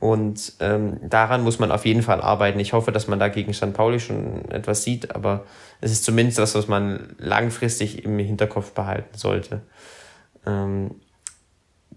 Und 0.00 0.54
ähm, 0.60 0.98
daran 1.02 1.42
muss 1.42 1.58
man 1.58 1.70
auf 1.70 1.84
jeden 1.84 2.02
Fall 2.02 2.22
arbeiten. 2.22 2.58
Ich 2.58 2.72
hoffe, 2.72 2.90
dass 2.90 3.06
man 3.06 3.18
da 3.18 3.28
gegen 3.28 3.52
St. 3.52 3.74
Pauli 3.74 4.00
schon 4.00 4.50
etwas 4.50 4.82
sieht, 4.82 5.14
aber 5.14 5.44
es 5.82 5.92
ist 5.92 6.04
zumindest 6.04 6.38
was, 6.38 6.54
was 6.54 6.68
man 6.68 7.14
langfristig 7.18 8.02
im 8.06 8.18
Hinterkopf 8.18 8.72
behalten 8.72 9.18
sollte. 9.18 9.60
Ähm, 10.46 10.92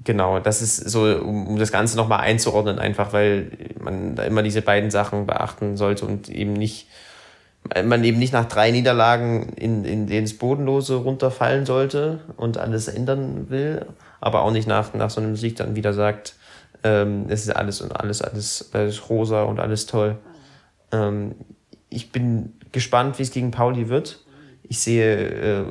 genau, 0.03 0.39
das 0.39 0.61
ist 0.61 0.77
so, 0.89 1.03
um, 1.03 1.57
das 1.57 1.71
Ganze 1.71 1.97
nochmal 1.97 2.19
einzuordnen, 2.19 2.79
einfach 2.79 3.13
weil 3.13 3.51
man 3.79 4.15
da 4.15 4.23
immer 4.23 4.43
diese 4.43 4.61
beiden 4.61 4.91
Sachen 4.91 5.25
beachten 5.25 5.77
sollte 5.77 6.05
und 6.05 6.29
eben 6.29 6.53
nicht 6.53 6.87
man 7.85 8.03
eben 8.03 8.19
nicht 8.19 8.33
nach 8.33 8.45
drei 8.45 8.71
Niederlagen 8.71 9.53
in, 9.53 9.85
in 9.85 10.09
ins 10.09 10.37
Bodenlose 10.37 10.95
runterfallen 10.95 11.65
sollte 11.65 12.19
und 12.35 12.57
alles 12.57 12.89
ändern 12.89 13.49
will, 13.49 13.85
aber 14.19 14.41
auch 14.41 14.51
nicht 14.51 14.67
nach, 14.67 14.93
nach 14.93 15.09
so 15.09 15.21
einem 15.21 15.37
Sieg 15.37 15.55
dann 15.55 15.75
wieder 15.75 15.93
sagt, 15.93 16.35
ähm, 16.83 17.25
es 17.29 17.43
ist 17.43 17.55
alles 17.55 17.79
und 17.79 17.97
alles, 17.97 18.21
alles, 18.21 18.69
alles 18.73 19.09
rosa 19.09 19.43
und 19.43 19.61
alles 19.61 19.85
toll. 19.85 20.17
Ähm, 20.91 21.35
ich 21.89 22.11
bin 22.11 22.53
gespannt, 22.73 23.17
wie 23.17 23.23
es 23.23 23.31
gegen 23.31 23.51
Pauli 23.51 23.87
wird. 23.87 24.25
Ich 24.63 24.79
sehe 24.79 25.15
äh, 25.15 25.65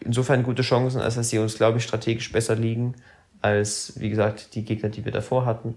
insofern 0.00 0.42
gute 0.42 0.62
Chancen, 0.62 1.02
als 1.02 1.16
dass 1.16 1.28
sie 1.28 1.38
uns, 1.38 1.56
glaube 1.56 1.78
ich, 1.78 1.84
strategisch 1.84 2.32
besser 2.32 2.54
liegen 2.54 2.94
als, 3.46 3.94
wie 3.96 4.10
gesagt, 4.10 4.54
die 4.54 4.64
Gegner, 4.64 4.88
die 4.88 5.04
wir 5.04 5.12
davor 5.12 5.46
hatten. 5.46 5.74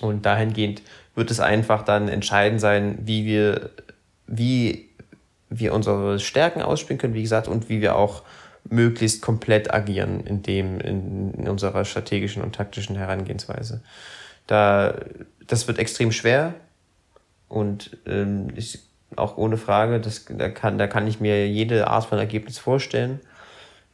Und 0.00 0.24
dahingehend 0.24 0.82
wird 1.14 1.30
es 1.30 1.40
einfach 1.40 1.82
dann 1.82 2.08
entscheidend 2.08 2.60
sein, 2.60 2.98
wie 3.02 3.24
wir 3.24 3.70
wie 4.30 4.88
wir 5.50 5.74
unsere 5.74 6.20
Stärken 6.20 6.62
ausspielen 6.62 6.98
können, 6.98 7.14
wie 7.14 7.22
gesagt, 7.22 7.48
und 7.48 7.68
wie 7.68 7.80
wir 7.80 7.96
auch 7.96 8.22
möglichst 8.68 9.20
komplett 9.20 9.74
agieren 9.74 10.20
in 10.20 10.42
dem, 10.42 10.80
in, 10.80 11.34
in 11.34 11.48
unserer 11.48 11.84
strategischen 11.84 12.42
und 12.42 12.54
taktischen 12.54 12.94
Herangehensweise. 12.94 13.82
Da, 14.46 14.94
das 15.46 15.66
wird 15.66 15.78
extrem 15.78 16.12
schwer 16.12 16.54
und 17.48 17.96
ähm, 18.06 18.48
ich 18.54 18.80
auch 19.16 19.36
ohne 19.36 19.56
Frage. 19.56 20.00
Das, 20.00 20.24
da, 20.28 20.48
kann, 20.48 20.78
da 20.78 20.86
kann 20.86 21.08
ich 21.08 21.18
mir 21.18 21.48
jede 21.48 21.88
Art 21.88 22.04
von 22.04 22.18
Ergebnis 22.18 22.58
vorstellen. 22.58 23.20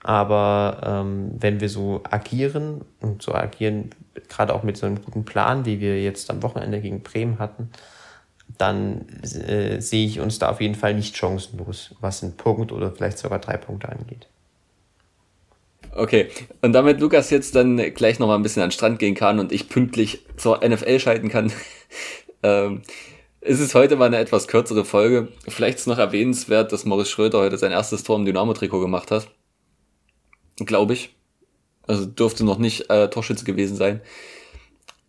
Aber 0.07 0.83
ähm, 0.85 1.33
wenn 1.37 1.61
wir 1.61 1.69
so 1.69 2.01
agieren 2.09 2.83
und 3.01 3.23
so 3.23 3.35
agieren, 3.35 3.91
gerade 4.29 4.55
auch 4.55 4.63
mit 4.63 4.77
so 4.77 4.87
einem 4.87 5.03
guten 5.03 5.25
Plan, 5.25 5.65
wie 5.65 5.81
wir 5.81 6.01
jetzt 6.01 6.31
am 6.31 6.45
Wochenende 6.45 6.81
gegen 6.81 7.03
Bremen 7.03 7.41
hatten, 7.41 7.71
dann 8.57 9.09
äh, 9.25 9.81
sehe 9.81 10.07
ich 10.07 10.21
uns 10.21 10.39
da 10.39 10.51
auf 10.51 10.61
jeden 10.61 10.77
Fall 10.77 10.95
nicht 10.95 11.17
chancenlos, 11.17 11.97
was 12.01 12.23
einen 12.23 12.37
Punkt 12.37 12.71
oder 12.71 12.93
vielleicht 12.93 13.19
sogar 13.19 13.41
drei 13.41 13.57
Punkte 13.57 13.89
angeht. 13.89 14.29
Okay, 15.91 16.29
und 16.63 16.73
damit 16.73 17.01
Lukas 17.01 17.31
jetzt 17.31 17.57
dann 17.57 17.77
gleich 17.95 18.21
nochmal 18.21 18.39
ein 18.39 18.45
bisschen 18.45 18.63
an 18.63 18.69
den 18.69 18.75
Strand 18.75 19.01
gehen 19.01 19.17
kann 19.17 19.41
und 19.41 19.51
ich 19.51 19.69
pünktlich 19.69 20.25
zur 20.37 20.61
NFL 20.65 21.01
schalten 21.01 21.31
kann, 21.31 21.53
ähm, 22.45 22.83
ist 23.41 23.59
es 23.59 23.75
heute 23.75 23.97
mal 23.97 24.05
eine 24.05 24.19
etwas 24.19 24.47
kürzere 24.47 24.85
Folge. 24.85 25.33
Vielleicht 25.49 25.79
ist 25.79 25.89
noch 25.89 25.99
erwähnenswert, 25.99 26.71
dass 26.71 26.85
Maurice 26.85 27.11
Schröder 27.11 27.41
heute 27.41 27.59
sein 27.59 27.73
erstes 27.73 28.05
Tor 28.05 28.17
im 28.17 28.25
Dynamo-Trikot 28.25 28.79
gemacht 28.79 29.11
hat. 29.11 29.27
Glaube 30.65 30.95
ich. 30.95 31.15
Also 31.87 32.07
dürfte 32.07 32.45
noch 32.45 32.59
nicht 32.59 32.91
äh, 32.91 33.09
Torschütze 33.09 33.45
gewesen 33.45 33.77
sein. 33.77 34.01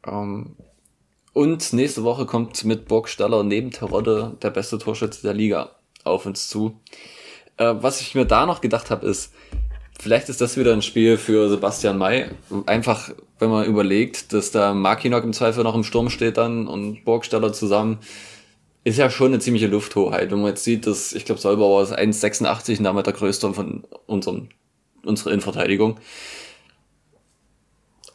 Ähm, 0.06 0.56
und 1.34 1.74
nächste 1.74 2.04
Woche 2.04 2.26
kommt 2.26 2.64
mit 2.66 2.88
Burgstaller 2.88 3.44
neben 3.44 3.72
Terodde 3.72 4.36
der 4.42 4.50
beste 4.50 4.78
Torschütze 4.78 5.22
der 5.22 5.34
Liga 5.34 5.72
auf 6.04 6.26
uns 6.26 6.50
zu. 6.50 6.80
Äh, 7.58 7.76
was 7.80 8.02
ich 8.02 8.16
mir 8.16 8.26
da 8.26 8.46
noch 8.46 8.62
gedacht 8.62 8.90
habe, 8.92 9.08
ist, 9.08 9.34
vielleicht 10.00 10.30
ist 10.30 10.42
das 10.42 10.58
wieder 10.58 10.74
ein 10.74 10.82
Spiel 10.82 11.18
für 11.18 11.50
Sebastian 11.50 11.98
May. 11.98 12.30
Einfach, 12.66 13.12
wenn 13.40 13.50
man 13.50 13.66
überlegt, 13.66 14.34
dass 14.34 14.52
da 14.52 14.74
Makinok 14.74 15.24
im 15.24 15.34
Zweifel 15.34 15.64
noch 15.64 15.76
im 15.76 15.84
Sturm 15.84 16.10
steht 16.10 16.38
dann 16.38 16.68
und 16.68 17.04
Burgstaller 17.06 17.54
zusammen, 17.54 18.00
ist 18.84 18.98
ja 18.98 19.10
schon 19.10 19.28
eine 19.28 19.40
ziemliche 19.40 19.68
Lufthoheit. 19.68 20.32
Wenn 20.32 20.40
man 20.40 20.50
jetzt 20.50 20.64
sieht, 20.64 20.88
dass, 20.88 21.12
ich 21.14 21.26
glaube, 21.26 21.42
Solbauer 21.42 21.84
ist 21.84 21.98
1,86 21.98 22.78
und 22.78 22.84
damit 22.86 23.06
der 23.06 23.14
größte 23.14 23.54
von 23.54 23.84
unserem 24.06 24.50
unsere 25.04 25.32
Innenverteidigung. 25.32 26.00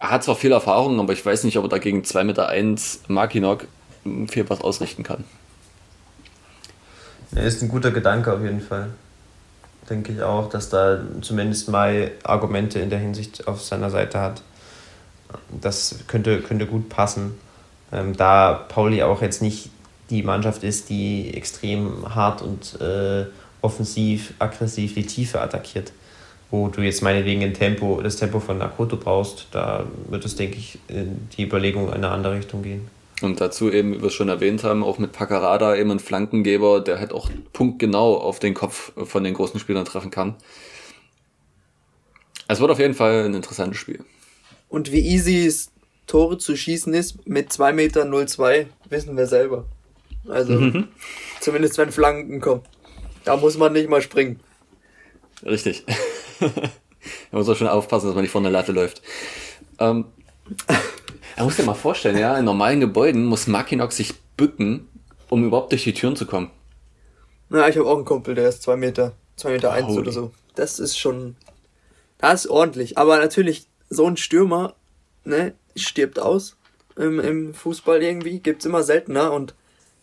Er 0.02 0.10
hat 0.10 0.24
zwar 0.24 0.34
viel 0.34 0.50
Erfahrung, 0.50 0.98
aber 0.98 1.12
ich 1.12 1.24
weiß 1.24 1.44
nicht, 1.44 1.56
ob 1.58 1.64
er 1.66 1.68
dagegen 1.68 2.02
2,1 2.02 2.24
Meter 2.24 2.52
Makinok 3.06 3.68
viel 4.28 4.50
was 4.50 4.60
ausrichten 4.60 5.04
kann. 5.04 5.22
Er 7.34 7.44
ist 7.44 7.62
ein 7.62 7.68
guter 7.68 7.92
Gedanke 7.92 8.32
auf 8.32 8.42
jeden 8.42 8.60
Fall. 8.60 8.88
Denke 9.88 10.12
ich 10.12 10.22
auch, 10.22 10.48
dass 10.48 10.68
da 10.68 11.00
zumindest 11.20 11.68
mal 11.68 12.10
Argumente 12.24 12.80
in 12.80 12.90
der 12.90 12.98
Hinsicht 12.98 13.46
auf 13.46 13.62
seiner 13.62 13.90
Seite 13.90 14.20
hat. 14.20 14.42
Das 15.60 16.00
könnte, 16.08 16.40
könnte 16.40 16.66
gut 16.66 16.88
passen. 16.88 17.38
Ähm, 17.92 18.16
da 18.16 18.54
Pauli 18.54 19.04
auch 19.04 19.22
jetzt 19.22 19.40
nicht 19.40 19.70
die 20.10 20.24
Mannschaft 20.24 20.64
ist, 20.64 20.90
die 20.90 21.32
extrem 21.32 22.12
hart 22.14 22.42
und 22.42 22.80
äh, 22.80 23.26
offensiv, 23.60 24.34
aggressiv 24.40 24.94
die 24.94 25.06
Tiefe 25.06 25.40
attackiert 25.40 25.92
wo 26.52 26.68
du 26.68 26.82
jetzt 26.82 27.02
meinetwegen 27.02 27.42
ein 27.42 27.54
Tempo, 27.54 28.00
das 28.02 28.16
Tempo 28.16 28.38
von 28.38 28.58
Nakoto 28.58 28.98
brauchst, 28.98 29.48
da 29.52 29.86
wird 30.08 30.24
es, 30.26 30.36
denke 30.36 30.58
ich, 30.58 30.78
in 30.86 31.28
die 31.36 31.44
Überlegung 31.44 31.88
in 31.88 31.94
eine 31.94 32.10
andere 32.10 32.36
Richtung 32.36 32.62
gehen. 32.62 32.88
Und 33.22 33.40
dazu 33.40 33.72
eben, 33.72 33.94
wie 33.94 34.00
wir 34.00 34.08
es 34.08 34.12
schon 34.12 34.28
erwähnt 34.28 34.62
haben, 34.62 34.84
auch 34.84 34.98
mit 34.98 35.12
Paccarada 35.12 35.74
eben 35.76 35.90
ein 35.90 35.98
Flankengeber, 35.98 36.82
der 36.82 37.00
halt 37.00 37.12
auch 37.12 37.30
punktgenau 37.54 38.18
auf 38.18 38.38
den 38.38 38.52
Kopf 38.52 38.92
von 38.96 39.24
den 39.24 39.32
großen 39.32 39.58
Spielern 39.60 39.86
treffen 39.86 40.10
kann. 40.10 40.34
Es 42.48 42.60
wird 42.60 42.70
auf 42.70 42.78
jeden 42.78 42.94
Fall 42.94 43.24
ein 43.24 43.34
interessantes 43.34 43.78
Spiel. 43.78 44.04
Und 44.68 44.92
wie 44.92 45.00
easy 45.00 45.46
es 45.46 45.70
Tore 46.06 46.36
zu 46.36 46.54
schießen 46.54 46.92
ist 46.92 47.26
mit 47.26 47.50
2,02 47.50 47.72
Meter, 47.72 48.68
wissen 48.90 49.16
wir 49.16 49.26
selber. 49.26 49.64
Also, 50.28 50.52
mhm. 50.52 50.88
zumindest 51.40 51.78
wenn 51.78 51.90
Flanken 51.90 52.40
kommen. 52.40 52.62
Da 53.24 53.38
muss 53.38 53.56
man 53.56 53.72
nicht 53.72 53.88
mal 53.88 54.02
springen. 54.02 54.40
Richtig. 55.44 55.84
man 56.40 56.52
muss 57.32 57.48
auch 57.48 57.56
schon 57.56 57.68
aufpassen, 57.68 58.06
dass 58.06 58.14
man 58.14 58.22
nicht 58.22 58.30
vor 58.30 58.42
der 58.42 58.50
Latte 58.50 58.72
läuft. 58.72 59.02
Ähm, 59.78 60.06
er 61.36 61.44
muss 61.44 61.56
dir 61.56 61.64
mal 61.64 61.74
vorstellen, 61.74 62.18
ja, 62.18 62.36
in 62.36 62.44
normalen 62.44 62.80
Gebäuden 62.80 63.24
muss 63.24 63.46
Mackinock 63.46 63.92
sich 63.92 64.14
bücken, 64.36 64.88
um 65.28 65.44
überhaupt 65.44 65.72
durch 65.72 65.84
die 65.84 65.94
Türen 65.94 66.16
zu 66.16 66.26
kommen. 66.26 66.50
Na, 67.48 67.68
ich 67.68 67.76
habe 67.76 67.88
auch 67.88 67.96
einen 67.96 68.04
Kumpel, 68.04 68.34
der 68.34 68.48
ist 68.48 68.62
zwei 68.62 68.76
Meter, 68.76 69.12
zwei 69.36 69.50
Meter 69.50 69.72
eins 69.72 69.96
oder 69.96 70.12
so. 70.12 70.32
Das 70.54 70.78
ist 70.78 70.98
schon, 70.98 71.36
das 72.18 72.44
ist 72.44 72.50
ordentlich. 72.50 72.98
Aber 72.98 73.18
natürlich, 73.18 73.66
so 73.90 74.06
ein 74.06 74.16
Stürmer, 74.16 74.74
ne, 75.24 75.54
stirbt 75.76 76.18
aus 76.18 76.56
im, 76.96 77.20
im 77.20 77.54
Fußball 77.54 78.02
irgendwie, 78.02 78.40
gibt's 78.40 78.64
immer 78.64 78.82
seltener 78.82 79.32
und 79.32 79.54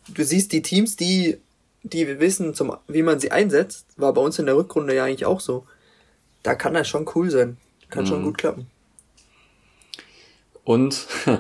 du 0.07 0.23
siehst 0.23 0.51
die 0.51 0.61
Teams, 0.61 0.95
die, 0.95 1.37
die 1.83 2.07
wir 2.07 2.19
wissen, 2.19 2.53
zum, 2.53 2.75
wie 2.87 3.03
man 3.03 3.19
sie 3.19 3.31
einsetzt, 3.31 3.87
war 3.97 4.13
bei 4.13 4.21
uns 4.21 4.39
in 4.39 4.45
der 4.45 4.55
Rückrunde 4.55 4.95
ja 4.95 5.05
eigentlich 5.05 5.25
auch 5.25 5.39
so 5.39 5.65
da 6.43 6.55
kann 6.55 6.73
das 6.73 6.87
schon 6.87 7.05
cool 7.15 7.29
sein. 7.29 7.57
Kann 7.89 8.03
mhm. 8.03 8.07
schon 8.07 8.23
gut 8.23 8.37
klappen. 8.37 8.67
Und 10.63 11.07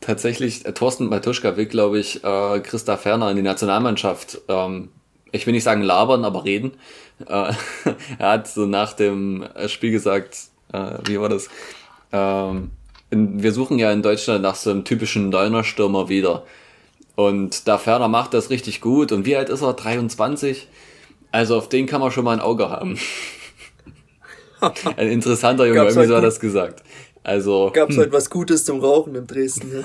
tatsächlich, 0.00 0.66
äh, 0.66 0.72
Thorsten 0.72 1.06
Matuschka 1.06 1.56
will, 1.56 1.66
glaube 1.66 1.98
ich, 1.98 2.22
äh, 2.22 2.60
Christa 2.60 2.96
Ferner 2.96 3.30
in 3.30 3.36
die 3.36 3.42
Nationalmannschaft, 3.42 4.40
ähm, 4.48 4.90
ich 5.32 5.46
will 5.46 5.52
nicht 5.52 5.64
sagen 5.64 5.82
labern, 5.82 6.24
aber 6.24 6.44
reden. 6.44 6.72
Äh, 7.26 7.52
er 8.18 8.28
hat 8.28 8.48
so 8.48 8.66
nach 8.66 8.92
dem 8.92 9.46
Spiel 9.66 9.90
gesagt, 9.90 10.36
äh, 10.72 10.98
wie 11.06 11.20
war 11.20 11.28
das? 11.28 11.48
Ähm, 12.12 12.70
in, 13.10 13.42
wir 13.42 13.52
suchen 13.52 13.78
ja 13.78 13.90
in 13.92 14.02
Deutschland 14.02 14.42
nach 14.42 14.56
so 14.56 14.70
einem 14.70 14.84
typischen 14.84 15.30
Neuner-Stürmer 15.30 16.08
wieder. 16.08 16.44
Und 17.20 17.68
da 17.68 17.76
Ferner 17.76 18.08
macht 18.08 18.32
das 18.32 18.48
richtig 18.48 18.80
gut. 18.80 19.12
Und 19.12 19.26
wie 19.26 19.36
alt 19.36 19.50
ist 19.50 19.60
er? 19.60 19.74
23? 19.74 20.68
Also 21.30 21.58
auf 21.58 21.68
den 21.68 21.84
kann 21.86 22.00
man 22.00 22.10
schon 22.10 22.24
mal 22.24 22.32
ein 22.32 22.40
Auge 22.40 22.70
haben. 22.70 22.98
Ein 24.96 25.08
interessanter 25.08 25.66
Junge, 25.66 25.80
irgendwie 25.80 26.06
so 26.06 26.16
hat 26.16 26.24
das 26.24 26.40
gesagt. 26.40 26.82
Also. 27.22 27.72
Gab's 27.74 27.94
hm. 27.94 28.02
heute 28.02 28.12
was 28.12 28.30
Gutes 28.30 28.64
zum 28.64 28.80
Rauchen 28.80 29.14
in 29.14 29.26
Dresden, 29.26 29.70
ja? 29.70 29.84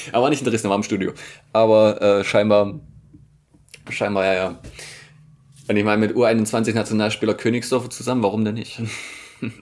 er 0.12 0.22
war 0.22 0.30
nicht 0.30 0.40
in 0.40 0.48
Dresden, 0.48 0.68
er 0.68 0.70
war 0.70 0.76
im 0.78 0.82
Studio. 0.82 1.12
Aber 1.52 2.00
äh, 2.00 2.24
scheinbar, 2.24 2.80
scheinbar, 3.90 4.24
ja, 4.24 4.34
ja. 4.34 4.58
Und 5.68 5.76
ich 5.76 5.84
meine, 5.84 6.00
mit 6.00 6.16
U21-Nationalspieler 6.16 7.34
Königsdorf 7.34 7.90
zusammen, 7.90 8.22
warum 8.22 8.42
denn 8.46 8.54
nicht? 8.54 8.80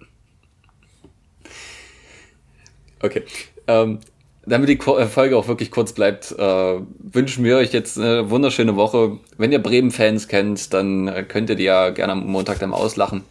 okay. 3.02 3.24
Ähm, 3.66 3.98
damit 4.46 4.68
die 4.68 4.78
äh, 4.78 5.06
Folge 5.06 5.36
auch 5.36 5.48
wirklich 5.48 5.70
kurz 5.70 5.92
bleibt, 5.92 6.32
äh, 6.32 6.80
wünschen 6.98 7.44
wir 7.44 7.56
euch 7.56 7.72
jetzt 7.72 7.98
eine 7.98 8.30
wunderschöne 8.30 8.76
Woche. 8.76 9.18
Wenn 9.36 9.52
ihr 9.52 9.62
Bremen-Fans 9.62 10.28
kennt, 10.28 10.72
dann 10.72 11.08
äh, 11.08 11.24
könnt 11.24 11.50
ihr 11.50 11.56
die 11.56 11.64
ja 11.64 11.90
gerne 11.90 12.12
am 12.12 12.26
Montag 12.26 12.60
dann 12.60 12.72
auslachen. 12.72 13.24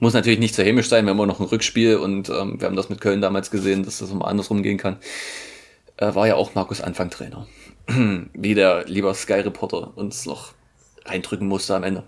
Muss 0.00 0.14
natürlich 0.14 0.38
nicht 0.38 0.54
zu 0.54 0.64
hämisch 0.64 0.88
sein, 0.88 1.04
wir 1.04 1.10
haben 1.10 1.20
auch 1.20 1.26
noch 1.26 1.40
ein 1.40 1.46
Rückspiel 1.46 1.96
und 1.96 2.28
ähm, 2.28 2.60
wir 2.60 2.66
haben 2.66 2.76
das 2.76 2.88
mit 2.88 3.00
Köln 3.00 3.20
damals 3.20 3.50
gesehen, 3.50 3.84
dass 3.84 3.98
das 3.98 4.12
mal 4.12 4.26
andersrum 4.26 4.62
gehen 4.62 4.78
kann. 4.78 4.98
Äh, 5.96 6.14
war 6.14 6.26
ja 6.26 6.34
auch 6.34 6.54
Markus 6.54 6.80
Anfang 6.80 7.10
Trainer. 7.10 7.46
Wie 8.34 8.54
der 8.54 8.84
lieber 8.86 9.14
Sky 9.14 9.34
Reporter 9.34 9.96
uns 9.96 10.26
noch 10.26 10.52
reindrücken 11.04 11.46
musste 11.46 11.76
am 11.76 11.84
Ende. 11.84 12.04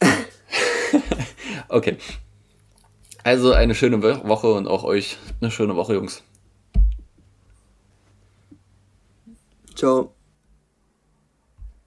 okay. 1.68 1.96
Also 3.24 3.52
eine 3.52 3.74
schöne 3.74 4.02
Woche 4.02 4.52
und 4.52 4.68
auch 4.68 4.84
euch 4.84 5.18
eine 5.40 5.50
schöne 5.50 5.76
Woche, 5.76 5.94
Jungs. 5.94 6.22
Ciao. 9.78 10.17